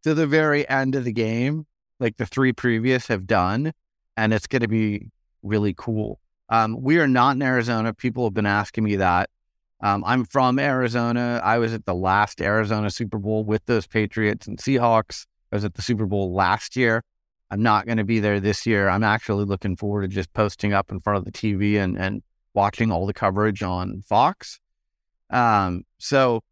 to 0.04 0.14
the 0.14 0.28
very 0.28 0.68
end 0.70 0.96
of 0.96 1.06
the 1.06 1.14
game 1.14 1.66
like 2.04 2.18
the 2.18 2.26
three 2.26 2.52
previous 2.54 3.08
have 3.08 3.26
done, 3.26 3.72
and 4.18 4.34
it's 4.34 4.46
going 4.46 4.62
to 4.62 4.68
be 4.68 5.10
really 5.42 5.74
cool. 5.76 6.20
Um, 6.54 6.78
we 6.80 7.00
are 7.00 7.08
not 7.08 7.36
in 7.36 7.42
Arizona. 7.42 7.96
People 7.96 8.26
have 8.26 8.36
been 8.36 8.46
asking 8.46 8.84
me 8.84 8.98
that. 8.98 9.32
Um, 9.82 10.04
I'm 10.06 10.24
from 10.24 10.60
Arizona. 10.60 11.42
I 11.44 11.58
was 11.58 11.74
at 11.74 11.88
the 11.88 11.96
last 11.96 12.40
Arizona 12.42 12.92
Super 12.92 13.18
Bowl 13.18 13.44
with 13.44 13.66
those 13.66 13.88
Patriots 13.88 14.46
and 14.46 14.60
Seahawks. 14.60 15.26
I 15.52 15.56
was 15.56 15.66
at 15.66 15.74
the 15.74 15.82
Super 15.82 16.06
Bowl 16.06 16.32
last 16.32 16.76
year. 16.76 17.02
I'm 17.50 17.64
not 17.64 17.88
going 17.88 17.98
to 17.98 18.04
be 18.04 18.20
there 18.20 18.40
this 18.40 18.68
year. 18.68 18.88
I'm 18.88 19.04
actually 19.04 19.46
looking 19.46 19.76
forward 19.76 20.04
to 20.04 20.08
just 20.08 20.32
posting 20.34 20.74
up 20.74 20.92
in 20.92 21.00
front 21.00 21.18
of 21.18 21.26
the 21.26 21.32
TV 21.32 21.80
and, 21.80 21.98
and 21.98 22.22
watching 22.54 22.92
all 22.92 23.08
the 23.08 23.16
coverage 23.16 23.64
on 23.64 24.04
Fox. 24.04 24.60
Um, 25.32 25.86
so, 25.98 26.44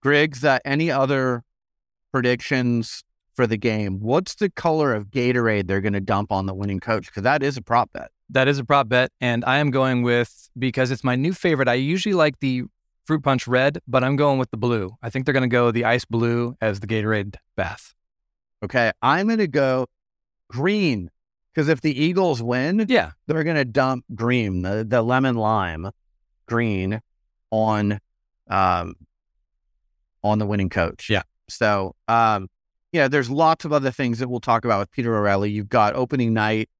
Griggs, 0.00 0.42
uh, 0.42 0.58
any 0.64 0.90
other 0.90 1.44
predictions 2.10 3.04
for 3.36 3.46
the 3.46 3.56
game. 3.56 4.00
What's 4.00 4.34
the 4.34 4.50
color 4.50 4.92
of 4.92 5.12
Gatorade 5.12 5.68
they're 5.68 5.80
going 5.80 5.92
to 5.92 6.00
dump 6.00 6.32
on 6.32 6.46
the 6.46 6.54
winning 6.54 6.80
coach? 6.80 7.06
Because 7.06 7.22
that 7.22 7.44
is 7.44 7.56
a 7.56 7.62
prop 7.62 7.92
bet. 7.92 8.10
That 8.30 8.48
is 8.48 8.58
a 8.58 8.64
prop 8.64 8.88
bet. 8.88 9.10
And 9.20 9.44
I 9.44 9.58
am 9.58 9.70
going 9.70 10.02
with, 10.02 10.48
because 10.58 10.90
it's 10.90 11.04
my 11.04 11.16
new 11.16 11.32
favorite, 11.32 11.68
I 11.68 11.74
usually 11.74 12.14
like 12.14 12.40
the 12.40 12.64
fruit 13.04 13.22
punch 13.22 13.46
red, 13.46 13.78
but 13.86 14.02
I'm 14.02 14.16
going 14.16 14.38
with 14.38 14.50
the 14.50 14.56
blue. 14.56 14.96
I 15.02 15.10
think 15.10 15.26
they're 15.26 15.34
going 15.34 15.48
to 15.48 15.48
go 15.48 15.70
the 15.70 15.84
ice 15.84 16.04
blue 16.04 16.56
as 16.60 16.80
the 16.80 16.86
Gatorade 16.86 17.36
bath. 17.56 17.94
Okay. 18.62 18.92
I'm 19.02 19.26
going 19.26 19.38
to 19.38 19.46
go 19.46 19.86
green 20.48 21.10
because 21.52 21.68
if 21.68 21.82
the 21.82 21.98
Eagles 21.98 22.42
win, 22.42 22.86
yeah, 22.88 23.12
they're 23.26 23.44
going 23.44 23.56
to 23.56 23.64
dump 23.64 24.04
green, 24.14 24.62
the, 24.62 24.84
the 24.88 25.02
lemon 25.02 25.36
lime 25.36 25.90
green 26.46 27.00
on, 27.50 28.00
um, 28.48 28.94
on 30.22 30.38
the 30.38 30.46
winning 30.46 30.70
coach. 30.70 31.10
Yeah. 31.10 31.22
So, 31.48 31.94
um, 32.08 32.48
yeah, 32.90 33.08
there's 33.08 33.28
lots 33.28 33.64
of 33.64 33.72
other 33.72 33.90
things 33.90 34.18
that 34.20 34.28
we'll 34.28 34.40
talk 34.40 34.64
about 34.64 34.78
with 34.78 34.90
Peter 34.92 35.14
O'Reilly. 35.14 35.50
You've 35.50 35.68
got 35.68 35.94
opening 35.94 36.32
night. 36.32 36.70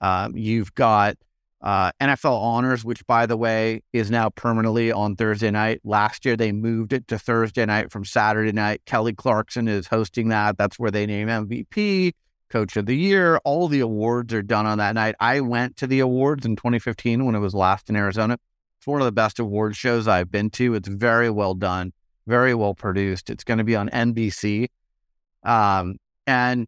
Um, 0.00 0.36
you've 0.36 0.74
got 0.74 1.16
uh, 1.62 1.92
NFL 2.00 2.40
Honors, 2.40 2.84
which, 2.84 3.06
by 3.06 3.26
the 3.26 3.36
way, 3.36 3.82
is 3.92 4.10
now 4.10 4.30
permanently 4.30 4.90
on 4.90 5.14
Thursday 5.16 5.50
night. 5.50 5.80
Last 5.84 6.24
year, 6.24 6.36
they 6.36 6.52
moved 6.52 6.92
it 6.92 7.06
to 7.08 7.18
Thursday 7.18 7.66
night 7.66 7.90
from 7.92 8.04
Saturday 8.04 8.52
night. 8.52 8.82
Kelly 8.86 9.12
Clarkson 9.12 9.68
is 9.68 9.88
hosting 9.88 10.28
that. 10.28 10.56
That's 10.56 10.78
where 10.78 10.90
they 10.90 11.04
name 11.04 11.28
MVP, 11.28 12.12
Coach 12.48 12.76
of 12.76 12.86
the 12.86 12.96
Year. 12.96 13.38
All 13.44 13.68
the 13.68 13.80
awards 13.80 14.32
are 14.32 14.42
done 14.42 14.64
on 14.64 14.78
that 14.78 14.94
night. 14.94 15.16
I 15.20 15.40
went 15.40 15.76
to 15.78 15.86
the 15.86 16.00
awards 16.00 16.46
in 16.46 16.56
2015 16.56 17.26
when 17.26 17.34
it 17.34 17.40
was 17.40 17.54
last 17.54 17.90
in 17.90 17.96
Arizona. 17.96 18.38
It's 18.78 18.86
one 18.86 19.02
of 19.02 19.04
the 19.04 19.12
best 19.12 19.38
award 19.38 19.76
shows 19.76 20.08
I've 20.08 20.30
been 20.30 20.48
to. 20.50 20.74
It's 20.74 20.88
very 20.88 21.28
well 21.28 21.52
done, 21.52 21.92
very 22.26 22.54
well 22.54 22.74
produced. 22.74 23.28
It's 23.28 23.44
going 23.44 23.58
to 23.58 23.64
be 23.64 23.76
on 23.76 23.90
NBC. 23.90 24.68
Um, 25.42 25.96
and 26.26 26.66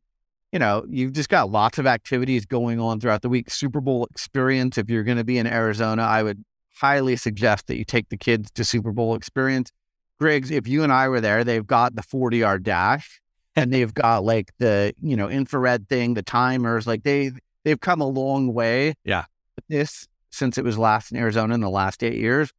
you 0.52 0.58
know, 0.58 0.84
you've 0.88 1.12
just 1.12 1.30
got 1.30 1.50
lots 1.50 1.78
of 1.78 1.86
activities 1.86 2.44
going 2.44 2.78
on 2.78 3.00
throughout 3.00 3.22
the 3.22 3.28
week. 3.30 3.50
Super 3.50 3.80
Bowl 3.80 4.06
experience. 4.10 4.76
If 4.76 4.90
you're 4.90 5.02
going 5.02 5.16
to 5.16 5.24
be 5.24 5.38
in 5.38 5.46
Arizona, 5.46 6.02
I 6.02 6.22
would 6.22 6.44
highly 6.76 7.16
suggest 7.16 7.66
that 7.66 7.78
you 7.78 7.84
take 7.84 8.10
the 8.10 8.18
kids 8.18 8.50
to 8.52 8.64
Super 8.64 8.92
Bowl 8.92 9.14
experience. 9.14 9.72
Griggs, 10.20 10.50
if 10.50 10.68
you 10.68 10.82
and 10.82 10.92
I 10.92 11.08
were 11.08 11.20
there, 11.20 11.42
they've 11.42 11.66
got 11.66 11.96
the 11.96 12.02
40 12.02 12.36
yard 12.36 12.62
dash 12.62 13.20
and 13.56 13.72
they've 13.72 13.92
got 13.92 14.24
like 14.24 14.52
the, 14.58 14.94
you 15.02 15.16
know, 15.16 15.28
infrared 15.28 15.88
thing, 15.88 16.14
the 16.14 16.22
timers, 16.22 16.86
like 16.86 17.02
they, 17.02 17.32
they've 17.64 17.80
come 17.80 18.00
a 18.00 18.06
long 18.06 18.52
way. 18.52 18.94
Yeah. 19.04 19.24
This. 19.68 20.06
since 20.30 20.58
it 20.58 20.64
was 20.64 20.78
last 20.78 21.12
in 21.12 21.18
Arizona 21.18 21.54
in 21.54 21.60
the 21.60 21.70
last 21.70 22.02
eight 22.04 22.18
years. 22.18 22.52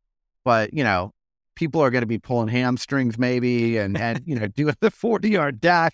But, 0.44 0.74
you 0.74 0.84
know, 0.84 1.12
people 1.56 1.82
are 1.82 1.92
going 1.92 2.02
to 2.02 2.08
be 2.08 2.18
pulling 2.18 2.48
hamstrings 2.48 3.20
maybe 3.20 3.78
and, 3.78 3.98
and 3.98 4.24
you 4.26 4.36
know, 4.36 4.48
doing 4.56 4.76
the 4.80 4.90
40 4.90 5.30
yard 5.30 5.62
dash. 5.62 5.92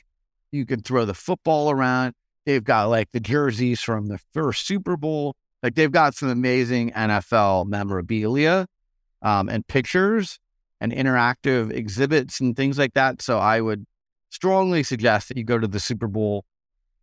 You 0.52 0.66
can 0.66 0.82
throw 0.82 1.06
the 1.06 1.14
football 1.14 1.72
around. 1.72 2.14
They've 2.46 2.64
got 2.64 2.86
like 2.86 3.12
the 3.12 3.20
jerseys 3.20 3.82
from 3.82 4.08
the 4.08 4.20
first 4.34 4.66
Super 4.66 4.98
Bowl. 4.98 5.36
Like 5.62 5.76
they've 5.76 5.92
got 5.92 6.16
some 6.16 6.30
amazing 6.30 6.92
NFL 6.92 7.68
memorabilia 7.68 8.66
um, 9.22 9.50
and 9.50 9.68
pictures 9.68 10.40
and 10.82 10.92
interactive 10.92 11.72
exhibits 11.72 12.40
and 12.40 12.56
things 12.56 12.78
like 12.78 12.94
that. 12.94 13.22
So 13.22 13.38
I 13.38 13.62
would 13.62 13.86
strongly 14.30 14.84
suggest 14.84 15.28
that 15.28 15.38
you 15.38 15.44
go 15.44 15.60
to 15.60 15.68
the 15.68 15.80
Super 15.80 16.08
Bowl 16.08 16.46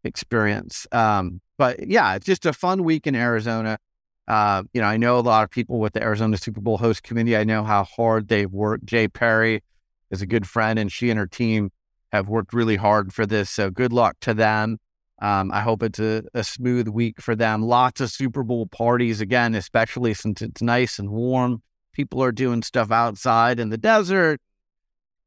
experience. 0.04 0.86
Um, 0.92 1.40
but 1.58 1.86
yeah, 1.86 2.14
it's 2.14 2.26
just 2.26 2.46
a 2.46 2.52
fun 2.52 2.84
week 2.84 3.06
in 3.06 3.14
Arizona. 3.14 3.78
Uh, 4.26 4.64
you 4.72 4.80
know, 4.80 4.86
I 4.86 4.96
know 4.96 5.18
a 5.18 5.20
lot 5.20 5.44
of 5.44 5.50
people 5.50 5.78
with 5.78 5.92
the 5.92 6.02
Arizona 6.02 6.36
Super 6.36 6.60
Bowl 6.60 6.78
host 6.78 7.02
committee. 7.02 7.36
I 7.36 7.44
know 7.44 7.62
how 7.62 7.84
hard 7.84 8.28
they've 8.28 8.50
worked. 8.50 8.84
Jay 8.86 9.06
Parry 9.06 9.62
is 10.10 10.22
a 10.22 10.26
good 10.26 10.48
friend, 10.48 10.78
and 10.78 10.90
she 10.90 11.10
and 11.10 11.18
her 11.18 11.26
team 11.26 11.70
have 12.16 12.28
worked 12.28 12.52
really 12.52 12.76
hard 12.76 13.12
for 13.12 13.26
this. 13.26 13.50
So 13.50 13.70
good 13.70 13.92
luck 13.92 14.16
to 14.22 14.34
them. 14.34 14.78
Um, 15.20 15.50
I 15.50 15.60
hope 15.62 15.82
it's 15.82 15.98
a, 15.98 16.24
a, 16.34 16.44
smooth 16.44 16.88
week 16.88 17.22
for 17.22 17.34
them. 17.34 17.62
Lots 17.62 18.02
of 18.02 18.10
Super 18.10 18.42
Bowl 18.42 18.66
parties 18.66 19.22
again, 19.22 19.54
especially 19.54 20.12
since 20.12 20.42
it's 20.42 20.60
nice 20.60 20.98
and 20.98 21.08
warm. 21.08 21.62
People 21.94 22.22
are 22.22 22.32
doing 22.32 22.62
stuff 22.62 22.90
outside 22.90 23.58
in 23.58 23.70
the 23.70 23.78
desert. 23.78 24.40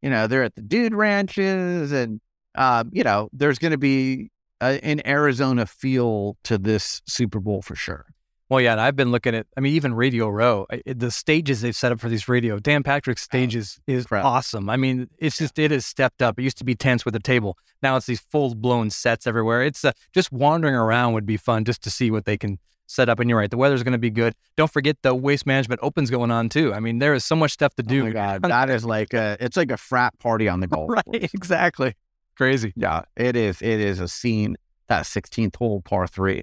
You 0.04 0.12
know, 0.12 0.28
they're 0.28 0.44
at 0.44 0.54
the 0.54 0.62
dude 0.62 0.94
ranches, 0.94 1.92
and 1.92 2.22
uh, 2.54 2.84
you 2.92 3.04
know, 3.04 3.30
there's 3.34 3.58
going 3.58 3.72
to 3.72 3.80
be 3.80 4.30
a, 4.62 4.80
an 4.86 5.02
Arizona 5.08 5.66
feel 5.66 6.38
to 6.44 6.60
this 6.60 7.02
Super 7.08 7.40
Bowl 7.40 7.64
for 7.64 7.76
sure. 7.76 8.06
Well, 8.50 8.60
yeah, 8.60 8.72
and 8.72 8.82
I've 8.82 8.96
been 8.96 9.12
looking 9.12 9.36
at. 9.36 9.46
I 9.56 9.60
mean, 9.60 9.76
even 9.76 9.94
Radio 9.94 10.28
Row, 10.28 10.66
the 10.86 11.12
stages 11.12 11.62
they've 11.62 11.76
set 11.76 11.92
up 11.92 12.00
for 12.00 12.10
these 12.10 12.28
radio. 12.28 12.58
Dan 12.58 12.82
Patrick's 12.82 13.22
stages 13.22 13.80
is 13.86 14.08
awesome. 14.12 14.72
I 14.72 14.76
mean, 14.76 15.08
it's 15.20 15.38
just 15.38 15.60
it 15.60 15.70
has 15.70 15.86
stepped 15.86 16.24
up. 16.24 16.40
It 16.40 16.44
used 16.44 16.58
to 16.58 16.64
be 16.64 16.74
tents 16.74 17.06
with 17.06 17.16
a 17.16 17.20
table. 17.20 17.58
Now 17.84 17.96
it's 17.96 18.08
these 18.08 18.20
full 18.20 18.56
blown 18.56 18.90
sets 18.90 19.28
everywhere. 19.28 19.62
It's 19.62 19.86
uh, 19.86 19.92
just 20.14 20.32
wandering 20.32 20.74
around 20.74 21.14
would 21.14 21.28
be 21.28 21.38
fun 21.38 21.64
just 21.64 21.84
to 21.84 21.92
see 21.92 22.10
what 22.10 22.26
they 22.26 22.38
can 22.38 22.58
set 22.88 23.08
up. 23.08 23.20
And 23.20 23.30
you're 23.30 23.38
right, 23.38 23.52
the 23.52 23.58
weather's 23.58 23.84
going 23.84 23.92
to 23.92 24.00
be 24.00 24.10
good. 24.10 24.34
Don't 24.58 24.72
forget 24.72 24.98
the 25.04 25.14
waste 25.14 25.46
management 25.46 25.82
opens 25.84 26.10
going 26.10 26.32
on 26.32 26.50
too. 26.50 26.74
I 26.74 26.80
mean, 26.80 26.98
there 26.98 27.14
is 27.14 27.24
so 27.24 27.36
much 27.36 27.52
stuff 27.52 27.76
to 27.76 27.84
do. 27.84 28.02
Oh 28.02 28.06
my 28.06 28.12
god, 28.40 28.42
that 28.42 28.72
is 28.72 28.84
like 28.84 29.14
a 29.14 29.38
it's 29.40 29.58
like 29.58 29.70
a 29.70 29.78
frat 29.78 30.18
party 30.18 30.50
on 30.50 30.60
the 30.60 30.68
golf 30.76 30.90
right, 30.90 31.06
course. 31.06 31.34
Exactly, 31.36 31.94
crazy. 32.36 32.74
Yeah, 32.76 33.04
it 33.16 33.36
is. 33.36 33.62
It 33.62 33.80
is 33.80 34.00
a 34.00 34.08
scene. 34.08 34.58
That 34.88 35.06
16th 35.06 35.56
hole, 35.56 35.84
par 35.84 36.08
three. 36.08 36.42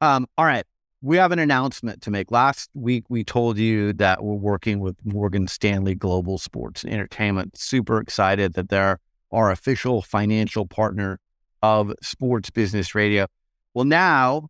Um, 0.00 0.28
all 0.38 0.44
right 0.44 0.64
we 1.04 1.18
have 1.18 1.32
an 1.32 1.38
announcement 1.38 2.00
to 2.00 2.10
make. 2.10 2.30
Last 2.30 2.70
week, 2.72 3.04
we 3.10 3.24
told 3.24 3.58
you 3.58 3.92
that 3.92 4.24
we're 4.24 4.36
working 4.36 4.80
with 4.80 4.96
Morgan 5.04 5.46
Stanley 5.46 5.94
Global 5.94 6.38
Sports 6.38 6.82
and 6.82 6.94
Entertainment. 6.94 7.58
Super 7.58 8.00
excited 8.00 8.54
that 8.54 8.70
they're 8.70 9.00
our 9.30 9.50
official 9.50 10.00
financial 10.00 10.66
partner 10.66 11.18
of 11.62 11.92
Sports 12.00 12.48
Business 12.48 12.94
Radio. 12.94 13.26
Well, 13.74 13.84
now 13.84 14.48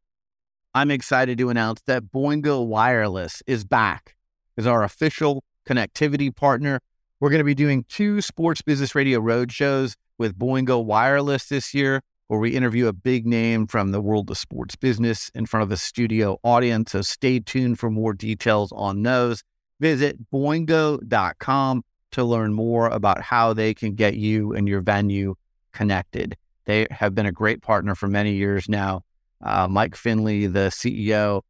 I'm 0.75 0.93
excited 0.93 1.39
to 1.39 1.51
announce 1.51 1.83
that 1.87 2.05
Boingo 2.05 2.65
Wireless 2.65 3.43
is 3.49 3.65
back 3.65 4.15
as 4.57 4.65
our 4.65 4.85
official 4.85 5.43
connectivity 5.69 6.35
partner. 6.35 6.79
We're 7.19 7.31
going 7.31 7.41
to 7.41 7.45
be 7.45 7.57
doing 7.57 7.85
two 7.89 8.21
Sports 8.21 8.63
Business 8.63 8.95
Radio 8.95 9.19
road 9.19 9.51
shows 9.51 9.97
with 10.19 10.39
Boingo 10.39 10.85
Wireless 10.85 11.47
this 11.47 11.75
year 11.75 12.01
where 12.35 12.41
we 12.41 12.51
interview 12.51 12.89
a 12.89 12.93
big 12.93 13.29
name 13.29 13.65
from 13.65 13.93
the 13.93 14.01
world 14.01 14.29
of 14.29 14.37
sports 14.37 14.75
business 14.75 15.31
in 15.37 15.47
front 15.47 15.63
of 15.63 15.71
a 15.71 15.77
studio 15.77 16.37
audience. 16.43 16.91
So 16.91 17.01
stay 17.01 17.39
tuned 17.39 17.79
for 17.79 17.91
more 17.91 18.13
details 18.13 18.73
on 18.73 19.05
those. 19.05 19.45
Visit 19.79 20.19
boingo.com 20.33 21.85
to 22.11 22.25
learn 22.25 22.53
more 22.53 22.89
about 22.89 23.23
how 23.23 23.53
they 23.53 23.73
can 23.73 23.95
get 23.95 24.17
you 24.17 24.53
and 24.53 24.67
your 24.67 24.81
venue 24.81 25.37
connected. 25.71 26.37
They 26.65 26.89
have 26.91 27.15
been 27.15 27.27
a 27.27 27.31
great 27.31 27.63
partner 27.63 27.95
for 27.95 28.09
many 28.09 28.33
years 28.33 28.69
now. 28.69 29.03
Uh, 29.41 29.69
Mike 29.69 29.95
Finley, 29.95 30.49
the 30.49 30.71
CEO, 30.71 31.43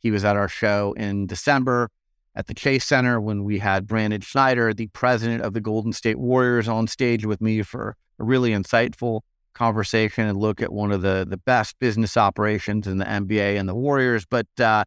he 0.00 0.10
was 0.10 0.22
at 0.22 0.36
our 0.36 0.48
show 0.48 0.92
in 0.98 1.26
December 1.26 1.88
at 2.34 2.46
the 2.46 2.52
Chase 2.52 2.84
Center 2.84 3.22
when 3.22 3.42
we 3.42 3.58
had 3.58 3.86
Brandon 3.86 4.20
Schneider, 4.20 4.74
the 4.74 4.88
president 4.88 5.40
of 5.40 5.54
the 5.54 5.62
Golden 5.62 5.94
State 5.94 6.18
Warriors, 6.18 6.68
on 6.68 6.86
stage 6.88 7.24
with 7.24 7.40
me 7.40 7.62
for 7.62 7.96
a 8.18 8.24
really 8.24 8.50
insightful 8.50 9.22
conversation 9.56 10.26
and 10.26 10.38
look 10.38 10.62
at 10.62 10.72
one 10.72 10.92
of 10.92 11.02
the 11.02 11.26
the 11.28 11.36
best 11.36 11.78
business 11.78 12.16
operations 12.16 12.86
in 12.86 12.98
the 12.98 13.04
NBA 13.04 13.58
and 13.58 13.68
the 13.68 13.74
Warriors. 13.74 14.24
But 14.24 14.46
uh, 14.60 14.84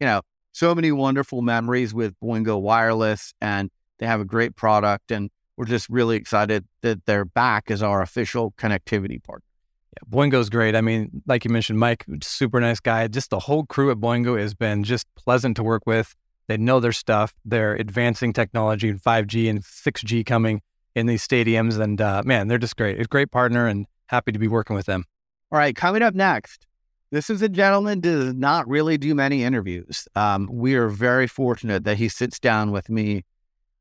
you 0.00 0.06
know, 0.06 0.22
so 0.52 0.74
many 0.74 0.92
wonderful 0.92 1.42
memories 1.42 1.92
with 1.92 2.14
Boingo 2.20 2.60
Wireless, 2.60 3.34
and 3.40 3.70
they 3.98 4.06
have 4.06 4.20
a 4.20 4.24
great 4.24 4.56
product, 4.56 5.10
and 5.10 5.30
we're 5.56 5.66
just 5.66 5.88
really 5.88 6.16
excited 6.16 6.64
that 6.80 7.04
they're 7.06 7.24
back 7.24 7.70
as 7.70 7.82
our 7.82 8.00
official 8.00 8.52
connectivity 8.52 9.22
partner. 9.22 9.44
Yeah, 9.92 10.08
Boingo's 10.10 10.48
great. 10.48 10.74
I 10.74 10.80
mean, 10.80 11.22
like 11.26 11.44
you 11.44 11.50
mentioned, 11.50 11.78
Mike, 11.78 12.06
super 12.22 12.60
nice 12.60 12.80
guy. 12.80 13.06
Just 13.08 13.30
the 13.30 13.40
whole 13.40 13.66
crew 13.66 13.90
at 13.90 13.98
Boingo 13.98 14.38
has 14.38 14.54
been 14.54 14.84
just 14.84 15.06
pleasant 15.14 15.56
to 15.56 15.62
work 15.62 15.82
with. 15.86 16.14
They 16.48 16.56
know 16.56 16.80
their 16.80 16.92
stuff. 16.92 17.34
They're 17.44 17.74
advancing 17.74 18.32
technology 18.32 18.88
and 18.88 19.00
5G 19.00 19.50
and 19.50 19.62
6G 19.62 20.24
coming 20.24 20.62
in 20.94 21.06
these 21.06 21.26
stadiums. 21.26 21.78
And 21.78 22.00
uh, 22.00 22.22
man, 22.24 22.48
they're 22.48 22.58
just 22.58 22.76
great. 22.76 22.96
It's 22.96 23.04
a 23.04 23.08
great 23.08 23.30
partner. 23.30 23.66
And 23.66 23.86
happy 24.12 24.30
to 24.30 24.38
be 24.38 24.46
working 24.48 24.76
with 24.76 24.86
them. 24.86 25.04
All 25.50 25.58
right, 25.58 25.74
coming 25.74 26.02
up 26.02 26.14
next, 26.14 26.66
this 27.10 27.28
is 27.28 27.42
a 27.42 27.48
gentleman 27.48 28.00
does 28.00 28.34
not 28.34 28.68
really 28.68 28.96
do 28.98 29.14
many 29.14 29.42
interviews. 29.42 30.06
Um, 30.14 30.48
we 30.52 30.74
are 30.74 30.88
very 30.88 31.26
fortunate 31.26 31.84
that 31.84 31.96
he 31.96 32.08
sits 32.08 32.38
down 32.38 32.70
with 32.70 32.88
me 32.88 33.24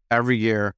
every 0.10 0.38
year. 0.38 0.74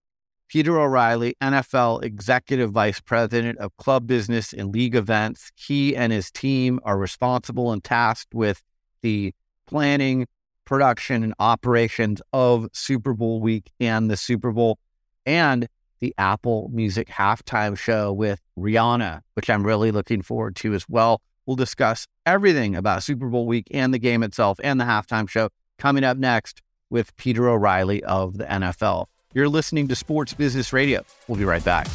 Peter 0.50 0.80
O'Reilly, 0.80 1.36
NFL 1.42 2.04
Executive 2.04 2.72
Vice 2.72 3.00
President 3.00 3.58
of 3.58 3.76
Club 3.78 4.06
Business 4.06 4.54
and 4.54 4.72
League 4.72 4.96
Events. 4.96 5.52
He 5.56 5.96
and 5.96 6.12
his 6.12 6.30
team 6.30 6.80
are 6.84 6.98
responsible 6.98 7.72
and 7.72 7.84
tasked 7.84 8.36
with 8.36 8.62
the 9.02 9.34
planning, 9.66 10.28
production, 10.66 11.24
and 11.24 11.34
operations 11.40 12.22
of 12.34 12.68
Super 12.72 13.14
Bowl 13.14 13.40
week 13.40 13.72
and 13.80 14.12
the 14.12 14.18
Super 14.18 14.52
Bowl. 14.52 14.78
And 15.26 15.68
the 16.04 16.14
Apple 16.18 16.70
Music 16.74 17.08
halftime 17.08 17.78
show 17.78 18.12
with 18.12 18.42
Rihanna, 18.60 19.22
which 19.36 19.50
I'm 19.50 19.66
really 19.66 19.90
looking 19.90 20.22
forward 20.22 20.54
to 20.58 20.74
as 20.74 20.84
well. 20.90 21.22
We'll 21.46 21.56
discuss 21.56 22.08
everything 22.26 22.76
about 22.76 23.04
Super 23.04 23.30
Bowl 23.30 23.48
week 23.48 23.70
and 23.72 23.94
the 23.94 24.00
game 24.00 24.22
itself 24.22 24.60
and 24.62 24.82
the 24.82 24.84
halftime 24.84 25.30
show 25.30 25.48
coming 25.80 26.04
up 26.04 26.18
next 26.18 26.62
with 26.90 27.16
Peter 27.16 27.48
O'Reilly 27.48 28.04
of 28.04 28.38
the 28.38 28.44
NFL. 28.44 29.06
You're 29.34 29.48
listening 29.48 29.88
to 29.88 29.96
Sports 29.96 30.34
Business 30.34 30.74
Radio. 30.74 31.06
We'll 31.30 31.38
be 31.38 31.46
right 31.46 31.64
back. 31.64 31.88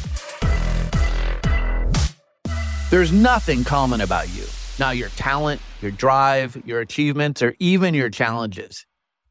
There's 2.89 3.11
nothing 3.11 3.63
common 3.63 4.01
about 4.01 4.27
you, 4.35 4.45
not 4.79 4.97
your 4.97 5.09
talent, 5.09 5.61
your 5.83 5.91
drive, 5.91 6.59
your 6.65 6.79
achievements, 6.79 7.43
or 7.43 7.53
even 7.59 7.93
your 7.93 8.09
challenges. 8.09 8.87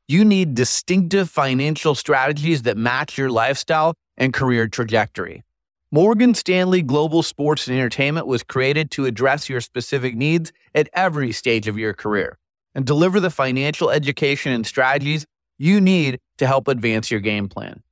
You 0.07 0.25
need 0.25 0.55
distinctive 0.55 1.29
financial 1.29 1.97
strategies 1.97 2.63
that 2.63 2.77
match 2.77 3.19
your 3.19 3.29
lifestyle 3.29 3.95
and 4.19 4.35
career 4.35 4.69
trajectory. 4.69 5.43
Morgan 5.91 6.35
Stanley 6.35 6.83
Global 6.83 7.23
Sports 7.23 7.67
and 7.67 7.79
Entertainment 7.79 8.27
was 8.27 8.43
created 8.43 8.91
to 8.91 9.07
address 9.07 9.49
your 9.49 9.63
specific 9.63 10.15
needs 10.15 10.53
at 10.75 10.91
every 10.93 11.33
stage 11.33 11.67
of 11.67 11.79
your 11.79 11.95
career 11.95 12.37
and 12.75 12.85
deliver 12.85 13.21
the 13.21 13.31
financial 13.31 13.89
education 13.89 14.53
and 14.53 14.67
strategies 14.67 15.25
you 15.57 15.81
need 15.81 16.21
to 16.37 16.47
help 16.47 16.69
advance 16.69 17.11
your 17.11 17.21
game 17.21 17.49
plan. 17.49 17.83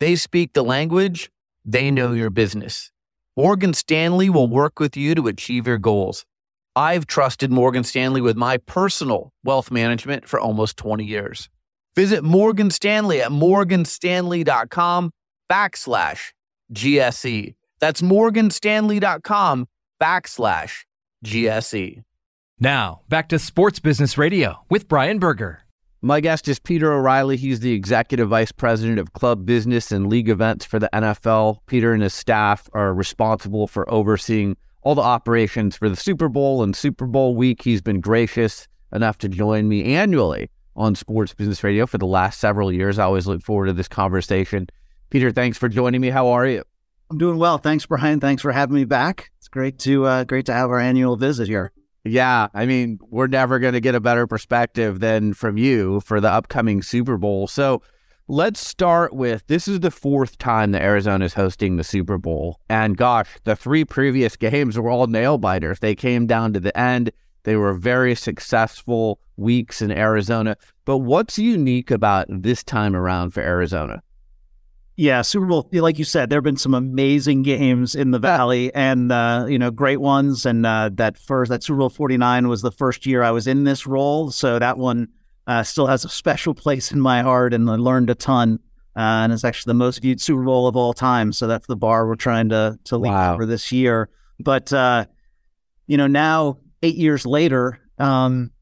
They 0.00 0.16
speak 0.16 0.52
the 0.52 0.64
language, 0.64 1.30
they 1.64 1.92
know 1.92 2.12
your 2.12 2.30
business. 2.30 2.90
Morgan 3.36 3.72
Stanley 3.72 4.28
will 4.28 4.48
work 4.48 4.80
with 4.80 4.96
you 4.96 5.14
to 5.14 5.28
achieve 5.28 5.66
your 5.66 5.78
goals. 5.78 6.24
I've 6.76 7.06
trusted 7.06 7.52
Morgan 7.52 7.84
Stanley 7.84 8.20
with 8.20 8.36
my 8.36 8.56
personal 8.56 9.32
wealth 9.44 9.70
management 9.70 10.28
for 10.28 10.40
almost 10.40 10.76
20 10.76 11.04
years. 11.04 11.48
Visit 11.94 12.24
Morgan 12.24 12.70
Stanley 12.70 13.22
at 13.22 13.30
morganstanley.com 13.30 15.12
backslash 15.50 16.32
GSE. 16.72 17.54
That's 17.80 18.02
morganstanley.com 18.02 19.68
backslash 20.00 20.84
GSE. 21.24 22.02
Now, 22.60 23.00
back 23.08 23.28
to 23.30 23.38
Sports 23.38 23.80
Business 23.80 24.16
Radio 24.16 24.64
with 24.70 24.88
Brian 24.88 25.18
Berger. 25.18 25.60
My 26.00 26.20
guest 26.20 26.48
is 26.48 26.58
Peter 26.58 26.92
O'Reilly. 26.92 27.36
He's 27.36 27.60
the 27.60 27.72
Executive 27.72 28.28
Vice 28.28 28.52
President 28.52 28.98
of 28.98 29.14
Club 29.14 29.46
Business 29.46 29.90
and 29.90 30.08
League 30.08 30.28
Events 30.28 30.64
for 30.64 30.78
the 30.78 30.90
NFL. 30.92 31.58
Peter 31.66 31.94
and 31.94 32.02
his 32.02 32.12
staff 32.12 32.68
are 32.74 32.92
responsible 32.92 33.66
for 33.66 33.90
overseeing 33.90 34.56
all 34.82 34.94
the 34.94 35.00
operations 35.00 35.76
for 35.76 35.88
the 35.88 35.96
Super 35.96 36.28
Bowl 36.28 36.62
and 36.62 36.76
Super 36.76 37.06
Bowl 37.06 37.34
week. 37.34 37.62
He's 37.62 37.80
been 37.80 38.00
gracious 38.00 38.68
enough 38.92 39.16
to 39.18 39.28
join 39.28 39.66
me 39.66 39.94
annually 39.94 40.50
on 40.76 40.94
Sports 40.94 41.32
Business 41.32 41.64
Radio 41.64 41.86
for 41.86 41.98
the 41.98 42.06
last 42.06 42.38
several 42.38 42.70
years. 42.70 42.98
I 42.98 43.04
always 43.04 43.26
look 43.26 43.42
forward 43.42 43.66
to 43.66 43.72
this 43.72 43.88
conversation. 43.88 44.68
Peter, 45.14 45.30
thanks 45.30 45.56
for 45.56 45.68
joining 45.68 46.00
me. 46.00 46.10
How 46.10 46.26
are 46.26 46.44
you? 46.44 46.64
I'm 47.08 47.18
doing 47.18 47.38
well. 47.38 47.56
Thanks, 47.56 47.86
Brian. 47.86 48.18
Thanks 48.18 48.42
for 48.42 48.50
having 48.50 48.74
me 48.74 48.84
back. 48.84 49.30
It's 49.38 49.46
great 49.46 49.78
to 49.78 50.06
uh, 50.06 50.24
great 50.24 50.44
to 50.46 50.52
have 50.52 50.70
our 50.70 50.80
annual 50.80 51.14
visit 51.14 51.46
here. 51.46 51.70
Yeah, 52.02 52.48
I 52.52 52.66
mean, 52.66 52.98
we're 53.00 53.28
never 53.28 53.60
going 53.60 53.74
to 53.74 53.80
get 53.80 53.94
a 53.94 54.00
better 54.00 54.26
perspective 54.26 54.98
than 54.98 55.32
from 55.32 55.56
you 55.56 56.00
for 56.00 56.20
the 56.20 56.32
upcoming 56.32 56.82
Super 56.82 57.16
Bowl. 57.16 57.46
So 57.46 57.80
let's 58.26 58.58
start 58.58 59.12
with 59.12 59.46
this 59.46 59.68
is 59.68 59.78
the 59.78 59.92
fourth 59.92 60.36
time 60.36 60.72
that 60.72 60.82
Arizona 60.82 61.26
is 61.26 61.34
hosting 61.34 61.76
the 61.76 61.84
Super 61.84 62.18
Bowl. 62.18 62.58
And 62.68 62.96
gosh, 62.96 63.28
the 63.44 63.54
three 63.54 63.84
previous 63.84 64.34
games 64.36 64.76
were 64.76 64.90
all 64.90 65.06
nail 65.06 65.38
biters. 65.38 65.78
They 65.78 65.94
came 65.94 66.26
down 66.26 66.54
to 66.54 66.58
the 66.58 66.76
end. 66.76 67.12
They 67.44 67.54
were 67.54 67.74
very 67.74 68.16
successful 68.16 69.20
weeks 69.36 69.80
in 69.80 69.92
Arizona. 69.92 70.56
But 70.84 70.98
what's 70.98 71.38
unique 71.38 71.92
about 71.92 72.26
this 72.28 72.64
time 72.64 72.96
around 72.96 73.30
for 73.30 73.42
Arizona? 73.42 74.02
Yeah, 74.96 75.22
Super 75.22 75.46
Bowl, 75.46 75.68
like 75.72 75.98
you 75.98 76.04
said, 76.04 76.30
there 76.30 76.36
have 76.36 76.44
been 76.44 76.56
some 76.56 76.74
amazing 76.74 77.42
games 77.42 77.96
in 77.96 78.12
the 78.12 78.20
Valley 78.20 78.72
and, 78.74 79.10
uh, 79.10 79.46
you 79.48 79.58
know, 79.58 79.72
great 79.72 80.00
ones. 80.00 80.46
And 80.46 80.64
uh, 80.64 80.90
that 80.94 81.18
first, 81.18 81.48
that 81.48 81.64
Super 81.64 81.78
Bowl 81.78 81.90
49 81.90 82.46
was 82.46 82.62
the 82.62 82.70
first 82.70 83.04
year 83.04 83.22
I 83.22 83.32
was 83.32 83.48
in 83.48 83.64
this 83.64 83.88
role. 83.88 84.30
So 84.30 84.60
that 84.60 84.78
one 84.78 85.08
uh, 85.48 85.64
still 85.64 85.88
has 85.88 86.04
a 86.04 86.08
special 86.08 86.54
place 86.54 86.92
in 86.92 87.00
my 87.00 87.22
heart 87.22 87.54
and 87.54 87.68
I 87.68 87.74
learned 87.74 88.08
a 88.10 88.14
ton. 88.14 88.60
Uh, 88.96 89.26
and 89.26 89.32
it's 89.32 89.42
actually 89.42 89.70
the 89.70 89.74
most 89.74 90.00
viewed 90.00 90.20
Super 90.20 90.44
Bowl 90.44 90.68
of 90.68 90.76
all 90.76 90.92
time. 90.92 91.32
So 91.32 91.48
that's 91.48 91.66
the 91.66 91.74
bar 91.74 92.06
we're 92.06 92.14
trying 92.14 92.50
to, 92.50 92.78
to 92.84 92.96
lead 92.96 93.10
wow. 93.10 93.36
for 93.36 93.46
this 93.46 93.72
year. 93.72 94.08
But, 94.38 94.72
uh, 94.72 95.06
you 95.88 95.96
know, 95.96 96.06
now 96.06 96.58
eight 96.84 96.94
years 96.94 97.26
later, 97.26 97.80
um, 97.98 98.52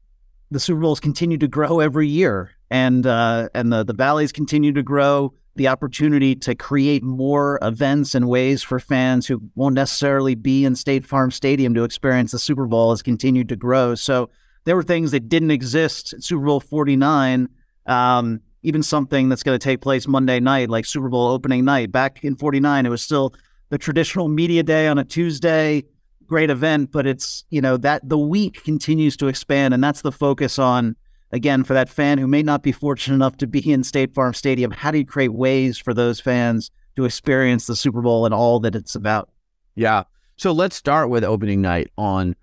the 0.49 0.59
Super 0.59 0.81
Bowls 0.81 0.99
continue 0.99 1.37
to 1.37 1.47
grow 1.47 1.79
every 1.79 2.07
year 2.07 2.49
and, 2.71 3.05
uh, 3.05 3.49
and 3.53 3.71
the, 3.71 3.83
the 3.83 3.93
Valleys 3.93 4.31
continue 4.31 4.73
to 4.73 4.81
grow 4.81 5.35
the 5.55 5.67
opportunity 5.67 6.35
to 6.35 6.55
create 6.55 7.03
more 7.03 7.59
events 7.61 8.15
and 8.15 8.27
ways 8.27 8.63
for 8.63 8.79
fans 8.79 9.27
who 9.27 9.41
won't 9.55 9.75
necessarily 9.75 10.35
be 10.35 10.65
in 10.65 10.75
State 10.75 11.05
Farm 11.05 11.29
Stadium 11.29 11.73
to 11.75 11.83
experience 11.83 12.31
the 12.31 12.39
Super 12.39 12.65
Bowl 12.65 12.89
has 12.89 13.03
continued 13.03 13.49
to 13.49 13.55
grow. 13.55 13.93
So 13.93 14.29
there 14.65 14.75
were 14.75 14.83
things 14.83 15.11
that 15.11 15.29
didn't 15.29 15.51
exist 15.51 16.13
at 16.13 16.23
Super 16.23 16.45
Bowl 16.45 16.59
49, 16.59 17.49
um, 17.85 18.41
even 18.63 18.81
something 18.81 19.29
that's 19.29 19.43
going 19.43 19.57
to 19.57 19.63
take 19.63 19.81
place 19.81 20.07
Monday 20.07 20.39
night, 20.39 20.69
like 20.69 20.85
Super 20.85 21.09
Bowl 21.09 21.27
opening 21.27 21.65
night. 21.65 21.91
Back 21.91 22.23
in 22.23 22.35
49, 22.35 22.85
it 22.85 22.89
was 22.89 23.01
still 23.01 23.33
the 23.69 23.77
traditional 23.77 24.29
media 24.29 24.63
day 24.63 24.87
on 24.87 24.97
a 24.97 25.03
Tuesday, 25.03 25.83
great 26.25 26.49
event, 26.49 26.91
but 26.91 27.05
it's, 27.05 27.43
you 27.49 27.61
know, 27.61 27.77
that 27.77 28.07
the 28.07 28.17
week 28.17 28.63
continues 28.63 29.17
to 29.17 29.27
expand, 29.27 29.73
and 29.73 29.83
that's 29.83 30.01
the 30.01 30.11
focus 30.11 30.57
on 30.57 30.95
again, 31.33 31.63
for 31.63 31.73
that 31.73 31.89
fan 31.89 32.19
who 32.19 32.27
may 32.27 32.43
not 32.43 32.63
be 32.63 32.71
fortunate 32.71 33.15
enough 33.15 33.35
to 33.37 33.47
be 33.47 33.71
in 33.71 33.83
State 33.83 34.13
Farm 34.13 34.33
Stadium, 34.33 34.71
how 34.71 34.91
do 34.91 34.99
you 34.99 35.05
create 35.05 35.33
ways 35.33 35.77
for 35.77 35.93
those 35.93 36.19
fans 36.19 36.71
to 36.95 37.05
experience 37.05 37.65
the 37.65 37.75
Super 37.75 38.01
Bowl 38.01 38.25
and 38.25 38.33
all 38.33 38.59
that 38.61 38.75
it's 38.75 38.95
about? 38.95 39.29
Yeah. 39.75 40.03
So 40.37 40.51
let's 40.51 40.75
start 40.75 41.09
with 41.09 41.23
opening 41.23 41.61
night 41.61 41.89
on 41.97 42.35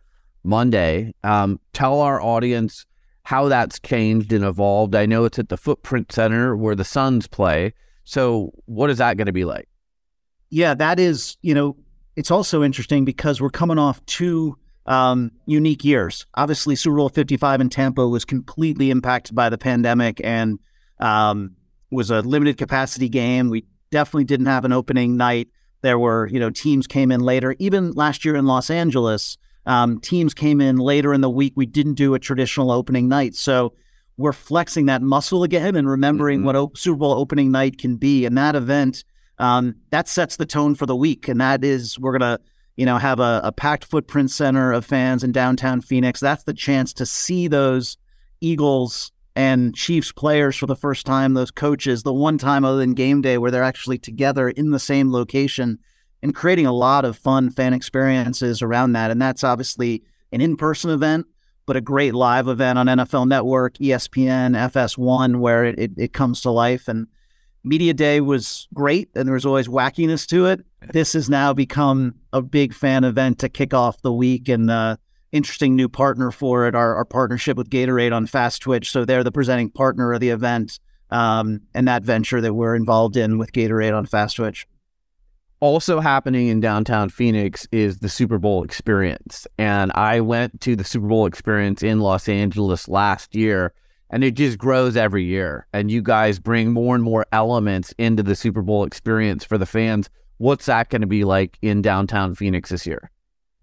Monday. 0.42 1.14
Um, 1.22 1.60
tell 1.72 2.00
our 2.00 2.20
audience 2.20 2.84
how 3.22 3.48
that's 3.48 3.78
changed 3.78 4.32
and 4.32 4.44
evolved. 4.44 4.94
I 4.94 5.06
know 5.06 5.24
it's 5.24 5.38
at 5.38 5.48
the 5.48 5.56
Footprint 5.56 6.10
Center 6.10 6.56
where 6.56 6.74
the 6.74 6.84
Suns 6.84 7.28
play. 7.28 7.72
So 8.04 8.52
what 8.66 8.90
is 8.90 8.98
that 8.98 9.16
going 9.16 9.26
to 9.26 9.32
be 9.32 9.44
like? 9.44 9.68
Yeah, 10.50 10.74
that 10.74 10.98
is, 10.98 11.36
you 11.42 11.54
know, 11.54 11.76
it's 12.16 12.30
also 12.30 12.64
interesting 12.64 13.04
because 13.04 13.40
we're 13.40 13.50
coming 13.50 13.78
off 13.78 14.04
two 14.06 14.58
um, 14.86 15.30
unique 15.46 15.84
years. 15.84 16.26
Obviously, 16.34 16.76
Super 16.76 16.96
Bowl 16.96 17.08
55 17.08 17.60
in 17.60 17.68
Tampa 17.68 18.06
was 18.08 18.24
completely 18.24 18.90
impacted 18.90 19.34
by 19.34 19.48
the 19.48 19.58
pandemic 19.58 20.20
and 20.24 20.58
um, 20.98 21.56
was 21.90 22.10
a 22.10 22.20
limited 22.20 22.58
capacity 22.58 23.08
game. 23.08 23.50
We 23.50 23.66
definitely 23.90 24.24
didn't 24.24 24.46
have 24.46 24.64
an 24.64 24.72
opening 24.72 25.16
night. 25.16 25.48
There 25.82 25.98
were, 25.98 26.26
you 26.28 26.38
know, 26.38 26.50
teams 26.50 26.86
came 26.86 27.10
in 27.10 27.20
later. 27.20 27.56
Even 27.58 27.92
last 27.92 28.24
year 28.24 28.36
in 28.36 28.46
Los 28.46 28.70
Angeles, 28.70 29.38
um, 29.66 30.00
teams 30.00 30.34
came 30.34 30.60
in 30.60 30.76
later 30.76 31.14
in 31.14 31.20
the 31.20 31.30
week. 31.30 31.54
We 31.56 31.66
didn't 31.66 31.94
do 31.94 32.14
a 32.14 32.18
traditional 32.18 32.70
opening 32.70 33.08
night. 33.08 33.34
So 33.34 33.74
we're 34.16 34.32
flexing 34.32 34.86
that 34.86 35.02
muscle 35.02 35.42
again 35.42 35.76
and 35.76 35.88
remembering 35.88 36.40
mm-hmm. 36.40 36.46
what 36.46 36.56
o- 36.56 36.72
Super 36.74 36.98
Bowl 36.98 37.12
opening 37.12 37.50
night 37.50 37.78
can 37.78 37.96
be. 37.96 38.26
And 38.26 38.36
that 38.36 38.54
event, 38.54 39.04
um, 39.38 39.76
that 39.90 40.08
sets 40.08 40.36
the 40.36 40.46
tone 40.46 40.74
for 40.74 40.86
the 40.86 40.96
week. 40.96 41.28
And 41.28 41.40
that 41.40 41.64
is, 41.64 41.98
we're 41.98 42.18
going 42.18 42.36
to 42.36 42.40
you 42.76 42.86
know, 42.86 42.98
have 42.98 43.20
a, 43.20 43.40
a 43.44 43.52
packed 43.52 43.84
footprint 43.84 44.30
center 44.30 44.72
of 44.72 44.84
fans 44.84 45.22
in 45.22 45.32
downtown 45.32 45.80
Phoenix. 45.80 46.20
That's 46.20 46.44
the 46.44 46.54
chance 46.54 46.92
to 46.94 47.06
see 47.06 47.48
those 47.48 47.96
Eagles 48.40 49.12
and 49.36 49.74
Chiefs 49.74 50.12
players 50.12 50.56
for 50.56 50.66
the 50.66 50.76
first 50.76 51.06
time, 51.06 51.34
those 51.34 51.50
coaches, 51.50 52.02
the 52.02 52.12
one 52.12 52.38
time 52.38 52.64
other 52.64 52.78
than 52.78 52.94
game 52.94 53.20
day 53.20 53.38
where 53.38 53.50
they're 53.50 53.62
actually 53.62 53.98
together 53.98 54.48
in 54.48 54.70
the 54.70 54.78
same 54.78 55.12
location 55.12 55.78
and 56.22 56.34
creating 56.34 56.66
a 56.66 56.72
lot 56.72 57.04
of 57.04 57.16
fun 57.16 57.50
fan 57.50 57.72
experiences 57.72 58.62
around 58.62 58.92
that. 58.92 59.10
And 59.10 59.20
that's 59.20 59.44
obviously 59.44 60.02
an 60.32 60.40
in 60.40 60.56
person 60.56 60.90
event, 60.90 61.26
but 61.66 61.76
a 61.76 61.80
great 61.80 62.14
live 62.14 62.48
event 62.48 62.78
on 62.78 62.86
NFL 62.86 63.28
Network, 63.28 63.74
ESPN, 63.74 64.56
FS1, 64.56 65.38
where 65.38 65.64
it, 65.64 65.78
it, 65.78 65.90
it 65.96 66.12
comes 66.12 66.40
to 66.42 66.50
life. 66.50 66.88
And 66.88 67.06
Media 67.62 67.92
Day 67.92 68.20
was 68.20 68.68
great 68.72 69.10
and 69.14 69.26
there 69.26 69.34
was 69.34 69.44
always 69.44 69.68
wackiness 69.68 70.26
to 70.28 70.46
it. 70.46 70.64
This 70.92 71.12
has 71.12 71.28
now 71.28 71.52
become 71.52 72.14
a 72.32 72.40
big 72.40 72.72
fan 72.72 73.04
event 73.04 73.38
to 73.40 73.48
kick 73.48 73.74
off 73.74 74.00
the 74.02 74.12
week 74.12 74.48
and 74.48 74.70
uh, 74.70 74.96
interesting 75.32 75.76
new 75.76 75.88
partner 75.88 76.30
for 76.30 76.66
it, 76.66 76.74
our, 76.74 76.94
our, 76.96 77.04
partnership 77.04 77.56
with 77.56 77.70
Gatorade 77.70 78.14
on 78.14 78.26
Fast 78.26 78.62
Twitch. 78.62 78.90
So 78.90 79.04
they're 79.04 79.24
the 79.24 79.32
presenting 79.32 79.70
partner 79.70 80.12
of 80.12 80.20
the 80.20 80.30
event 80.30 80.80
um, 81.10 81.60
and 81.74 81.86
that 81.86 82.02
venture 82.02 82.40
that 82.40 82.54
we're 82.54 82.74
involved 82.74 83.16
in 83.16 83.38
with 83.38 83.52
Gatorade 83.52 83.96
on 83.96 84.06
Fast 84.06 84.36
Twitch. 84.36 84.66
Also 85.60 86.00
happening 86.00 86.48
in 86.48 86.60
downtown 86.60 87.10
Phoenix 87.10 87.68
is 87.70 87.98
the 87.98 88.08
Super 88.08 88.38
Bowl 88.38 88.64
experience. 88.64 89.46
And 89.58 89.92
I 89.94 90.20
went 90.20 90.62
to 90.62 90.74
the 90.74 90.84
Super 90.84 91.06
Bowl 91.06 91.26
experience 91.26 91.82
in 91.82 92.00
Los 92.00 92.28
Angeles 92.28 92.88
last 92.88 93.34
year 93.34 93.74
and 94.10 94.24
it 94.24 94.34
just 94.34 94.58
grows 94.58 94.96
every 94.96 95.24
year. 95.24 95.66
And 95.72 95.90
you 95.90 96.02
guys 96.02 96.38
bring 96.38 96.72
more 96.72 96.94
and 96.94 97.02
more 97.02 97.26
elements 97.32 97.94
into 97.96 98.22
the 98.22 98.34
Super 98.34 98.62
Bowl 98.62 98.84
experience 98.84 99.44
for 99.44 99.56
the 99.56 99.66
fans. 99.66 100.10
What's 100.38 100.66
that 100.66 100.90
going 100.90 101.00
to 101.00 101.06
be 101.06 101.24
like 101.24 101.58
in 101.62 101.80
downtown 101.80 102.34
Phoenix 102.34 102.70
this 102.70 102.86
year? 102.86 103.10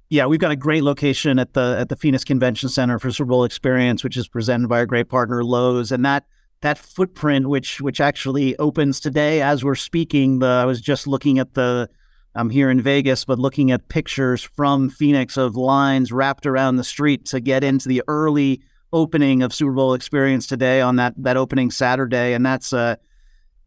Yeah, 0.09 0.25
we've 0.25 0.39
got 0.39 0.51
a 0.51 0.55
great 0.55 0.83
location 0.83 1.37
at 1.37 1.53
the 1.53 1.75
at 1.77 1.89
the 1.89 1.97
Phoenix 1.97 2.23
Convention 2.23 2.69
Center 2.69 2.97
for 2.97 3.11
Super 3.11 3.29
Bowl 3.29 3.43
experience, 3.43 4.03
which 4.03 4.15
is 4.15 4.27
presented 4.27 4.69
by 4.69 4.79
our 4.79 4.85
great 4.85 5.09
partner 5.09 5.43
Lowe's, 5.43 5.91
and 5.91 6.05
that 6.05 6.25
that 6.61 6.77
footprint, 6.77 7.49
which 7.49 7.81
which 7.81 7.99
actually 7.99 8.55
opens 8.57 9.01
today 9.01 9.41
as 9.41 9.65
we're 9.65 9.75
speaking. 9.75 10.39
The 10.39 10.47
I 10.47 10.65
was 10.65 10.79
just 10.79 11.07
looking 11.07 11.39
at 11.39 11.55
the 11.55 11.89
I'm 12.35 12.51
here 12.51 12.69
in 12.69 12.79
Vegas, 12.79 13.25
but 13.25 13.37
looking 13.37 13.71
at 13.71 13.89
pictures 13.89 14.43
from 14.43 14.89
Phoenix 14.89 15.35
of 15.35 15.57
lines 15.57 16.11
wrapped 16.11 16.45
around 16.45 16.77
the 16.77 16.83
street 16.85 17.25
to 17.25 17.41
get 17.41 17.63
into 17.63 17.89
the 17.89 18.01
early 18.07 18.61
opening 18.93 19.43
of 19.43 19.53
Super 19.53 19.71
Bowl 19.71 19.93
experience 19.93 20.47
today 20.47 20.81
on 20.81 20.97
that 20.97 21.13
that 21.17 21.37
opening 21.37 21.71
Saturday, 21.71 22.33
and 22.33 22.45
that's 22.45 22.73
uh 22.73 22.95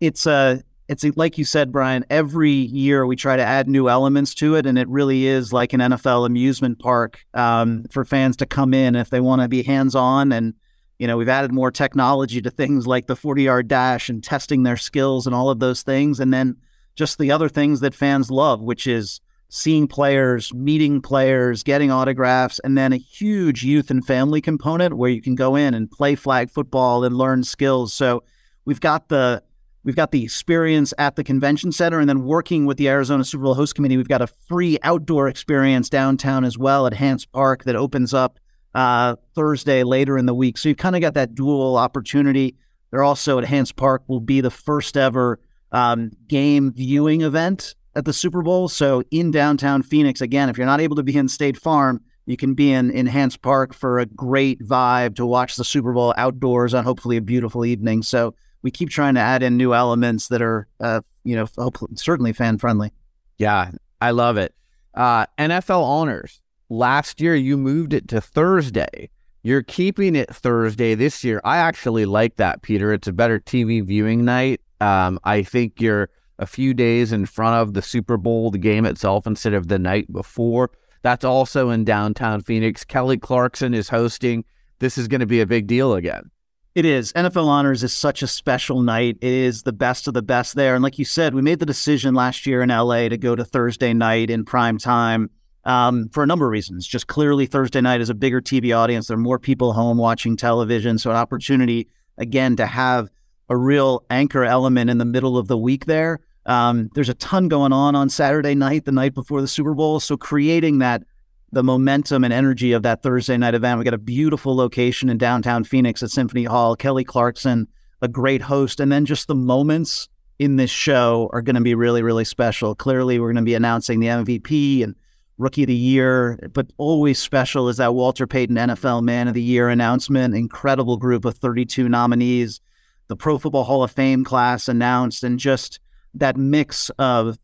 it's 0.01 0.27
uh 0.27 0.61
it's 0.91 1.05
like 1.17 1.39
you 1.39 1.45
said, 1.45 1.71
Brian. 1.71 2.05
Every 2.11 2.51
year 2.51 3.07
we 3.07 3.15
try 3.15 3.37
to 3.37 3.45
add 3.45 3.69
new 3.69 3.89
elements 3.89 4.35
to 4.35 4.57
it, 4.57 4.67
and 4.67 4.77
it 4.77 4.89
really 4.89 5.25
is 5.25 5.53
like 5.53 5.73
an 5.73 5.79
NFL 5.79 6.27
amusement 6.27 6.81
park 6.81 7.25
um, 7.33 7.85
for 7.93 8.05
fans 8.05 8.37
to 8.39 8.47
come 8.47 8.75
in 8.75 8.97
if 8.97 9.09
they 9.09 9.21
want 9.21 9.41
to 9.41 9.47
be 9.47 9.63
hands 9.63 9.95
on. 9.95 10.33
And 10.33 10.55
you 10.99 11.07
know, 11.07 11.17
we've 11.17 11.29
added 11.29 11.53
more 11.53 11.71
technology 11.71 12.43
to 12.43 12.51
things 12.51 12.89
like 12.89 13.07
the 13.07 13.15
forty 13.15 13.45
yard 13.45 13.69
dash 13.69 14.09
and 14.09 14.23
testing 14.23 14.65
their 14.65 14.77
skills 14.77 15.27
and 15.27 15.35
all 15.35 15.49
of 15.49 15.61
those 15.61 15.83
things, 15.83 16.19
and 16.19 16.35
then 16.35 16.57
just 16.97 17.19
the 17.19 17.31
other 17.31 17.49
things 17.49 17.79
that 17.81 17.95
fans 17.95 18.29
love, 18.29 18.61
which 18.61 18.89
is 18.89 19.21
seeing 19.51 19.89
players, 19.89 20.55
meeting 20.55 21.03
players, 21.03 21.65
getting 21.65 21.91
autographs, 21.91 22.61
and 22.61 22.79
then 22.79 22.93
a 22.93 22.97
huge 22.97 23.65
youth 23.65 23.91
and 23.91 24.07
family 24.07 24.41
component 24.41 24.97
where 24.97 25.11
you 25.11 25.21
can 25.21 25.35
go 25.35 25.57
in 25.57 25.75
and 25.75 25.91
play 25.91 26.15
flag 26.15 26.49
football 26.49 27.03
and 27.05 27.17
learn 27.17 27.43
skills. 27.43 27.93
So 27.93 28.23
we've 28.65 28.81
got 28.81 29.09
the 29.09 29.43
we've 29.83 29.97
got 29.97 30.13
the 30.13 30.23
experience 30.23 30.95
at 30.99 31.17
the 31.17 31.25
convention 31.25 31.73
center 31.73 31.99
and 31.99 32.09
then 32.09 32.23
working 32.23 32.65
with 32.65 32.77
the 32.77 32.89
Arizona 32.89 33.25
Super 33.25 33.45
Bowl 33.45 33.55
host 33.55 33.75
committee, 33.75 33.97
we've 33.97 34.09
got 34.09 34.23
a 34.23 34.29
free 34.29 34.79
outdoor 34.85 35.27
experience 35.27 35.89
downtown 35.89 36.45
as 36.45 36.57
well 36.57 36.87
at 36.87 36.95
Hance 36.95 37.27
Park 37.27 37.65
that 37.65 37.75
opens 37.75 38.15
up 38.15 38.39
uh, 38.75 39.17
Thursday 39.35 39.83
later 39.83 40.17
in 40.17 40.27
the 40.27 40.35
week. 40.35 40.59
So 40.59 40.69
you've 40.69 40.79
kind 40.79 40.95
of 40.95 41.03
got 41.03 41.15
that 41.15 41.35
dual 41.35 41.77
opportunity. 41.77 42.57
They're 42.91 43.03
also 43.03 43.39
at 43.39 43.45
Hance 43.45 43.73
Park 43.73 44.05
will 44.07 44.21
be 44.21 44.41
the 44.41 44.51
first 44.51 44.97
ever 44.97 45.41
um, 45.73 46.13
game 46.29 46.73
viewing 46.73 47.23
event 47.23 47.75
at 47.95 48.05
the 48.05 48.13
Super 48.13 48.43
Bowl. 48.43 48.69
So 48.69 49.03
in 49.11 49.31
downtown 49.31 49.83
Phoenix, 49.83 50.21
again, 50.21 50.49
if 50.49 50.57
you're 50.57 50.67
not 50.67 50.81
able 50.81 50.97
to 50.97 51.03
be 51.03 51.17
in 51.17 51.29
State 51.29 51.57
Farm, 51.57 52.01
you 52.27 52.37
can 52.37 52.55
be 52.55 52.73
in, 52.73 53.07
Hance 53.07 53.37
Park 53.37 53.75
for 53.75 53.99
a 53.99 54.07
great 54.07 54.61
vibe 54.61 55.17
to 55.17 55.27
watch 55.27 55.57
the 55.57 55.65
Super 55.65 55.93
Bowl 55.93 56.15
outdoors 56.17 56.75
on 56.75 56.85
hopefully 56.85 57.17
a 57.17 57.21
beautiful 57.21 57.65
evening. 57.65 58.03
So 58.03 58.35
we 58.63 58.71
keep 58.71 58.91
trying 58.91 59.15
to 59.15 59.21
add 59.21 59.43
in 59.43 59.57
new 59.57 59.75
elements 59.75 60.29
that 60.29 60.41
are, 60.41 60.69
uh, 60.79 61.01
you 61.25 61.35
know, 61.35 61.71
certainly 61.97 62.33
fan 62.33 62.59
friendly. 62.59 62.93
Yeah, 63.39 63.73
I 64.01 64.13
love 64.13 64.37
it. 64.37 64.55
Uh, 64.95 65.27
NFL 65.39 65.83
honors. 65.83 66.41
Last 66.69 67.21
year, 67.21 67.35
you 67.35 67.57
moved 67.57 67.93
it 67.93 68.07
to 68.09 68.21
Thursday. 68.21 69.11
You're 69.43 69.63
keeping 69.63 70.15
it 70.15 70.33
Thursday 70.33 70.95
this 70.95 71.25
year. 71.25 71.41
I 71.43 71.57
actually 71.57 72.05
like 72.05 72.37
that, 72.37 72.63
Peter. 72.63 72.93
It's 72.93 73.09
a 73.09 73.13
better 73.13 73.41
TV 73.41 73.85
viewing 73.85 74.25
night. 74.25 74.61
Um, 74.81 75.19
I 75.25 75.43
think 75.43 75.81
you're 75.81 76.11
a 76.41 76.47
few 76.47 76.75
days 76.75 77.13
in 77.13 77.27
front 77.27 77.57
of 77.57 77.75
the 77.75 77.83
Super 77.83 78.17
Bowl, 78.17 78.51
the 78.51 78.59
game 78.59 78.87
itself, 78.87 79.27
instead 79.27 79.55
of 79.55 79.69
the 79.69 79.79
night 79.79 80.11
before. 80.13 80.71
That's 81.03 81.25
also 81.25 81.71
in 81.71 81.85
downtown 81.85 82.41
Phoenix. 82.41 82.83
Kelly 82.83 83.19
Clarkson 83.19 83.75
is 83.75 83.89
hosting. 83.89 84.45
This 84.81 84.99
is 84.99 85.07
going 85.07 85.21
to 85.21 85.27
be 85.27 85.41
a 85.41 85.47
big 85.47 85.67
deal 85.67 85.95
again. 85.95 86.31
It 86.75 86.85
is. 86.85 87.13
NFL 87.13 87.47
Honors 87.47 87.83
is 87.83 87.93
such 87.93 88.23
a 88.23 88.27
special 88.27 88.81
night. 88.81 89.19
It 89.21 89.33
is 89.33 89.65
the 89.65 89.73
best 89.73 90.09
of 90.09 90.15
the 90.15 90.23
best 90.23 90.55
there. 90.55 90.75
And 90.75 90.83
like 90.83 90.99
you 90.99 91.05
said, 91.05 91.35
we 91.35 91.43
made 91.43 91.59
the 91.59 91.67
decision 91.67 92.15
last 92.15 92.47
year 92.47 92.63
in 92.63 92.71
LA 92.71 93.09
to 93.09 93.19
go 93.19 93.37
to 93.37 93.45
Thursday 93.45 93.93
night 93.93 94.31
in 94.31 94.45
prime 94.45 94.79
time 94.79 95.31
um, 95.65 96.09
for 96.11 96.23
a 96.23 96.27
number 96.27 96.47
of 96.47 96.53
reasons. 96.53 96.87
Just 96.87 97.07
clearly, 97.07 97.47
Thursday 97.47 97.81
night 97.81 98.01
is 98.01 98.09
a 98.09 98.15
bigger 98.15 98.41
TV 98.41 98.77
audience. 98.77 99.09
There 99.09 99.17
are 99.17 99.21
more 99.21 99.39
people 99.39 99.73
home 99.73 99.99
watching 99.99 100.37
television. 100.37 100.97
So, 100.97 101.11
an 101.11 101.17
opportunity, 101.17 101.89
again, 102.17 102.57
to 102.57 102.67
have 102.67 103.11
a 103.49 103.57
real 103.57 104.05
anchor 104.09 104.45
element 104.45 104.91
in 104.91 104.99
the 104.99 105.05
middle 105.05 105.37
of 105.37 105.49
the 105.49 105.59
week 105.59 105.87
there. 105.87 106.21
Um, 106.51 106.91
there's 106.95 107.09
a 107.09 107.15
ton 107.15 107.47
going 107.49 107.73
on 107.73 107.95
on 107.95 108.09
Saturday 108.09 108.57
night, 108.57 108.85
the 108.85 108.93
night 108.93 109.15
before 109.15 109.41
the 109.41 109.49
Super 109.49 109.73
Bowl. 109.73 110.01
So, 110.01 110.17
creating 110.17 110.79
that 110.79 111.05
the 111.53 111.63
momentum 111.63 112.25
and 112.25 112.33
energy 112.33 112.73
of 112.73 112.83
that 112.83 113.03
Thursday 113.03 113.37
night 113.37 113.55
event. 113.55 113.79
We 113.79 113.85
got 113.85 113.95
a 113.95 113.99
beautiful 113.99 114.55
location 114.57 115.09
in 115.09 115.19
downtown 115.19 115.65
Phoenix 115.65 116.03
at 116.03 116.11
Symphony 116.11 116.45
Hall. 116.45 116.77
Kelly 116.77 117.05
Clarkson, 117.05 117.69
a 118.03 118.09
great 118.09 118.43
host. 118.43 118.81
And 118.81 118.91
then 118.91 119.05
just 119.05 119.27
the 119.27 119.35
moments 119.35 120.09
in 120.39 120.57
this 120.57 120.71
show 120.71 121.29
are 121.33 121.43
going 121.43 121.57
to 121.57 121.61
be 121.61 121.75
really, 121.75 122.03
really 122.03 122.25
special. 122.25 122.75
Clearly, 122.75 123.19
we're 123.19 123.33
going 123.33 123.37
to 123.37 123.43
be 123.43 123.55
announcing 123.55 124.01
the 124.01 124.09
MVP 124.09 124.83
and 124.83 124.95
Rookie 125.39 125.63
of 125.63 125.69
the 125.69 125.75
Year, 125.75 126.39
but 126.53 126.71
always 126.77 127.19
special 127.19 127.69
is 127.69 127.79
that 127.79 127.95
Walter 127.95 128.27
Payton 128.27 128.57
NFL 128.57 129.03
Man 129.03 129.27
of 129.27 129.35
the 129.35 129.43
Year 129.43 129.69
announcement. 129.69 130.35
Incredible 130.35 130.99
group 130.99 131.25
of 131.25 131.39
32 131.39 131.89
nominees. 131.89 132.61
The 133.09 133.17
Pro 133.17 133.39
Football 133.39 133.65
Hall 133.65 133.83
of 133.83 133.91
Fame 133.91 134.23
class 134.23 134.69
announced, 134.69 135.25
and 135.25 135.39
just 135.39 135.81
that 136.15 136.37
mix 136.37 136.91
of 136.99 137.39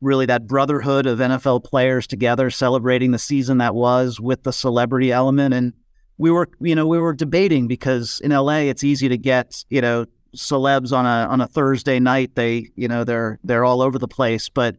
really 0.00 0.26
that 0.26 0.46
brotherhood 0.46 1.06
of 1.06 1.18
NFL 1.18 1.64
players 1.64 2.06
together 2.06 2.50
celebrating 2.50 3.10
the 3.10 3.18
season 3.18 3.58
that 3.58 3.74
was 3.74 4.18
with 4.18 4.42
the 4.44 4.52
celebrity 4.52 5.12
element. 5.12 5.54
And 5.54 5.74
we 6.18 6.30
were, 6.30 6.48
you 6.60 6.74
know, 6.74 6.86
we 6.86 6.98
were 6.98 7.12
debating 7.12 7.66
because 7.66 8.20
in 8.20 8.30
LA 8.30 8.60
it's 8.60 8.84
easy 8.84 9.08
to 9.08 9.18
get, 9.18 9.64
you 9.68 9.80
know, 9.80 10.06
celebs 10.34 10.96
on 10.96 11.04
a 11.06 11.28
on 11.30 11.40
a 11.40 11.46
Thursday 11.46 11.98
night. 11.98 12.34
They, 12.34 12.70
you 12.76 12.88
know, 12.88 13.04
they're 13.04 13.38
they're 13.44 13.64
all 13.64 13.82
over 13.82 13.98
the 13.98 14.08
place. 14.08 14.48
But 14.48 14.76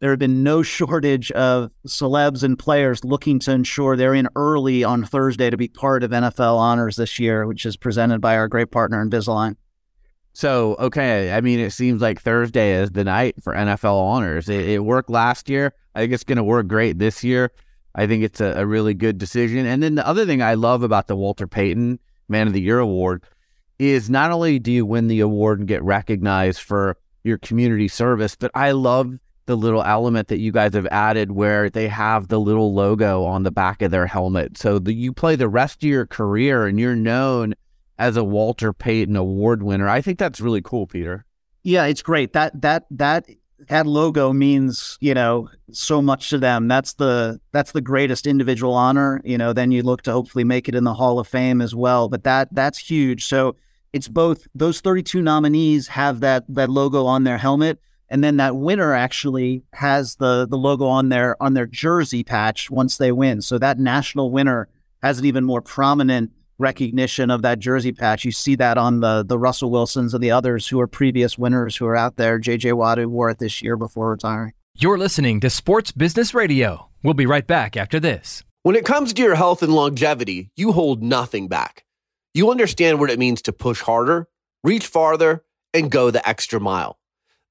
there 0.00 0.10
have 0.10 0.18
been 0.18 0.42
no 0.42 0.62
shortage 0.76 1.30
of 1.32 1.70
celebs 1.86 2.42
and 2.42 2.58
players 2.58 3.04
looking 3.04 3.38
to 3.40 3.52
ensure 3.52 3.96
they're 3.96 4.14
in 4.14 4.28
early 4.36 4.84
on 4.84 5.04
Thursday 5.04 5.50
to 5.50 5.56
be 5.56 5.68
part 5.68 6.02
of 6.02 6.10
NFL 6.10 6.58
honors 6.58 6.96
this 6.96 7.18
year, 7.18 7.46
which 7.46 7.64
is 7.64 7.76
presented 7.76 8.20
by 8.20 8.36
our 8.36 8.48
great 8.48 8.70
partner 8.70 9.04
Invisalign. 9.04 9.56
So, 10.38 10.76
okay, 10.78 11.32
I 11.32 11.40
mean, 11.40 11.58
it 11.58 11.72
seems 11.72 12.00
like 12.00 12.20
Thursday 12.20 12.74
is 12.74 12.92
the 12.92 13.02
night 13.02 13.42
for 13.42 13.54
NFL 13.54 14.00
honors. 14.00 14.48
It, 14.48 14.68
it 14.68 14.78
worked 14.84 15.10
last 15.10 15.50
year. 15.50 15.74
I 15.96 15.98
think 15.98 16.12
it's 16.12 16.22
going 16.22 16.36
to 16.36 16.44
work 16.44 16.68
great 16.68 17.00
this 17.00 17.24
year. 17.24 17.50
I 17.96 18.06
think 18.06 18.22
it's 18.22 18.40
a, 18.40 18.52
a, 18.52 18.64
really 18.64 18.94
good 18.94 19.18
decision. 19.18 19.66
And 19.66 19.82
then 19.82 19.96
the 19.96 20.06
other 20.06 20.24
thing 20.24 20.40
I 20.40 20.54
love 20.54 20.84
about 20.84 21.08
the 21.08 21.16
Walter 21.16 21.48
Payton 21.48 21.98
Man 22.28 22.46
of 22.46 22.52
the 22.52 22.60
Year 22.60 22.78
award 22.78 23.24
is 23.80 24.08
not 24.08 24.30
only 24.30 24.60
do 24.60 24.70
you 24.70 24.86
win 24.86 25.08
the 25.08 25.18
award 25.18 25.58
and 25.58 25.66
get 25.66 25.82
recognized 25.82 26.60
for 26.60 26.96
your 27.24 27.38
community 27.38 27.88
service, 27.88 28.36
but 28.36 28.52
I 28.54 28.70
love 28.70 29.18
the 29.46 29.56
little 29.56 29.82
element 29.82 30.28
that 30.28 30.38
you 30.38 30.52
guys 30.52 30.74
have 30.74 30.86
added 30.92 31.32
where 31.32 31.68
they 31.68 31.88
have 31.88 32.28
the 32.28 32.38
little 32.38 32.72
logo 32.72 33.24
on 33.24 33.42
the 33.42 33.50
back 33.50 33.82
of 33.82 33.90
their 33.90 34.06
helmet. 34.06 34.56
So 34.56 34.78
that 34.78 34.92
you 34.92 35.12
play 35.12 35.34
the 35.34 35.48
rest 35.48 35.82
of 35.82 35.88
your 35.88 36.06
career 36.06 36.64
and 36.68 36.78
you're 36.78 36.94
known– 36.94 37.56
as 37.98 38.16
a 38.16 38.24
Walter 38.24 38.72
Payton 38.72 39.16
Award 39.16 39.62
winner. 39.62 39.88
I 39.88 40.00
think 40.00 40.18
that's 40.18 40.40
really 40.40 40.62
cool, 40.62 40.86
Peter. 40.86 41.24
Yeah, 41.62 41.84
it's 41.86 42.02
great. 42.02 42.32
That 42.32 42.60
that 42.62 42.86
that 42.90 43.26
that 43.68 43.86
logo 43.86 44.32
means 44.32 44.96
you 45.00 45.14
know 45.14 45.48
so 45.72 46.00
much 46.00 46.30
to 46.30 46.38
them. 46.38 46.68
That's 46.68 46.94
the 46.94 47.40
that's 47.52 47.72
the 47.72 47.80
greatest 47.80 48.26
individual 48.26 48.74
honor. 48.74 49.20
You 49.24 49.36
know, 49.36 49.52
then 49.52 49.72
you 49.72 49.82
look 49.82 50.02
to 50.02 50.12
hopefully 50.12 50.44
make 50.44 50.68
it 50.68 50.74
in 50.74 50.84
the 50.84 50.94
Hall 50.94 51.18
of 51.18 51.26
Fame 51.26 51.60
as 51.60 51.74
well. 51.74 52.08
But 52.08 52.24
that 52.24 52.54
that's 52.54 52.78
huge. 52.78 53.24
So 53.24 53.56
it's 53.92 54.08
both 54.08 54.46
those 54.54 54.80
32 54.80 55.20
nominees 55.20 55.88
have 55.88 56.20
that 56.20 56.44
that 56.48 56.70
logo 56.70 57.06
on 57.06 57.24
their 57.24 57.38
helmet, 57.38 57.80
and 58.08 58.22
then 58.22 58.36
that 58.36 58.56
winner 58.56 58.94
actually 58.94 59.64
has 59.72 60.16
the 60.16 60.46
the 60.48 60.58
logo 60.58 60.86
on 60.86 61.08
their 61.08 61.40
on 61.42 61.54
their 61.54 61.66
jersey 61.66 62.22
patch 62.22 62.70
once 62.70 62.96
they 62.96 63.10
win. 63.10 63.42
So 63.42 63.58
that 63.58 63.78
national 63.78 64.30
winner 64.30 64.68
has 65.02 65.18
an 65.18 65.24
even 65.24 65.44
more 65.44 65.62
prominent 65.62 66.30
recognition 66.58 67.30
of 67.30 67.42
that 67.42 67.58
jersey 67.58 67.92
patch. 67.92 68.24
You 68.24 68.32
see 68.32 68.54
that 68.56 68.78
on 68.78 69.00
the 69.00 69.24
the 69.24 69.38
Russell 69.38 69.70
Wilsons 69.70 70.14
and 70.14 70.22
the 70.22 70.30
others 70.30 70.68
who 70.68 70.80
are 70.80 70.86
previous 70.86 71.38
winners 71.38 71.76
who 71.76 71.86
are 71.86 71.96
out 71.96 72.16
there. 72.16 72.38
JJ 72.38 72.74
Watt 72.74 72.98
who 72.98 73.08
wore 73.08 73.30
it 73.30 73.38
this 73.38 73.62
year 73.62 73.76
before 73.76 74.10
retiring. 74.10 74.52
You're 74.76 74.98
listening 74.98 75.40
to 75.40 75.50
Sports 75.50 75.92
Business 75.92 76.34
Radio. 76.34 76.88
We'll 77.02 77.14
be 77.14 77.26
right 77.26 77.46
back 77.46 77.76
after 77.76 77.98
this. 77.98 78.44
When 78.62 78.76
it 78.76 78.84
comes 78.84 79.12
to 79.12 79.22
your 79.22 79.34
health 79.34 79.62
and 79.62 79.72
longevity, 79.72 80.50
you 80.56 80.72
hold 80.72 81.02
nothing 81.02 81.48
back. 81.48 81.84
You 82.34 82.50
understand 82.50 83.00
what 83.00 83.10
it 83.10 83.18
means 83.18 83.42
to 83.42 83.52
push 83.52 83.80
harder, 83.80 84.28
reach 84.62 84.86
farther, 84.86 85.44
and 85.72 85.90
go 85.90 86.10
the 86.10 86.26
extra 86.28 86.60
mile. 86.60 86.98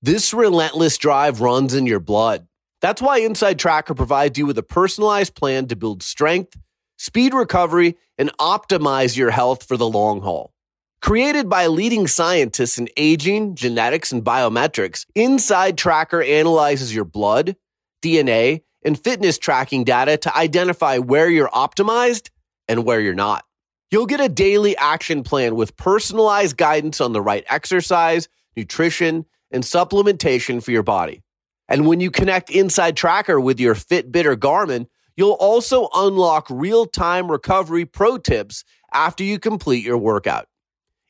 This 0.02 0.34
relentless 0.34 0.98
drive 0.98 1.42
runs 1.42 1.74
in 1.74 1.86
your 1.86 2.00
blood. 2.00 2.48
That's 2.82 3.02
why 3.02 3.18
Inside 3.20 3.58
Tracker 3.58 3.96
provides 3.96 4.38
you 4.38 4.46
with 4.46 4.58
a 4.58 4.64
personalized 4.64 5.34
plan 5.34 5.68
to 5.68 5.76
build 5.76 6.04
strength 6.04 6.56
speed 6.98 7.34
recovery, 7.34 7.98
and 8.18 8.36
optimize 8.38 9.16
your 9.16 9.32
health 9.32 9.64
for 9.64 9.78
the 9.78 9.88
long 9.88 10.22
haul. 10.22 10.54
Created 11.02 11.48
by 11.48 11.68
leading 11.68 12.08
scientists 12.08 12.78
in 12.78 12.90
aging, 12.98 13.56
genetics, 13.56 14.12
and 14.12 14.24
biometrics, 14.24 15.06
Inside 15.16 15.78
Tracker 15.78 16.22
analyzes 16.22 16.94
your 16.94 17.06
blood, 17.06 17.56
DNA, 18.02 18.64
and 18.84 19.02
fitness 19.02 19.38
tracking 19.38 19.84
data 19.84 20.18
to 20.18 20.36
identify 20.36 20.98
where 20.98 21.30
you're 21.30 21.50
optimized 21.50 22.30
and 22.68 22.84
where 22.84 23.00
you're 23.00 23.14
not. 23.14 23.46
You'll 23.92 24.06
get 24.06 24.20
a 24.20 24.28
daily 24.28 24.76
action 24.76 25.24
plan 25.24 25.56
with 25.56 25.78
personalized 25.78 26.58
guidance 26.58 27.00
on 27.00 27.14
the 27.14 27.22
right 27.22 27.46
exercise, 27.48 28.28
nutrition, 28.56 29.26
and 29.52 29.64
supplementation 29.64 30.62
for 30.62 30.72
your 30.72 30.84
body. 30.84 31.22
And 31.70 31.88
when 31.88 32.00
you 32.00 32.12
connect 32.12 32.50
Inside 32.50 32.98
Tracker 32.98 33.40
with 33.40 33.60
your 33.60 33.76
Fitbit 33.76 34.26
or 34.26 34.36
Garmin, 34.36 34.88
You'll 35.18 35.32
also 35.32 35.90
unlock 35.94 36.48
real 36.50 36.86
time 36.86 37.30
recovery 37.30 37.86
pro 37.86 38.18
tips 38.18 38.64
after 38.94 39.24
you 39.24 39.40
complete 39.40 39.84
your 39.84 39.98
workout. 39.98 40.48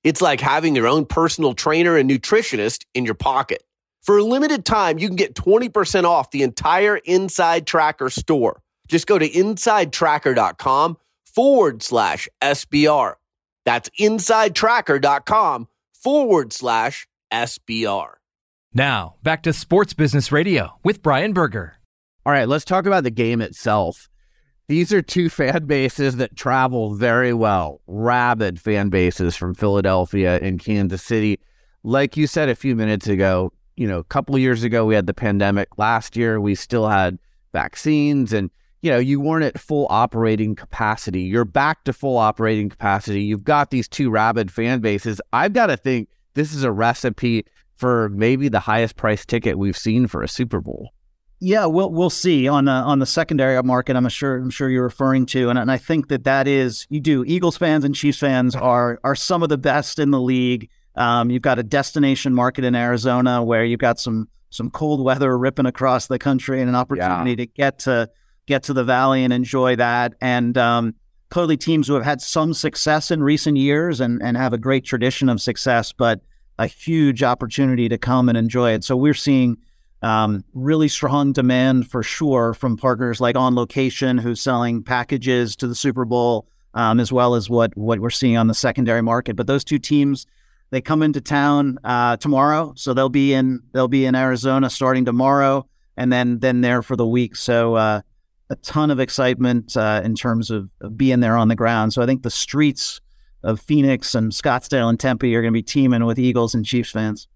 It's 0.03 0.21
like 0.21 0.39
having 0.39 0.75
your 0.75 0.87
own 0.87 1.05
personal 1.05 1.53
trainer 1.53 1.97
and 1.97 2.09
nutritionist 2.09 2.85
in 2.93 3.03
your 3.03 3.13
pocket. 3.13 3.63
For 4.01 4.17
a 4.17 4.23
limited 4.23 4.63
time, 4.63 4.99
you 4.99 5.07
can 5.07 5.17
get 5.17 5.35
20% 5.35 6.05
off 6.05 6.31
the 6.31 6.43
entire 6.43 6.95
Inside 6.95 7.67
Tracker 7.67 8.09
store. 8.09 8.61
Just 8.87 9.05
go 9.05 9.19
to 9.19 9.29
insidetracker.com 9.29 10.97
forward 11.25 11.83
slash 11.83 12.29
SBR. 12.41 13.15
That's 13.65 13.89
insidetracker.com 13.99 15.67
forward 15.93 16.53
slash 16.53 17.07
SBR. 17.33 18.13
Now, 18.73 19.15
back 19.23 19.43
to 19.43 19.51
Sports 19.51 19.93
Business 19.93 20.31
Radio 20.31 20.79
with 20.83 21.01
Brian 21.01 21.33
Berger. 21.33 21.76
All 22.27 22.33
right, 22.33 22.49
let's 22.49 22.65
talk 22.65 22.85
about 22.85 23.05
the 23.05 23.09
game 23.09 23.39
itself. 23.39 24.09
These 24.67 24.91
are 24.91 25.01
two 25.01 25.29
fan 25.29 25.63
bases 25.65 26.17
that 26.17 26.35
travel 26.35 26.93
very 26.93 27.33
well, 27.33 27.79
rabid 27.87 28.59
fan 28.59 28.89
bases 28.89 29.37
from 29.37 29.55
Philadelphia 29.55 30.37
and 30.41 30.59
Kansas 30.59 31.01
City. 31.01 31.39
Like 31.83 32.17
you 32.17 32.27
said 32.27 32.49
a 32.49 32.55
few 32.55 32.75
minutes 32.75 33.07
ago, 33.07 33.53
you 33.77 33.87
know, 33.87 33.99
a 33.99 34.03
couple 34.03 34.35
of 34.35 34.41
years 34.41 34.63
ago 34.63 34.85
we 34.85 34.93
had 34.93 35.07
the 35.07 35.13
pandemic. 35.13 35.77
Last 35.77 36.17
year 36.17 36.41
we 36.41 36.53
still 36.53 36.89
had 36.89 37.17
vaccines 37.53 38.33
and 38.33 38.51
you 38.81 38.91
know, 38.91 38.99
you 38.99 39.21
weren't 39.21 39.45
at 39.45 39.57
full 39.57 39.87
operating 39.89 40.53
capacity. 40.53 41.21
You're 41.21 41.45
back 41.45 41.85
to 41.85 41.93
full 41.93 42.17
operating 42.17 42.67
capacity. 42.67 43.23
You've 43.23 43.45
got 43.45 43.71
these 43.71 43.87
two 43.87 44.09
rabid 44.09 44.51
fan 44.51 44.81
bases. 44.81 45.21
I've 45.31 45.53
got 45.53 45.67
to 45.67 45.77
think 45.77 46.09
this 46.33 46.53
is 46.53 46.63
a 46.63 46.73
recipe 46.73 47.45
for 47.77 48.09
maybe 48.09 48.49
the 48.49 48.59
highest 48.59 48.97
price 48.97 49.25
ticket 49.25 49.57
we've 49.57 49.77
seen 49.77 50.07
for 50.07 50.23
a 50.23 50.27
Super 50.27 50.59
Bowl. 50.59 50.91
Yeah, 51.39 51.65
we'll 51.65 51.91
we'll 51.91 52.09
see 52.09 52.47
on 52.47 52.67
uh, 52.67 52.83
on 52.83 52.99
the 52.99 53.05
secondary 53.05 53.61
market. 53.61 53.95
I'm 53.95 54.07
sure 54.09 54.37
I'm 54.37 54.49
sure 54.49 54.69
you're 54.69 54.83
referring 54.83 55.27
to, 55.27 55.49
and, 55.49 55.59
and 55.59 55.71
I 55.71 55.77
think 55.77 56.07
that 56.07 56.23
that 56.23 56.47
is 56.47 56.87
you 56.89 56.99
do. 56.99 57.23
Eagles 57.25 57.57
fans 57.57 57.83
and 57.83 57.93
Chiefs 57.93 58.17
fans 58.17 58.55
are 58.55 58.99
are 59.03 59.15
some 59.15 59.43
of 59.43 59.49
the 59.49 59.57
best 59.57 59.99
in 59.99 60.09
the 60.09 60.19
league. 60.19 60.69
Um, 60.95 61.29
you've 61.29 61.43
got 61.43 61.59
a 61.59 61.63
destination 61.63 62.33
market 62.33 62.65
in 62.65 62.73
Arizona 62.73 63.43
where 63.43 63.63
you've 63.63 63.79
got 63.79 63.99
some 63.99 64.27
some 64.49 64.71
cold 64.71 65.03
weather 65.03 65.37
ripping 65.37 65.67
across 65.67 66.07
the 66.07 66.17
country 66.17 66.59
and 66.59 66.69
an 66.69 66.75
opportunity 66.75 67.31
yeah. 67.31 67.35
to 67.35 67.45
get 67.45 67.79
to 67.79 68.09
get 68.47 68.63
to 68.63 68.73
the 68.73 68.83
valley 68.83 69.23
and 69.23 69.31
enjoy 69.31 69.75
that. 69.75 70.15
And 70.19 70.57
um, 70.57 70.95
clearly, 71.29 71.55
teams 71.55 71.87
who 71.87 71.93
have 71.93 72.03
had 72.03 72.19
some 72.19 72.55
success 72.55 73.11
in 73.11 73.21
recent 73.21 73.57
years 73.57 74.01
and 74.01 74.23
and 74.23 74.37
have 74.37 74.53
a 74.53 74.57
great 74.57 74.85
tradition 74.85 75.29
of 75.29 75.39
success, 75.39 75.93
but 75.93 76.21
a 76.57 76.65
huge 76.65 77.21
opportunity 77.21 77.87
to 77.89 77.99
come 77.99 78.27
and 78.27 78.37
enjoy 78.39 78.71
it. 78.71 78.83
So 78.83 78.97
we're 78.97 79.13
seeing 79.13 79.57
um, 80.01 80.43
really 80.53 80.87
strong 80.87 81.33
demand 81.33 81.89
for 81.89 82.03
sure 82.03 82.53
from 82.53 82.77
partners 82.77 83.19
like 83.19 83.35
On 83.35 83.55
Location, 83.55 84.17
who's 84.17 84.41
selling 84.41 84.83
packages 84.83 85.55
to 85.57 85.67
the 85.67 85.75
Super 85.75 86.05
Bowl, 86.05 86.47
um, 86.73 86.99
as 86.99 87.11
well 87.11 87.35
as 87.35 87.49
what 87.49 87.75
what 87.75 87.99
we're 87.99 88.09
seeing 88.09 88.37
on 88.37 88.47
the 88.47 88.53
secondary 88.53 89.01
market. 89.01 89.35
But 89.35 89.47
those 89.47 89.63
two 89.63 89.79
teams, 89.79 90.27
they 90.69 90.81
come 90.81 91.01
into 91.01 91.21
town 91.21 91.79
uh, 91.83 92.17
tomorrow, 92.17 92.73
so 92.75 92.93
they'll 92.93 93.09
be 93.09 93.33
in 93.33 93.61
they'll 93.73 93.87
be 93.87 94.05
in 94.05 94.15
Arizona 94.15 94.69
starting 94.69 95.05
tomorrow, 95.05 95.67
and 95.95 96.13
then 96.13 96.39
then 96.39 96.61
there 96.61 96.81
for 96.83 96.95
the 96.95 97.07
week. 97.07 97.35
So 97.35 97.75
uh, 97.75 98.01
a 98.49 98.55
ton 98.57 98.91
of 98.91 98.99
excitement 98.99 99.75
uh, 99.75 100.01
in 100.03 100.15
terms 100.15 100.51
of, 100.51 100.69
of, 100.81 100.97
being 100.97 101.19
there 101.19 101.35
on 101.35 101.47
the 101.47 101.55
ground. 101.55 101.93
So 101.93 102.01
I 102.01 102.05
think 102.05 102.23
the 102.23 102.29
streets 102.29 103.01
of 103.43 103.59
Phoenix 103.59 104.15
and 104.15 104.31
Scottsdale 104.31 104.89
and 104.89 104.99
Tempe 104.99 105.35
are 105.35 105.41
going 105.41 105.53
to 105.53 105.57
be 105.57 105.63
teeming 105.63 106.05
with 106.05 106.19
Eagles 106.19 106.55
and 106.55 106.65
Chiefs 106.65 106.91
fans. 106.91 107.27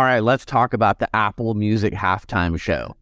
All 0.00 0.06
right, 0.06 0.20
let's 0.20 0.46
talk 0.46 0.72
about 0.72 0.98
the 0.98 1.14
Apple 1.14 1.52
Music 1.52 1.92
halftime 1.92 2.58
show. 2.58 2.96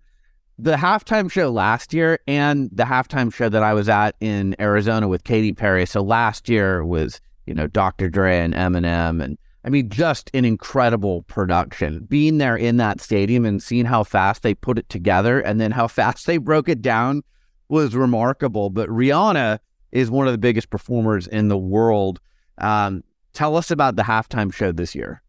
The 0.58 0.74
halftime 0.74 1.30
show 1.30 1.48
last 1.48 1.94
year 1.94 2.18
and 2.26 2.68
the 2.72 2.82
halftime 2.82 3.32
show 3.32 3.48
that 3.48 3.62
I 3.62 3.72
was 3.72 3.88
at 3.88 4.16
in 4.18 4.56
Arizona 4.58 5.06
with 5.06 5.22
Katy 5.22 5.52
Perry. 5.52 5.86
So 5.86 6.02
last 6.02 6.48
year 6.48 6.84
was, 6.84 7.20
you 7.46 7.54
know, 7.54 7.68
Dr. 7.68 8.10
Dre 8.10 8.40
and 8.40 8.52
Eminem 8.52 9.22
and 9.22 9.38
I 9.64 9.68
mean, 9.68 9.90
just 9.90 10.28
an 10.34 10.44
incredible 10.44 11.22
production. 11.22 12.00
Being 12.00 12.38
there 12.38 12.56
in 12.56 12.78
that 12.78 13.00
stadium 13.00 13.44
and 13.44 13.62
seeing 13.62 13.84
how 13.84 14.02
fast 14.02 14.42
they 14.42 14.54
put 14.54 14.76
it 14.76 14.88
together 14.88 15.38
and 15.38 15.60
then 15.60 15.70
how 15.70 15.86
fast 15.98 16.26
they 16.26 16.38
broke 16.38 16.68
it 16.68 16.82
down 16.82 17.22
was 17.68 17.94
remarkable. 17.94 18.70
But 18.70 18.88
Rihanna 18.88 19.60
is 19.92 20.10
one 20.10 20.26
of 20.26 20.32
the 20.32 20.38
biggest 20.38 20.68
performers 20.68 21.28
in 21.28 21.46
the 21.46 21.58
world. 21.58 22.18
Um, 22.60 23.04
tell 23.34 23.56
us 23.56 23.70
about 23.70 23.94
the 23.94 24.02
halftime 24.02 24.52
show 24.52 24.72
this 24.72 24.96
year. 24.96 25.22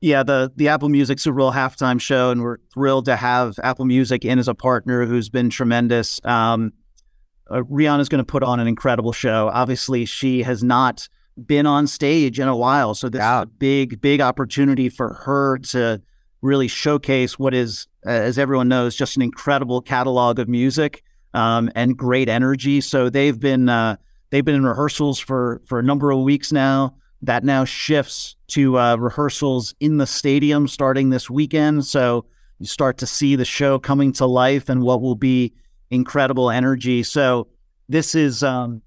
Yeah, 0.00 0.22
the 0.22 0.52
the 0.54 0.68
Apple 0.68 0.88
Music 0.88 1.18
Super 1.18 1.38
Bowl 1.38 1.52
halftime 1.52 2.00
show, 2.00 2.30
and 2.30 2.42
we're 2.42 2.58
thrilled 2.72 3.06
to 3.06 3.16
have 3.16 3.58
Apple 3.62 3.84
Music 3.84 4.24
in 4.24 4.38
as 4.38 4.46
a 4.46 4.54
partner 4.54 5.04
who's 5.04 5.28
been 5.28 5.50
tremendous. 5.50 6.20
Um, 6.24 6.72
uh, 7.50 7.62
Rihanna's 7.62 8.08
going 8.08 8.24
to 8.24 8.30
put 8.30 8.42
on 8.42 8.60
an 8.60 8.68
incredible 8.68 9.12
show. 9.12 9.50
Obviously, 9.52 10.04
she 10.04 10.42
has 10.42 10.62
not 10.62 11.08
been 11.46 11.66
on 11.66 11.86
stage 11.86 12.40
in 12.40 12.48
a 12.48 12.56
while. 12.56 12.94
So 12.94 13.08
this 13.08 13.20
yeah. 13.20 13.40
is 13.40 13.42
a 13.44 13.46
big, 13.46 14.00
big 14.00 14.20
opportunity 14.20 14.88
for 14.88 15.14
her 15.14 15.58
to 15.58 16.02
really 16.42 16.68
showcase 16.68 17.38
what 17.38 17.54
is, 17.54 17.86
as 18.04 18.38
everyone 18.38 18.68
knows, 18.68 18.96
just 18.96 19.16
an 19.16 19.22
incredible 19.22 19.80
catalog 19.80 20.38
of 20.38 20.48
music 20.48 21.02
um, 21.34 21.70
and 21.74 21.96
great 21.96 22.28
energy. 22.28 22.80
So 22.80 23.10
they've 23.10 23.38
been 23.38 23.68
uh, 23.68 23.96
they've 24.30 24.44
been 24.44 24.54
in 24.54 24.66
rehearsals 24.66 25.18
for 25.18 25.62
for 25.66 25.78
a 25.78 25.82
number 25.82 26.10
of 26.10 26.20
weeks 26.20 26.52
now. 26.52 26.94
That 27.22 27.44
now 27.44 27.64
shifts 27.64 28.36
to 28.48 28.78
uh, 28.78 28.96
rehearsals 28.96 29.74
in 29.80 29.96
the 29.96 30.06
stadium 30.06 30.68
starting 30.68 31.10
this 31.10 31.28
weekend. 31.28 31.84
So 31.84 32.26
you 32.58 32.66
start 32.66 32.98
to 32.98 33.06
see 33.06 33.36
the 33.36 33.44
show 33.44 33.78
coming 33.78 34.12
to 34.14 34.26
life 34.26 34.68
and 34.68 34.82
what 34.82 35.00
will 35.00 35.14
be 35.14 35.52
incredible 35.90 36.50
energy. 36.50 37.02
So 37.02 37.48
this 37.88 38.14
is 38.14 38.42
um, 38.42 38.82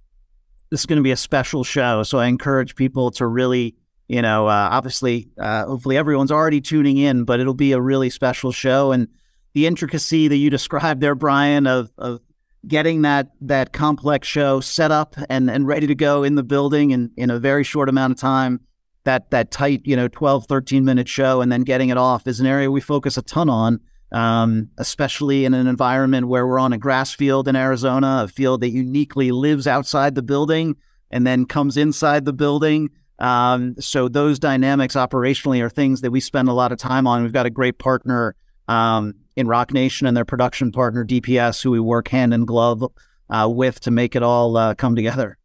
this 0.69 0.81
is 0.81 0.85
going 0.85 0.97
to 0.97 1.03
be 1.03 1.11
a 1.11 1.17
special 1.17 1.63
show. 1.63 2.03
So 2.03 2.19
I 2.19 2.27
encourage 2.27 2.75
people 2.75 3.11
to 3.11 3.27
really, 3.27 3.75
you 4.07 4.21
know, 4.21 4.47
uh, 4.47 4.69
obviously, 4.71 5.29
uh, 5.37 5.65
hopefully 5.65 5.97
everyone's 5.97 6.31
already 6.31 6.61
tuning 6.61 6.97
in, 6.97 7.25
but 7.25 7.39
it'll 7.39 7.53
be 7.53 7.73
a 7.73 7.81
really 7.81 8.09
special 8.09 8.51
show. 8.51 8.91
And 8.91 9.09
the 9.53 9.67
intricacy 9.67 10.29
that 10.29 10.37
you 10.37 10.49
described 10.49 11.01
there, 11.01 11.15
Brian, 11.15 11.67
of, 11.67 11.91
of 11.97 12.21
getting 12.67 13.01
that 13.01 13.31
that 13.41 13.73
complex 13.73 14.27
show 14.27 14.59
set 14.59 14.91
up 14.91 15.15
and, 15.29 15.49
and 15.49 15.67
ready 15.67 15.87
to 15.87 15.95
go 15.95 16.23
in 16.23 16.35
the 16.35 16.43
building 16.43 16.91
in, 16.91 17.11
in 17.17 17.29
a 17.29 17.39
very 17.39 17.63
short 17.63 17.89
amount 17.89 18.11
of 18.11 18.19
time, 18.19 18.59
that 19.03 19.31
that 19.31 19.51
tight, 19.51 19.81
you 19.83 19.95
know, 19.95 20.07
12, 20.07 20.45
13 20.45 20.85
minute 20.85 21.07
show 21.07 21.41
and 21.41 21.51
then 21.51 21.61
getting 21.61 21.89
it 21.89 21.97
off 21.97 22.27
is 22.27 22.39
an 22.39 22.45
area 22.45 22.69
we 22.69 22.81
focus 22.81 23.17
a 23.17 23.21
ton 23.21 23.49
on 23.49 23.79
um, 24.11 24.69
especially 24.77 25.45
in 25.45 25.53
an 25.53 25.67
environment 25.67 26.27
where 26.27 26.45
we're 26.45 26.59
on 26.59 26.73
a 26.73 26.77
grass 26.77 27.13
field 27.13 27.47
in 27.47 27.55
Arizona, 27.55 28.23
a 28.25 28.27
field 28.27 28.61
that 28.61 28.69
uniquely 28.69 29.31
lives 29.31 29.67
outside 29.67 30.15
the 30.15 30.21
building 30.21 30.75
and 31.09 31.25
then 31.25 31.45
comes 31.45 31.77
inside 31.77 32.25
the 32.25 32.33
building. 32.33 32.89
Um, 33.19 33.75
so 33.79 34.07
those 34.07 34.39
dynamics 34.39 34.95
operationally 34.95 35.63
are 35.63 35.69
things 35.69 36.01
that 36.01 36.11
we 36.11 36.19
spend 36.19 36.49
a 36.49 36.53
lot 36.53 36.71
of 36.71 36.77
time 36.77 37.07
on. 37.07 37.23
We've 37.23 37.31
got 37.31 37.45
a 37.45 37.51
great 37.51 37.77
partner 37.77 38.35
um, 38.67 39.15
in 39.35 39.47
Roc 39.47 39.71
Nation 39.71 40.07
and 40.07 40.15
their 40.15 40.25
production 40.25 40.71
partner 40.71 41.05
DPS, 41.05 41.61
who 41.63 41.71
we 41.71 41.79
work 41.79 42.07
hand 42.07 42.33
in 42.33 42.45
glove 42.45 42.83
uh, 43.29 43.49
with 43.49 43.79
to 43.81 43.91
make 43.91 44.15
it 44.15 44.23
all 44.23 44.57
uh, 44.57 44.75
come 44.75 44.95
together. 44.95 45.37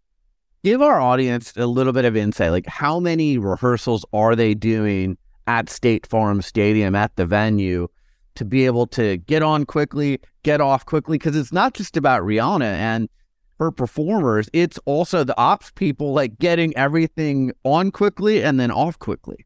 Give 0.64 0.82
our 0.82 1.00
audience 1.00 1.52
a 1.56 1.66
little 1.66 1.92
bit 1.92 2.04
of 2.04 2.16
insight. 2.16 2.50
Like, 2.50 2.66
how 2.66 2.98
many 2.98 3.38
rehearsals 3.38 4.04
are 4.12 4.34
they 4.34 4.54
doing 4.54 5.16
at 5.46 5.70
State 5.70 6.06
Farm 6.06 6.42
Stadium 6.42 6.94
at 6.94 7.14
the 7.16 7.26
venue? 7.26 7.88
to 8.36 8.44
be 8.44 8.66
able 8.66 8.86
to 8.86 9.16
get 9.18 9.42
on 9.42 9.66
quickly, 9.66 10.20
get 10.42 10.60
off 10.60 10.86
quickly, 10.86 11.18
because 11.18 11.36
it's 11.36 11.52
not 11.52 11.74
just 11.74 11.96
about 11.96 12.22
Rihanna 12.22 12.62
and 12.62 13.08
her 13.58 13.70
performers, 13.70 14.48
it's 14.52 14.78
also 14.84 15.24
the 15.24 15.36
ops 15.38 15.72
people 15.74 16.12
like 16.12 16.38
getting 16.38 16.76
everything 16.76 17.52
on 17.64 17.90
quickly 17.90 18.42
and 18.42 18.60
then 18.60 18.70
off 18.70 18.98
quickly. 18.98 19.45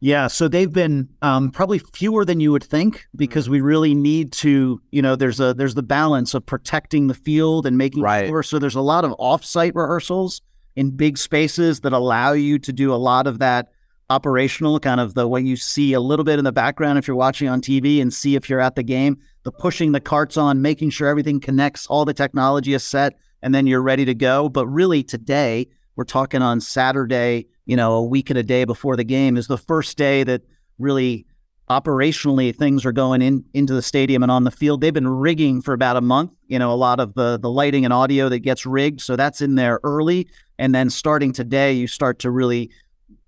Yeah, 0.00 0.28
so 0.28 0.46
they've 0.46 0.72
been 0.72 1.08
um, 1.22 1.50
probably 1.50 1.80
fewer 1.80 2.24
than 2.24 2.38
you 2.38 2.52
would 2.52 2.62
think 2.62 3.06
because 3.16 3.46
mm-hmm. 3.46 3.54
we 3.54 3.60
really 3.60 3.94
need 3.94 4.32
to, 4.34 4.80
you 4.92 5.02
know, 5.02 5.16
there's 5.16 5.40
a 5.40 5.54
there's 5.54 5.74
the 5.74 5.82
balance 5.82 6.34
of 6.34 6.46
protecting 6.46 7.08
the 7.08 7.14
field 7.14 7.66
and 7.66 7.76
making 7.76 8.02
right. 8.02 8.28
sure. 8.28 8.42
So 8.42 8.58
there's 8.58 8.76
a 8.76 8.80
lot 8.80 9.04
of 9.04 9.10
offsite 9.18 9.74
rehearsals 9.74 10.40
in 10.76 10.92
big 10.92 11.18
spaces 11.18 11.80
that 11.80 11.92
allow 11.92 12.32
you 12.32 12.58
to 12.60 12.72
do 12.72 12.92
a 12.92 12.96
lot 12.96 13.26
of 13.26 13.40
that 13.40 13.72
operational, 14.10 14.78
kind 14.78 15.00
of 15.00 15.14
the 15.14 15.26
way 15.26 15.40
you 15.40 15.56
see 15.56 15.92
a 15.92 16.00
little 16.00 16.24
bit 16.24 16.38
in 16.38 16.44
the 16.44 16.52
background 16.52 16.98
if 16.98 17.08
you're 17.08 17.16
watching 17.16 17.48
on 17.48 17.60
TV 17.60 18.00
and 18.00 18.14
see 18.14 18.36
if 18.36 18.48
you're 18.48 18.60
at 18.60 18.76
the 18.76 18.82
game, 18.82 19.18
the 19.42 19.52
pushing 19.52 19.92
the 19.92 20.00
carts 20.00 20.36
on, 20.36 20.62
making 20.62 20.90
sure 20.90 21.08
everything 21.08 21.40
connects, 21.40 21.86
all 21.88 22.04
the 22.04 22.14
technology 22.14 22.72
is 22.72 22.84
set, 22.84 23.18
and 23.42 23.54
then 23.54 23.66
you're 23.66 23.82
ready 23.82 24.04
to 24.04 24.14
go. 24.14 24.48
But 24.48 24.66
really, 24.68 25.02
today, 25.02 25.68
we're 25.98 26.04
talking 26.04 26.42
on 26.42 26.60
Saturday, 26.60 27.48
you 27.66 27.74
know, 27.74 27.94
a 27.94 28.04
week 28.04 28.30
and 28.30 28.38
a 28.38 28.42
day 28.44 28.64
before 28.64 28.94
the 28.94 29.02
game 29.02 29.36
is 29.36 29.48
the 29.48 29.58
first 29.58 29.98
day 29.98 30.22
that 30.22 30.42
really 30.78 31.26
operationally 31.68 32.54
things 32.54 32.86
are 32.86 32.92
going 32.92 33.20
in 33.20 33.44
into 33.52 33.74
the 33.74 33.82
stadium 33.82 34.22
and 34.22 34.30
on 34.30 34.44
the 34.44 34.50
field. 34.52 34.80
They've 34.80 34.94
been 34.94 35.08
rigging 35.08 35.60
for 35.60 35.74
about 35.74 35.96
a 35.96 36.00
month, 36.00 36.30
you 36.46 36.56
know, 36.56 36.72
a 36.72 36.76
lot 36.76 37.00
of 37.00 37.14
the 37.14 37.36
the 37.36 37.50
lighting 37.50 37.84
and 37.84 37.92
audio 37.92 38.28
that 38.28 38.38
gets 38.38 38.64
rigged. 38.64 39.00
So 39.00 39.16
that's 39.16 39.40
in 39.40 39.56
there 39.56 39.80
early. 39.82 40.28
And 40.56 40.72
then 40.72 40.88
starting 40.88 41.32
today, 41.32 41.72
you 41.72 41.88
start 41.88 42.20
to 42.20 42.30
really 42.30 42.70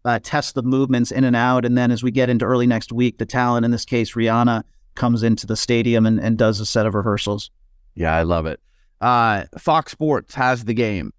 uh, 0.05 0.21
test 0.23 0.55
the 0.55 0.63
movements 0.63 1.11
in 1.11 1.25
and 1.25 1.35
out. 1.35 1.65
And 1.65 1.77
then 1.77 1.91
as 1.91 2.05
we 2.05 2.13
get 2.13 2.31
into 2.31 2.45
early 2.45 2.69
next 2.69 2.93
week, 2.93 3.19
the 3.19 3.27
talent, 3.27 3.65
in 3.65 3.73
this 3.73 3.85
case, 3.85 4.15
Rihanna, 4.15 4.63
comes 4.95 5.25
into 5.25 5.45
the 5.45 5.57
stadium 5.57 6.07
and, 6.07 6.21
and 6.21 6.39
does 6.39 6.61
a 6.61 6.67
set 6.67 6.87
of 6.87 6.95
rehearsals. 6.95 7.51
Yeah, 7.97 8.15
I 8.15 8.23
love 8.23 8.47
it. 8.47 8.61
Uh, 9.01 9.47
Fox 9.59 9.91
Sports 9.91 10.37
has 10.37 10.67
the 10.67 10.75
game. 10.75 11.13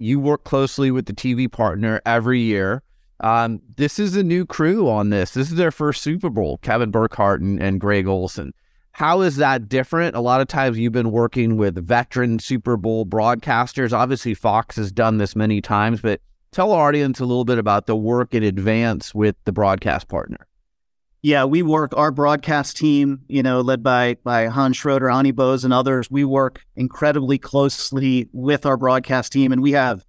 You 0.00 0.18
work 0.18 0.44
closely 0.44 0.90
with 0.90 1.04
the 1.04 1.12
TV 1.12 1.50
partner 1.50 2.00
every 2.06 2.40
year. 2.40 2.82
Um, 3.20 3.60
this 3.76 3.98
is 3.98 4.16
a 4.16 4.22
new 4.22 4.46
crew 4.46 4.88
on 4.88 5.10
this. 5.10 5.32
This 5.32 5.50
is 5.50 5.56
their 5.56 5.70
first 5.70 6.02
Super 6.02 6.30
Bowl, 6.30 6.56
Kevin 6.62 6.90
Burkhardt 6.90 7.42
and, 7.42 7.62
and 7.62 7.78
Greg 7.78 8.06
Olsen. 8.06 8.54
How 8.92 9.20
is 9.20 9.36
that 9.36 9.68
different? 9.68 10.16
A 10.16 10.20
lot 10.20 10.40
of 10.40 10.48
times 10.48 10.78
you've 10.78 10.94
been 10.94 11.12
working 11.12 11.58
with 11.58 11.86
veteran 11.86 12.38
Super 12.38 12.78
Bowl 12.78 13.04
broadcasters. 13.04 13.92
Obviously, 13.92 14.32
Fox 14.32 14.76
has 14.76 14.90
done 14.90 15.18
this 15.18 15.36
many 15.36 15.60
times, 15.60 16.00
but 16.00 16.22
tell 16.50 16.72
our 16.72 16.88
audience 16.88 17.20
a 17.20 17.26
little 17.26 17.44
bit 17.44 17.58
about 17.58 17.86
the 17.86 17.94
work 17.94 18.34
in 18.34 18.42
advance 18.42 19.14
with 19.14 19.36
the 19.44 19.52
broadcast 19.52 20.08
partner. 20.08 20.46
Yeah, 21.22 21.44
we 21.44 21.62
work 21.62 21.92
our 21.96 22.10
broadcast 22.10 22.78
team, 22.78 23.20
you 23.28 23.42
know, 23.42 23.60
led 23.60 23.82
by 23.82 24.16
by 24.24 24.46
Hans 24.46 24.78
Schroeder, 24.78 25.10
Ani 25.10 25.32
Bose, 25.32 25.64
and 25.64 25.72
others. 25.72 26.10
We 26.10 26.24
work 26.24 26.64
incredibly 26.76 27.36
closely 27.36 28.28
with 28.32 28.64
our 28.64 28.78
broadcast 28.78 29.32
team, 29.32 29.52
and 29.52 29.60
we 29.60 29.72
have 29.72 30.04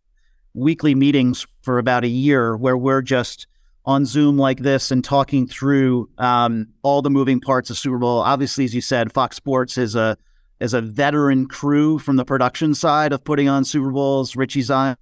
weekly 0.54 0.96
meetings 0.96 1.46
for 1.64 1.80
about 1.80 2.06
a 2.06 2.10
year 2.10 2.56
where 2.56 2.78
we're 2.78 3.02
just 3.02 3.48
on 3.84 4.06
Zoom 4.06 4.38
like 4.38 4.60
this 4.60 4.92
and 4.92 5.04
talking 5.04 5.48
through 5.48 6.10
um, 6.18 6.68
all 6.82 7.02
the 7.02 7.10
moving 7.10 7.42
parts 7.42 7.70
of 7.70 7.78
Super 7.78 7.98
Bowl. 7.98 8.20
Obviously, 8.20 8.64
as 8.64 8.74
you 8.74 8.82
said, 8.82 9.12
Fox 9.12 9.36
Sports 9.36 9.78
is 9.78 9.96
a 9.96 10.18
is 10.62 10.74
a 10.74 10.82
veteran 10.82 11.48
crew 11.48 12.00
from 12.00 12.16
the 12.16 12.26
production 12.26 12.74
side 12.74 13.12
of 13.12 13.24
putting 13.24 13.50
on 13.50 13.66
Super 13.66 13.92
Bowls. 13.92 14.38
Richie 14.38 14.62
Zyontz 14.62 14.96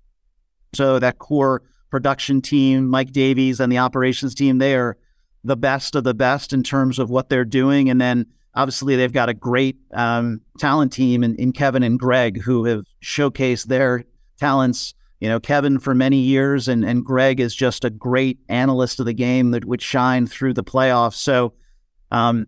so 0.73 0.97
that 0.97 1.19
core 1.19 1.61
production 1.91 2.41
team, 2.41 2.87
Mike 2.87 3.11
Davies 3.11 3.59
and 3.59 3.71
the 3.71 3.77
operations 3.77 4.33
team, 4.33 4.57
there 4.57 4.97
the 5.43 5.57
best 5.57 5.95
of 5.95 6.03
the 6.03 6.13
best 6.13 6.53
in 6.53 6.63
terms 6.63 6.99
of 6.99 7.09
what 7.09 7.29
they're 7.29 7.45
doing. 7.45 7.89
And 7.89 7.99
then 7.99 8.25
obviously 8.53 8.95
they've 8.95 9.13
got 9.13 9.29
a 9.29 9.33
great 9.33 9.77
um, 9.93 10.41
talent 10.57 10.91
team 10.91 11.23
in, 11.23 11.35
in 11.35 11.53
Kevin 11.53 11.83
and 11.83 11.99
Greg 11.99 12.41
who 12.41 12.65
have 12.65 12.85
showcased 13.03 13.65
their 13.65 14.03
talents. 14.37 14.93
You 15.19 15.29
know, 15.29 15.39
Kevin 15.39 15.79
for 15.79 15.93
many 15.93 16.17
years 16.17 16.67
and, 16.67 16.85
and 16.85 17.03
Greg 17.03 17.39
is 17.39 17.53
just 17.53 17.83
a 17.83 17.89
great 17.89 18.39
analyst 18.47 18.99
of 18.99 19.05
the 19.05 19.13
game 19.13 19.51
that 19.51 19.65
would 19.65 19.81
shine 19.81 20.27
through 20.27 20.53
the 20.53 20.63
playoffs. 20.63 21.15
So 21.15 21.53
um, 22.11 22.47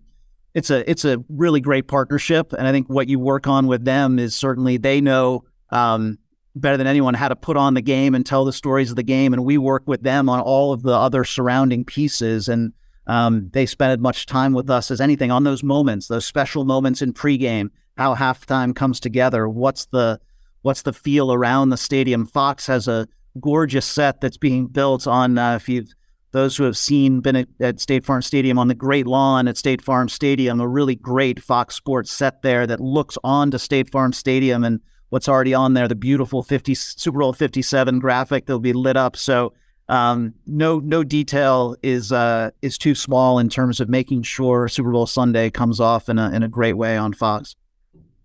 it's 0.54 0.70
a 0.70 0.90
it's 0.90 1.06
a 1.06 1.24
really 1.30 1.62
great 1.62 1.88
partnership. 1.88 2.54
And 2.54 2.68
I 2.68 2.72
think 2.72 2.88
what 2.88 3.08
you 3.08 3.20
work 3.20 3.48
on 3.48 3.68
with 3.68 3.86
them 3.86 4.20
is 4.20 4.36
certainly 4.36 4.78
they 4.78 5.02
know 5.02 5.44
um, 5.70 6.18
better 6.56 6.78
than 6.78 6.88
anyone 6.88 7.14
how 7.14 7.30
to 7.30 7.36
put 7.36 7.58
on 7.58 7.74
the 7.74 7.82
game 7.82 8.16
and 8.16 8.26
tell 8.26 8.46
the 8.46 8.54
stories 8.54 8.90
of 8.90 8.96
the 8.96 9.04
game. 9.04 9.34
And 9.34 9.46
we 9.46 9.58
work 9.58 9.84
with 9.86 10.04
them 10.04 10.30
on 10.30 10.40
all 10.40 10.74
of 10.74 10.84
the 10.84 10.94
other 10.94 11.24
surrounding 11.24 11.86
pieces. 11.86 12.50
And 12.50 12.74
um, 13.12 13.50
they 13.52 13.66
spend 13.66 13.92
as 13.92 14.00
much 14.00 14.26
time 14.26 14.54
with 14.54 14.70
us 14.70 14.90
as 14.90 15.02
anything 15.02 15.32
on 15.32 15.44
those 15.44 15.64
moments, 15.64 16.08
those 16.08 16.26
special 16.26 16.64
moments 16.64 17.02
in 17.02 17.12
pregame, 17.12 17.70
how 17.98 18.16
halftime 18.16 18.74
comes 18.74 19.02
together. 19.02 19.50
What's 19.50 19.88
the 19.88 20.18
what's 20.62 20.84
the 20.84 20.94
feel 20.94 21.34
around 21.34 21.72
the 21.72 21.78
stadium? 21.78 22.26
Fox 22.26 22.68
has 22.68 22.88
a 22.88 23.10
gorgeous 23.42 23.86
set 23.86 24.22
that's 24.22 24.38
being 24.38 24.68
built 24.68 25.08
on. 25.08 25.38
Uh, 25.38 25.56
if 25.56 25.68
you've 25.68 25.94
those 26.32 26.56
who 26.56 26.64
have 26.64 26.78
seen 26.78 27.20
been 27.20 27.36
at, 27.36 27.48
at, 27.60 27.82
State 27.82 28.06
Farm 28.06 28.22
Stadium 28.22 28.58
on 28.58 28.70
the 28.70 28.76
great 28.76 29.06
lawn 29.06 29.50
at 29.50 29.58
State 29.58 29.82
Farm 29.82 30.08
Stadium, 30.08 30.62
a 30.62 30.68
really 30.68 30.96
great 30.96 31.44
Fox 31.44 31.76
Sports 31.76 32.10
set 32.10 32.42
there 32.44 32.66
that 32.66 32.80
looks 32.80 33.18
onto 33.26 33.58
State 33.58 33.92
Farm 33.92 34.14
Stadium 34.14 34.64
and 34.64 34.80
what's 35.10 35.28
already 35.28 35.54
on 35.54 35.74
there, 35.74 35.90
the 35.90 35.96
beautiful 35.96 36.44
50 36.44 36.74
Super 36.76 37.20
Bowl 37.20 37.34
57 37.34 38.00
graphic 38.00 38.46
that'll 38.46 38.62
be 38.62 38.72
lit 38.72 38.96
up. 38.96 39.18
So 39.18 39.52
um, 39.92 40.34
no 40.48 40.80
no 40.80 41.04
detail 41.04 41.76
is 41.84 42.14
uh, 42.14 42.52
is 42.62 42.78
too 42.78 42.96
small 42.96 43.38
in 43.40 43.50
terms 43.50 43.82
of 43.82 43.90
making 43.90 44.24
sure 44.24 44.70
Super 44.70 44.90
Bowl 44.90 45.06
Sunday 45.06 45.50
comes 45.50 45.82
off 45.82 46.08
in 46.08 46.18
a 46.18 46.32
in 46.32 46.44
a 46.44 46.48
great 46.48 46.78
way 46.78 46.96
on 46.96 47.12
Fox. 47.12 47.58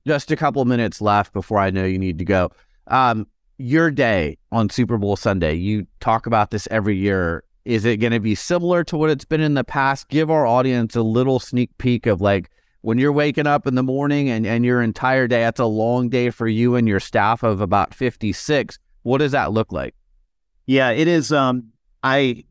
Just 0.07 0.31
a 0.31 0.37
couple 0.37 0.65
minutes 0.65 1.01
left 1.01 1.33
before 1.33 1.59
I 1.59 1.71
know 1.71 1.85
you 1.85 1.99
need 1.99 2.19
to 2.19 2.25
go. 2.25 2.53
Um, 2.87 3.27
your 3.59 3.91
day 3.91 4.39
on 4.53 4.71
Super 4.71 4.97
Bowl 4.97 5.17
Sunday, 5.17 5.55
you 5.55 5.89
talk 5.99 6.27
about 6.27 6.53
this 6.53 6.69
every 6.71 6.97
year. 6.97 7.43
Is 7.65 7.85
it 7.85 7.97
going 7.97 8.13
to 8.13 8.21
be 8.21 8.37
similar 8.37 8.85
to 8.85 8.97
what 8.97 9.11
it's 9.11 9.25
been 9.25 9.41
in 9.41 9.55
the 9.55 9.65
past? 9.65 10.09
Give 10.09 10.31
our 10.31 10.47
audience 10.47 10.95
a 10.95 11.03
little 11.03 11.41
sneak 11.41 11.77
peek 11.79 12.07
of 12.07 12.21
like 12.21 12.49
when 12.83 12.97
you're 12.97 13.11
waking 13.11 13.49
up 13.49 13.67
in 13.67 13.75
the 13.75 13.83
morning 13.83 14.31
and, 14.31 14.47
and 14.47 14.65
your 14.65 14.81
entire 14.83 15.27
day, 15.27 15.41
that's 15.41 15.59
a 15.59 15.67
long 15.67 16.11
day 16.11 16.31
for 16.31 16.47
you 16.47 16.77
and 16.77 16.87
your 16.87 17.01
staff 17.01 17.43
of 17.43 17.61
about 17.61 17.93
56. 17.93 18.79
What 19.03 19.19
does 19.19 19.33
that 19.33 19.51
look 19.51 19.73
like? 19.73 19.97
Yeah, 20.67 20.91
it 20.91 21.09
is. 21.09 21.33
Um, 21.33 21.73
I 22.03 22.45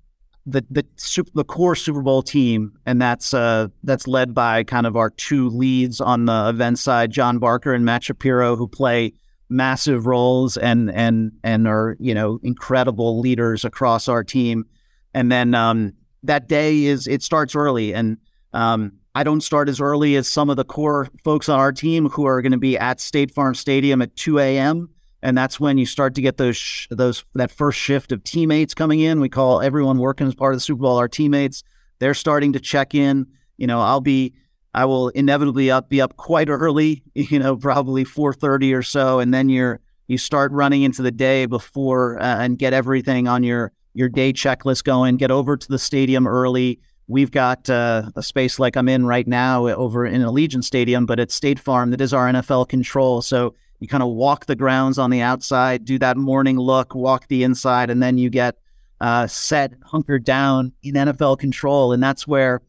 the 0.45 0.63
the 0.70 0.86
the 1.34 1.43
core 1.43 1.76
Super 1.76 2.01
Bowl 2.01 2.22
team, 2.22 2.78
and 2.86 3.01
that's 3.01 3.34
uh 3.34 3.68
that's 3.84 4.07
led 4.07 4.34
by 4.34 4.63
kind 4.63 4.86
of 4.88 4.95
our 4.95 5.09
two 5.09 5.49
leads 5.49 5.99
on 5.99 6.26
the 6.26 6.49
event 6.49 6.80
side, 6.80 7.11
John 7.11 7.39
Barker 7.39 7.74
and 7.74 7.84
Matt 7.84 8.03
Shapiro, 8.03 8.55
who 8.55 8.68
play 8.68 9.13
massive 9.49 10.05
roles 10.05 10.57
and 10.57 10.91
and 10.91 11.32
and 11.43 11.68
are 11.68 11.97
you 11.99 12.13
know 12.13 12.39
incredible 12.43 13.20
leaders 13.20 13.66
across 13.66 14.07
our 14.07 14.24
team. 14.24 14.66
And 15.13 15.32
then 15.32 15.55
um, 15.55 15.93
that 16.24 16.47
day 16.47 16.86
is 16.86 17.07
it 17.07 17.24
starts 17.24 17.55
early, 17.55 17.93
and 17.93 18.18
um, 18.53 18.93
I 19.16 19.24
don't 19.24 19.41
start 19.41 19.68
as 19.68 19.82
early 19.82 20.16
as 20.16 20.28
some 20.28 20.49
of 20.49 20.57
the 20.57 20.66
core 20.66 21.07
folks 21.24 21.49
on 21.49 21.59
our 21.59 21.72
team 21.72 22.09
who 22.09 22.26
are 22.26 22.41
going 22.41 22.51
to 22.51 22.57
be 22.57 22.78
at 22.78 22.99
State 22.99 23.34
Farm 23.34 23.55
Stadium 23.55 24.01
at 24.01 24.16
2 24.16 24.39
a.m 24.39 24.95
and 25.26 25.36
that's 25.36 25.59
when 25.59 25.80
you 25.80 25.88
start 25.88 26.13
to 26.15 26.21
get 26.21 26.38
those 26.38 26.55
sh- 26.55 26.88
those 26.91 27.26
that 27.34 27.49
first 27.49 27.80
shift 27.80 28.11
of 28.11 28.23
teammates 28.23 28.76
coming 28.76 28.99
in. 28.99 29.19
We 29.19 29.28
call 29.28 29.59
everyone 29.59 29.97
working 29.97 30.28
as 30.28 30.36
part 30.36 30.53
of 30.53 30.57
the 30.57 30.61
Super 30.61 30.84
Bowl 30.84 30.97
our 30.97 31.07
teammates. 31.07 31.63
They're 31.97 32.13
starting 32.13 32.53
to 32.53 32.59
check 32.59 32.93
in. 32.93 33.26
You 33.57 33.65
know, 33.65 33.82
I'll 33.82 34.01
be 34.01 34.34
I 34.76 34.86
will 34.86 35.09
inevitably 35.09 35.71
up 35.71 35.89
be 35.89 35.99
up 35.99 36.15
quite 36.15 36.47
early. 36.47 37.01
You 37.15 37.39
know, 37.39 37.57
probably 37.57 38.03
four 38.03 38.34
thirty 38.34 38.71
or 38.71 38.84
so, 38.84 39.19
and 39.19 39.34
then 39.34 39.49
you're 39.49 39.80
you 40.07 40.19
start 40.19 40.51
running 40.51 40.84
into 40.84 41.01
the 41.01 41.11
day 41.11 41.47
before 41.47 42.21
uh, 42.21 42.43
and 42.43 42.59
get 42.59 42.73
everything 42.73 43.28
on 43.28 43.41
your 43.41 43.71
your 43.95 44.09
day 44.09 44.32
checklist 44.32 44.84
going. 44.84 45.17
Get 45.17 45.32
over 45.32 45.57
to 45.57 45.67
the 45.67 45.80
stadium 45.80 46.28
early. 46.28 46.80
We've 47.07 47.32
got 47.32 47.67
uh, 47.67 48.11
a 48.15 48.21
space 48.21 48.59
like 48.59 48.78
I'm 48.78 48.89
in 48.89 49.07
right 49.07 49.28
now 49.28 49.67
over 49.67 50.05
in 50.05 50.21
Allegiant 50.21 50.63
Stadium, 50.63 51.07
but 51.07 51.19
it's 51.19 51.34
State 51.34 51.59
Farm 51.59 51.89
that 51.91 52.01
is 52.01 52.13
our 52.13 52.28
NFL 52.28 52.67
control. 52.67 53.21
So 53.21 53.55
you 53.80 53.88
kind 53.88 54.03
of 54.03 54.09
walk 54.09 54.45
the 54.45 54.55
grounds 54.55 54.97
on 54.97 55.09
the 55.09 55.21
outside, 55.21 55.86
do 55.86 55.99
that 55.99 56.17
morning 56.17 56.57
look, 56.57 56.95
walk 56.95 57.28
the 57.28 57.43
inside, 57.43 57.89
and 57.89 58.01
then 58.01 58.17
you 58.17 58.30
get 58.30 58.57
uh, 59.01 59.28
set, 59.28 59.73
hunkered 59.84 60.23
down 60.23 60.71
in 60.82 60.95
NFL 60.95 61.39
control. 61.39 61.91
And 61.91 62.01
that's 62.01 62.28
where, 62.28 62.61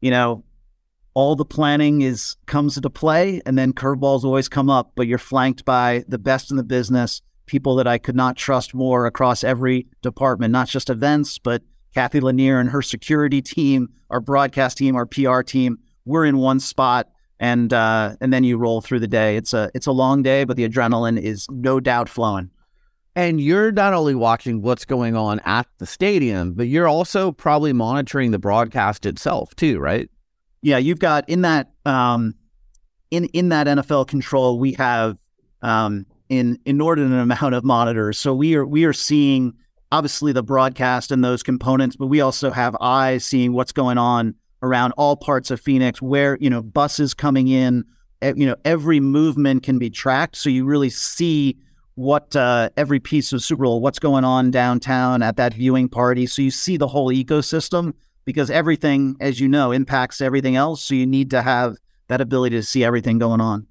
you 0.00 0.10
know, 0.10 0.44
all 1.14 1.36
the 1.36 1.44
planning 1.44 2.02
is 2.02 2.36
comes 2.46 2.76
into 2.76 2.90
play, 2.90 3.40
and 3.44 3.58
then 3.58 3.72
curveballs 3.72 4.24
always 4.24 4.48
come 4.48 4.70
up. 4.70 4.92
But 4.94 5.06
you're 5.06 5.18
flanked 5.18 5.64
by 5.64 6.04
the 6.08 6.18
best 6.18 6.50
in 6.50 6.56
the 6.56 6.62
business, 6.62 7.22
people 7.46 7.76
that 7.76 7.86
I 7.86 7.98
could 7.98 8.16
not 8.16 8.36
trust 8.36 8.74
more 8.74 9.06
across 9.06 9.44
every 9.44 9.86
department, 10.00 10.52
not 10.52 10.68
just 10.68 10.90
events, 10.90 11.38
but 11.38 11.62
Cathy 11.94 12.20
Lanier 12.20 12.58
and 12.58 12.70
her 12.70 12.82
security 12.82 13.42
team, 13.42 13.90
our 14.10 14.20
broadcast 14.20 14.78
team, 14.78 14.96
our 14.96 15.06
PR 15.06 15.42
team. 15.42 15.78
We're 16.04 16.24
in 16.24 16.38
one 16.38 16.60
spot 16.60 17.08
and 17.42 17.72
uh, 17.72 18.14
and 18.20 18.32
then 18.32 18.44
you 18.44 18.56
roll 18.56 18.80
through 18.80 19.00
the 19.00 19.08
day. 19.08 19.36
It's 19.36 19.52
a 19.52 19.68
it's 19.74 19.86
a 19.86 19.92
long 19.92 20.22
day, 20.22 20.44
but 20.44 20.56
the 20.56 20.66
adrenaline 20.66 21.20
is 21.20 21.46
no 21.50 21.80
doubt 21.80 22.08
flowing. 22.08 22.48
And 23.16 23.40
you're 23.40 23.72
not 23.72 23.92
only 23.92 24.14
watching 24.14 24.62
what's 24.62 24.86
going 24.86 25.16
on 25.16 25.40
at 25.40 25.66
the 25.78 25.84
stadium, 25.84 26.54
but 26.54 26.68
you're 26.68 26.88
also 26.88 27.32
probably 27.32 27.74
monitoring 27.74 28.30
the 28.30 28.38
broadcast 28.38 29.04
itself 29.04 29.54
too, 29.56 29.80
right? 29.80 30.08
Yeah, 30.62 30.78
you've 30.78 31.00
got 31.00 31.28
in 31.28 31.42
that 31.42 31.72
um, 31.84 32.36
in 33.10 33.24
in 33.26 33.48
that 33.48 33.66
NFL 33.66 34.06
control, 34.06 34.60
we 34.60 34.72
have 34.74 35.18
um, 35.62 36.06
an 36.30 36.58
inordinate 36.64 37.20
amount 37.20 37.56
of 37.56 37.64
monitors. 37.64 38.20
So 38.20 38.32
we 38.32 38.54
are 38.54 38.64
we 38.64 38.84
are 38.84 38.92
seeing 38.92 39.52
obviously 39.90 40.32
the 40.32 40.44
broadcast 40.44 41.10
and 41.10 41.24
those 41.24 41.42
components, 41.42 41.96
but 41.96 42.06
we 42.06 42.20
also 42.20 42.52
have 42.52 42.76
eyes 42.80 43.24
seeing 43.24 43.52
what's 43.52 43.72
going 43.72 43.98
on 43.98 44.36
around 44.62 44.92
all 44.92 45.16
parts 45.16 45.50
of 45.50 45.60
Phoenix 45.60 46.00
where, 46.00 46.38
you 46.40 46.48
know, 46.48 46.62
buses 46.62 47.14
coming 47.14 47.48
in, 47.48 47.84
you 48.22 48.46
know, 48.46 48.56
every 48.64 49.00
movement 49.00 49.62
can 49.62 49.78
be 49.78 49.90
tracked. 49.90 50.36
So 50.36 50.48
you 50.48 50.64
really 50.64 50.90
see 50.90 51.56
what 51.94 52.34
uh, 52.36 52.70
every 52.76 53.00
piece 53.00 53.32
of 53.32 53.42
Super 53.42 53.64
Bowl, 53.64 53.80
what's 53.80 53.98
going 53.98 54.24
on 54.24 54.50
downtown 54.50 55.22
at 55.22 55.36
that 55.36 55.54
viewing 55.54 55.88
party. 55.88 56.26
So 56.26 56.40
you 56.40 56.50
see 56.50 56.76
the 56.76 56.88
whole 56.88 57.12
ecosystem 57.12 57.92
because 58.24 58.50
everything, 58.50 59.16
as 59.20 59.40
you 59.40 59.48
know, 59.48 59.72
impacts 59.72 60.20
everything 60.20 60.56
else. 60.56 60.84
So 60.84 60.94
you 60.94 61.06
need 61.06 61.30
to 61.30 61.42
have 61.42 61.76
that 62.08 62.20
ability 62.20 62.56
to 62.56 62.62
see 62.62 62.84
everything 62.84 63.18
going 63.18 63.40
on. 63.40 63.66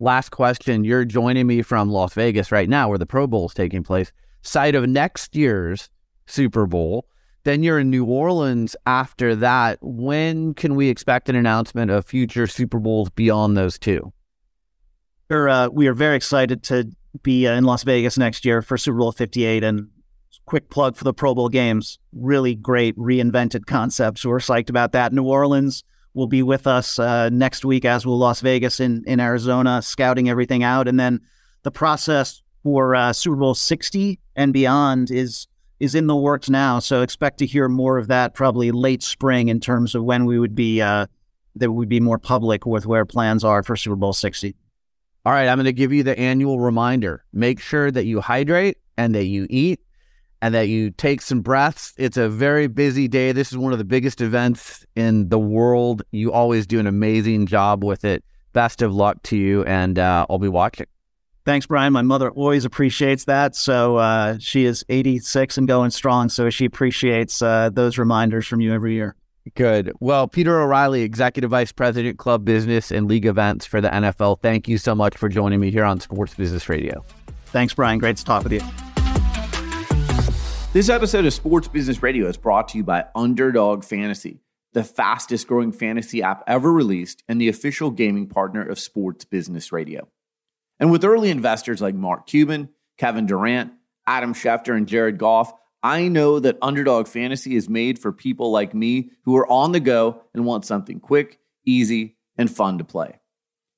Last 0.00 0.30
question. 0.30 0.84
You're 0.84 1.04
joining 1.04 1.46
me 1.46 1.62
from 1.62 1.90
Las 1.90 2.14
Vegas 2.14 2.50
right 2.50 2.68
now, 2.68 2.88
where 2.88 2.98
the 2.98 3.06
Pro 3.06 3.26
Bowl 3.26 3.46
is 3.46 3.54
taking 3.54 3.84
place, 3.84 4.10
site 4.40 4.74
of 4.74 4.88
next 4.88 5.36
year's 5.36 5.90
Super 6.26 6.66
Bowl. 6.66 7.06
Then 7.44 7.62
you're 7.62 7.80
in 7.80 7.90
New 7.90 8.04
Orleans 8.04 8.76
after 8.86 9.34
that. 9.36 9.78
When 9.80 10.54
can 10.54 10.76
we 10.76 10.88
expect 10.88 11.28
an 11.28 11.34
announcement 11.34 11.90
of 11.90 12.06
future 12.06 12.46
Super 12.46 12.78
Bowls 12.78 13.10
beyond 13.10 13.56
those 13.56 13.78
two? 13.78 14.12
We're, 15.28 15.48
uh, 15.48 15.68
we 15.68 15.88
are 15.88 15.94
very 15.94 16.16
excited 16.16 16.62
to 16.64 16.90
be 17.22 17.46
uh, 17.46 17.54
in 17.54 17.64
Las 17.64 17.82
Vegas 17.82 18.16
next 18.16 18.44
year 18.44 18.62
for 18.62 18.78
Super 18.78 18.98
Bowl 18.98 19.12
58. 19.12 19.64
And 19.64 19.88
quick 20.46 20.70
plug 20.70 20.96
for 20.96 21.04
the 21.04 21.14
Pro 21.14 21.34
Bowl 21.34 21.48
games. 21.48 21.98
Really 22.12 22.54
great 22.54 22.96
reinvented 22.96 23.66
concepts. 23.66 24.24
We're 24.24 24.38
psyched 24.38 24.70
about 24.70 24.92
that. 24.92 25.12
New 25.12 25.24
Orleans 25.24 25.82
will 26.14 26.26
be 26.26 26.42
with 26.42 26.66
us 26.66 26.98
uh, 26.98 27.28
next 27.30 27.64
week, 27.64 27.84
as 27.84 28.06
will 28.06 28.18
Las 28.18 28.40
Vegas 28.40 28.78
in, 28.78 29.02
in 29.06 29.18
Arizona, 29.18 29.82
scouting 29.82 30.28
everything 30.28 30.62
out. 30.62 30.86
And 30.86 31.00
then 31.00 31.20
the 31.62 31.70
process 31.70 32.42
for 32.62 32.94
uh, 32.94 33.12
Super 33.12 33.36
Bowl 33.36 33.54
60 33.54 34.20
and 34.36 34.52
beyond 34.52 35.10
is 35.10 35.46
is 35.82 35.96
in 35.96 36.06
the 36.06 36.14
works 36.14 36.48
now. 36.48 36.78
So 36.78 37.02
expect 37.02 37.38
to 37.38 37.46
hear 37.46 37.68
more 37.68 37.98
of 37.98 38.06
that 38.06 38.34
probably 38.34 38.70
late 38.70 39.02
spring 39.02 39.48
in 39.48 39.58
terms 39.58 39.96
of 39.96 40.04
when 40.04 40.26
we 40.26 40.38
would 40.38 40.54
be 40.54 40.80
uh, 40.80 41.08
that 41.56 41.72
would 41.72 41.88
be 41.88 41.98
more 41.98 42.20
public 42.20 42.64
with 42.64 42.86
where 42.86 43.04
plans 43.04 43.42
are 43.42 43.64
for 43.64 43.74
Super 43.74 43.96
Bowl 43.96 44.12
60. 44.12 44.54
All 45.26 45.32
right, 45.32 45.48
I'm 45.48 45.56
going 45.56 45.64
to 45.64 45.72
give 45.72 45.92
you 45.92 46.04
the 46.04 46.16
annual 46.16 46.60
reminder. 46.60 47.24
Make 47.32 47.58
sure 47.58 47.90
that 47.90 48.06
you 48.06 48.20
hydrate 48.20 48.78
and 48.96 49.12
that 49.16 49.24
you 49.24 49.48
eat 49.50 49.80
and 50.40 50.54
that 50.54 50.68
you 50.68 50.92
take 50.92 51.20
some 51.20 51.40
breaths. 51.40 51.94
It's 51.98 52.16
a 52.16 52.28
very 52.28 52.68
busy 52.68 53.08
day. 53.08 53.32
This 53.32 53.50
is 53.50 53.58
one 53.58 53.72
of 53.72 53.78
the 53.78 53.84
biggest 53.84 54.20
events 54.20 54.86
in 54.94 55.30
the 55.30 55.38
world. 55.38 56.04
You 56.12 56.32
always 56.32 56.64
do 56.64 56.78
an 56.78 56.86
amazing 56.86 57.46
job 57.46 57.82
with 57.82 58.04
it. 58.04 58.22
Best 58.52 58.82
of 58.82 58.94
luck 58.94 59.20
to 59.24 59.36
you, 59.36 59.64
and 59.64 59.98
uh, 59.98 60.26
I'll 60.30 60.38
be 60.38 60.48
watching. 60.48 60.86
Thanks, 61.44 61.66
Brian. 61.66 61.92
My 61.92 62.02
mother 62.02 62.30
always 62.30 62.64
appreciates 62.64 63.24
that. 63.24 63.56
So 63.56 63.96
uh, 63.96 64.36
she 64.38 64.64
is 64.64 64.84
86 64.88 65.58
and 65.58 65.66
going 65.66 65.90
strong. 65.90 66.28
So 66.28 66.50
she 66.50 66.64
appreciates 66.64 67.42
uh, 67.42 67.70
those 67.72 67.98
reminders 67.98 68.46
from 68.46 68.60
you 68.60 68.72
every 68.72 68.94
year. 68.94 69.16
Good. 69.54 69.92
Well, 69.98 70.28
Peter 70.28 70.60
O'Reilly, 70.60 71.02
Executive 71.02 71.50
Vice 71.50 71.72
President, 71.72 72.16
Club 72.16 72.44
Business 72.44 72.92
and 72.92 73.08
League 73.08 73.26
Events 73.26 73.66
for 73.66 73.80
the 73.80 73.88
NFL. 73.88 74.40
Thank 74.40 74.68
you 74.68 74.78
so 74.78 74.94
much 74.94 75.16
for 75.16 75.28
joining 75.28 75.58
me 75.58 75.72
here 75.72 75.84
on 75.84 75.98
Sports 75.98 76.34
Business 76.34 76.68
Radio. 76.68 77.04
Thanks, 77.46 77.74
Brian. 77.74 77.98
Great 77.98 78.16
to 78.18 78.24
talk 78.24 78.44
with 78.44 78.52
you. 78.52 78.60
This 80.72 80.88
episode 80.88 81.26
of 81.26 81.34
Sports 81.34 81.66
Business 81.66 82.02
Radio 82.02 82.28
is 82.28 82.36
brought 82.36 82.68
to 82.68 82.78
you 82.78 82.84
by 82.84 83.04
Underdog 83.16 83.84
Fantasy, 83.84 84.40
the 84.74 84.84
fastest 84.84 85.48
growing 85.48 85.72
fantasy 85.72 86.22
app 86.22 86.44
ever 86.46 86.72
released 86.72 87.24
and 87.28 87.40
the 87.40 87.48
official 87.48 87.90
gaming 87.90 88.28
partner 88.28 88.62
of 88.62 88.78
Sports 88.78 89.24
Business 89.24 89.72
Radio. 89.72 90.08
And 90.82 90.90
with 90.90 91.04
early 91.04 91.30
investors 91.30 91.80
like 91.80 91.94
Mark 91.94 92.26
Cuban, 92.26 92.68
Kevin 92.98 93.24
Durant, 93.26 93.72
Adam 94.04 94.34
Schefter, 94.34 94.76
and 94.76 94.88
Jared 94.88 95.16
Goff, 95.16 95.52
I 95.80 96.08
know 96.08 96.40
that 96.40 96.58
Underdog 96.60 97.06
Fantasy 97.06 97.54
is 97.54 97.68
made 97.68 98.00
for 98.00 98.10
people 98.10 98.50
like 98.50 98.74
me 98.74 99.12
who 99.24 99.36
are 99.36 99.46
on 99.46 99.70
the 99.70 99.78
go 99.78 100.22
and 100.34 100.44
want 100.44 100.64
something 100.64 100.98
quick, 100.98 101.38
easy, 101.64 102.16
and 102.36 102.50
fun 102.50 102.78
to 102.78 102.84
play. 102.84 103.20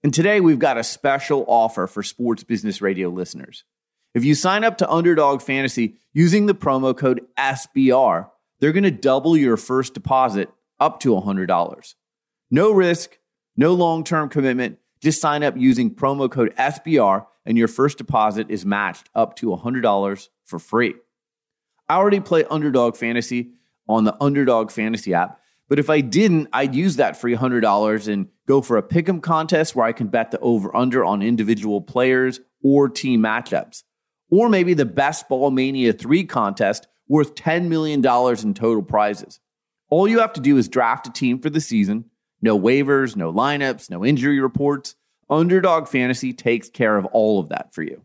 And 0.03 0.15
today 0.15 0.41
we've 0.41 0.59
got 0.59 0.79
a 0.79 0.83
special 0.83 1.45
offer 1.47 1.87
for 1.87 2.03
Sports 2.03 2.43
Business 2.43 2.81
Radio 2.81 3.11
listeners. 3.11 3.65
If 4.15 4.25
you 4.25 4.35
sign 4.35 4.65
up 4.65 4.79
to 4.79 4.91
Underdog 4.91 5.43
Fantasy 5.43 5.97
using 6.15 6.47
the 6.47 6.55
promo 6.55 6.97
code 6.97 7.21
SBR, 7.39 8.31
they're 8.61 8.73
going 8.73 8.85
to 8.85 8.91
double 8.91 9.37
your 9.37 9.59
first 9.59 9.93
deposit 9.93 10.49
up 10.81 11.01
to 11.01 11.11
$100. 11.11 11.95
No 12.51 12.71
risk, 12.71 13.19
no 13.59 13.75
long 13.75 14.05
term 14.05 14.31
commitment 14.31 14.79
just 15.05 15.21
sign 15.21 15.43
up 15.43 15.57
using 15.57 15.95
promo 15.95 16.31
code 16.31 16.55
SBR 16.57 17.27
and 17.47 17.59
your 17.59 17.69
first 17.69 17.99
deposit 17.99 18.51
is 18.51 18.65
matched 18.65 19.11
up 19.15 19.37
to 19.37 19.49
$100 19.49 20.29
for 20.45 20.59
free. 20.59 20.95
I 21.89 21.97
already 21.97 22.21
play 22.21 22.45
Underdog 22.45 22.97
Fantasy 22.97 23.53
on 23.87 24.05
the 24.05 24.17
Underdog 24.21 24.71
Fantasy 24.71 25.13
app. 25.13 25.39
But 25.69 25.79
if 25.79 25.91
I 25.91 26.01
didn't, 26.01 26.49
I'd 26.53 26.75
use 26.75 26.97
that 26.97 27.19
free 27.19 27.37
$100 27.37 28.09
and 28.13 28.29
go 28.47 28.61
for 28.61 28.77
a 28.77 28.83
pick'em 28.83 29.23
contest 29.23 29.75
where 29.75 29.87
I 29.87 29.93
can 29.93 30.09
bet 30.09 30.31
the 30.31 30.39
over 30.41 30.75
under 30.75 31.05
on 31.05 31.23
individual 31.23 31.81
players 31.81 32.41
or 32.63 32.89
team 32.89 33.23
matchups. 33.23 33.83
Or 34.31 34.49
maybe 34.49 34.75
the 34.75 34.85
Best 34.87 35.29
Ball 35.29 35.51
Mania 35.51 35.93
3 35.93 36.25
contest 36.25 36.87
worth 37.09 37.35
$10 37.35 37.69
million 37.69 38.01
in 38.01 38.55
total 38.55 38.83
prizes. 38.83 39.41
All 39.91 40.09
you 40.09 40.21
have 40.21 40.33
to 40.35 40.41
do 40.41 40.57
is 40.57 40.69
draft 40.69 41.07
a 41.07 41.13
team 41.13 41.39
for 41.39 41.51
the 41.51 41.61
season. 41.61 42.07
No 42.45 42.61
waivers, 42.61 43.17
no 43.17 43.33
lineups, 43.33 43.89
no 43.89 44.05
injury 44.05 44.39
reports. 44.39 44.97
Underdog 45.31 45.89
Fantasy 45.89 46.35
takes 46.35 46.69
care 46.69 46.99
of 46.99 47.07
all 47.07 47.41
of 47.41 47.49
that 47.49 47.73
for 47.73 47.83
you. 47.83 48.03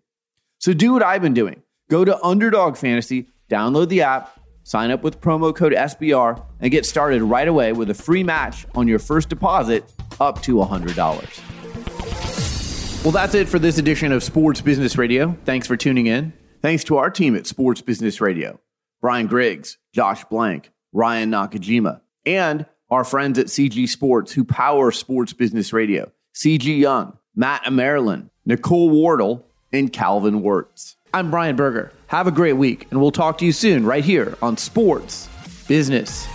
So 0.59 0.71
do 0.71 0.93
what 0.93 1.03
I've 1.03 1.21
been 1.21 1.33
doing. 1.33 1.61
Go 1.89 2.05
to 2.05 2.17
Underdog 2.23 2.77
Fantasy, 2.77 3.27
download 3.49 3.89
the 3.89 4.03
app, 4.03 4.39
sign 4.63 4.91
up 4.91 5.03
with 5.03 5.19
promo 5.19 5.53
code 5.53 5.73
SBR, 5.73 6.41
and 6.61 6.71
get 6.71 6.85
started 6.85 7.21
right 7.21 7.49
away 7.49 7.73
with 7.73 7.89
a 7.89 7.93
free 7.93 8.23
match 8.23 8.65
on 8.75 8.87
your 8.87 8.99
first 8.99 9.27
deposit 9.27 9.83
up 10.21 10.41
to 10.43 10.55
$100. 10.55 13.03
Well, 13.03 13.11
that's 13.11 13.35
it 13.35 13.49
for 13.49 13.59
this 13.59 13.77
edition 13.77 14.13
of 14.13 14.23
Sports 14.23 14.61
Business 14.61 14.97
Radio. 14.97 15.35
Thanks 15.43 15.67
for 15.67 15.75
tuning 15.75 16.07
in. 16.07 16.31
Thanks 16.61 16.85
to 16.85 16.95
our 16.95 17.09
team 17.09 17.35
at 17.35 17.45
Sports 17.45 17.81
Business 17.81 18.21
Radio 18.21 18.57
Brian 19.01 19.27
Griggs, 19.27 19.77
Josh 19.93 20.23
Blank, 20.23 20.71
Ryan 20.93 21.29
Nakajima, 21.29 21.99
and 22.25 22.65
our 22.89 23.03
friends 23.03 23.37
at 23.39 23.47
CG 23.47 23.87
Sports 23.87 24.31
who 24.31 24.43
power 24.43 24.91
Sports 24.91 25.33
Business 25.33 25.73
Radio 25.73 26.11
CG 26.33 26.77
Young, 26.77 27.17
Matt 27.35 27.63
Amerilin, 27.65 28.29
Nicole 28.45 28.89
Wardle, 28.89 29.45
and 29.71 29.91
Calvin 29.91 30.41
Wirtz. 30.41 30.95
I'm 31.13 31.31
Brian 31.31 31.55
Berger. 31.55 31.91
Have 32.07 32.27
a 32.27 32.31
great 32.31 32.53
week, 32.53 32.87
and 32.91 33.01
we'll 33.01 33.11
talk 33.11 33.39
to 33.39 33.45
you 33.45 33.51
soon 33.51 33.85
right 33.85 34.03
here 34.03 34.37
on 34.41 34.57
Sports 34.57 35.27
Business 35.67 36.27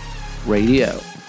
Radio. 0.45 0.99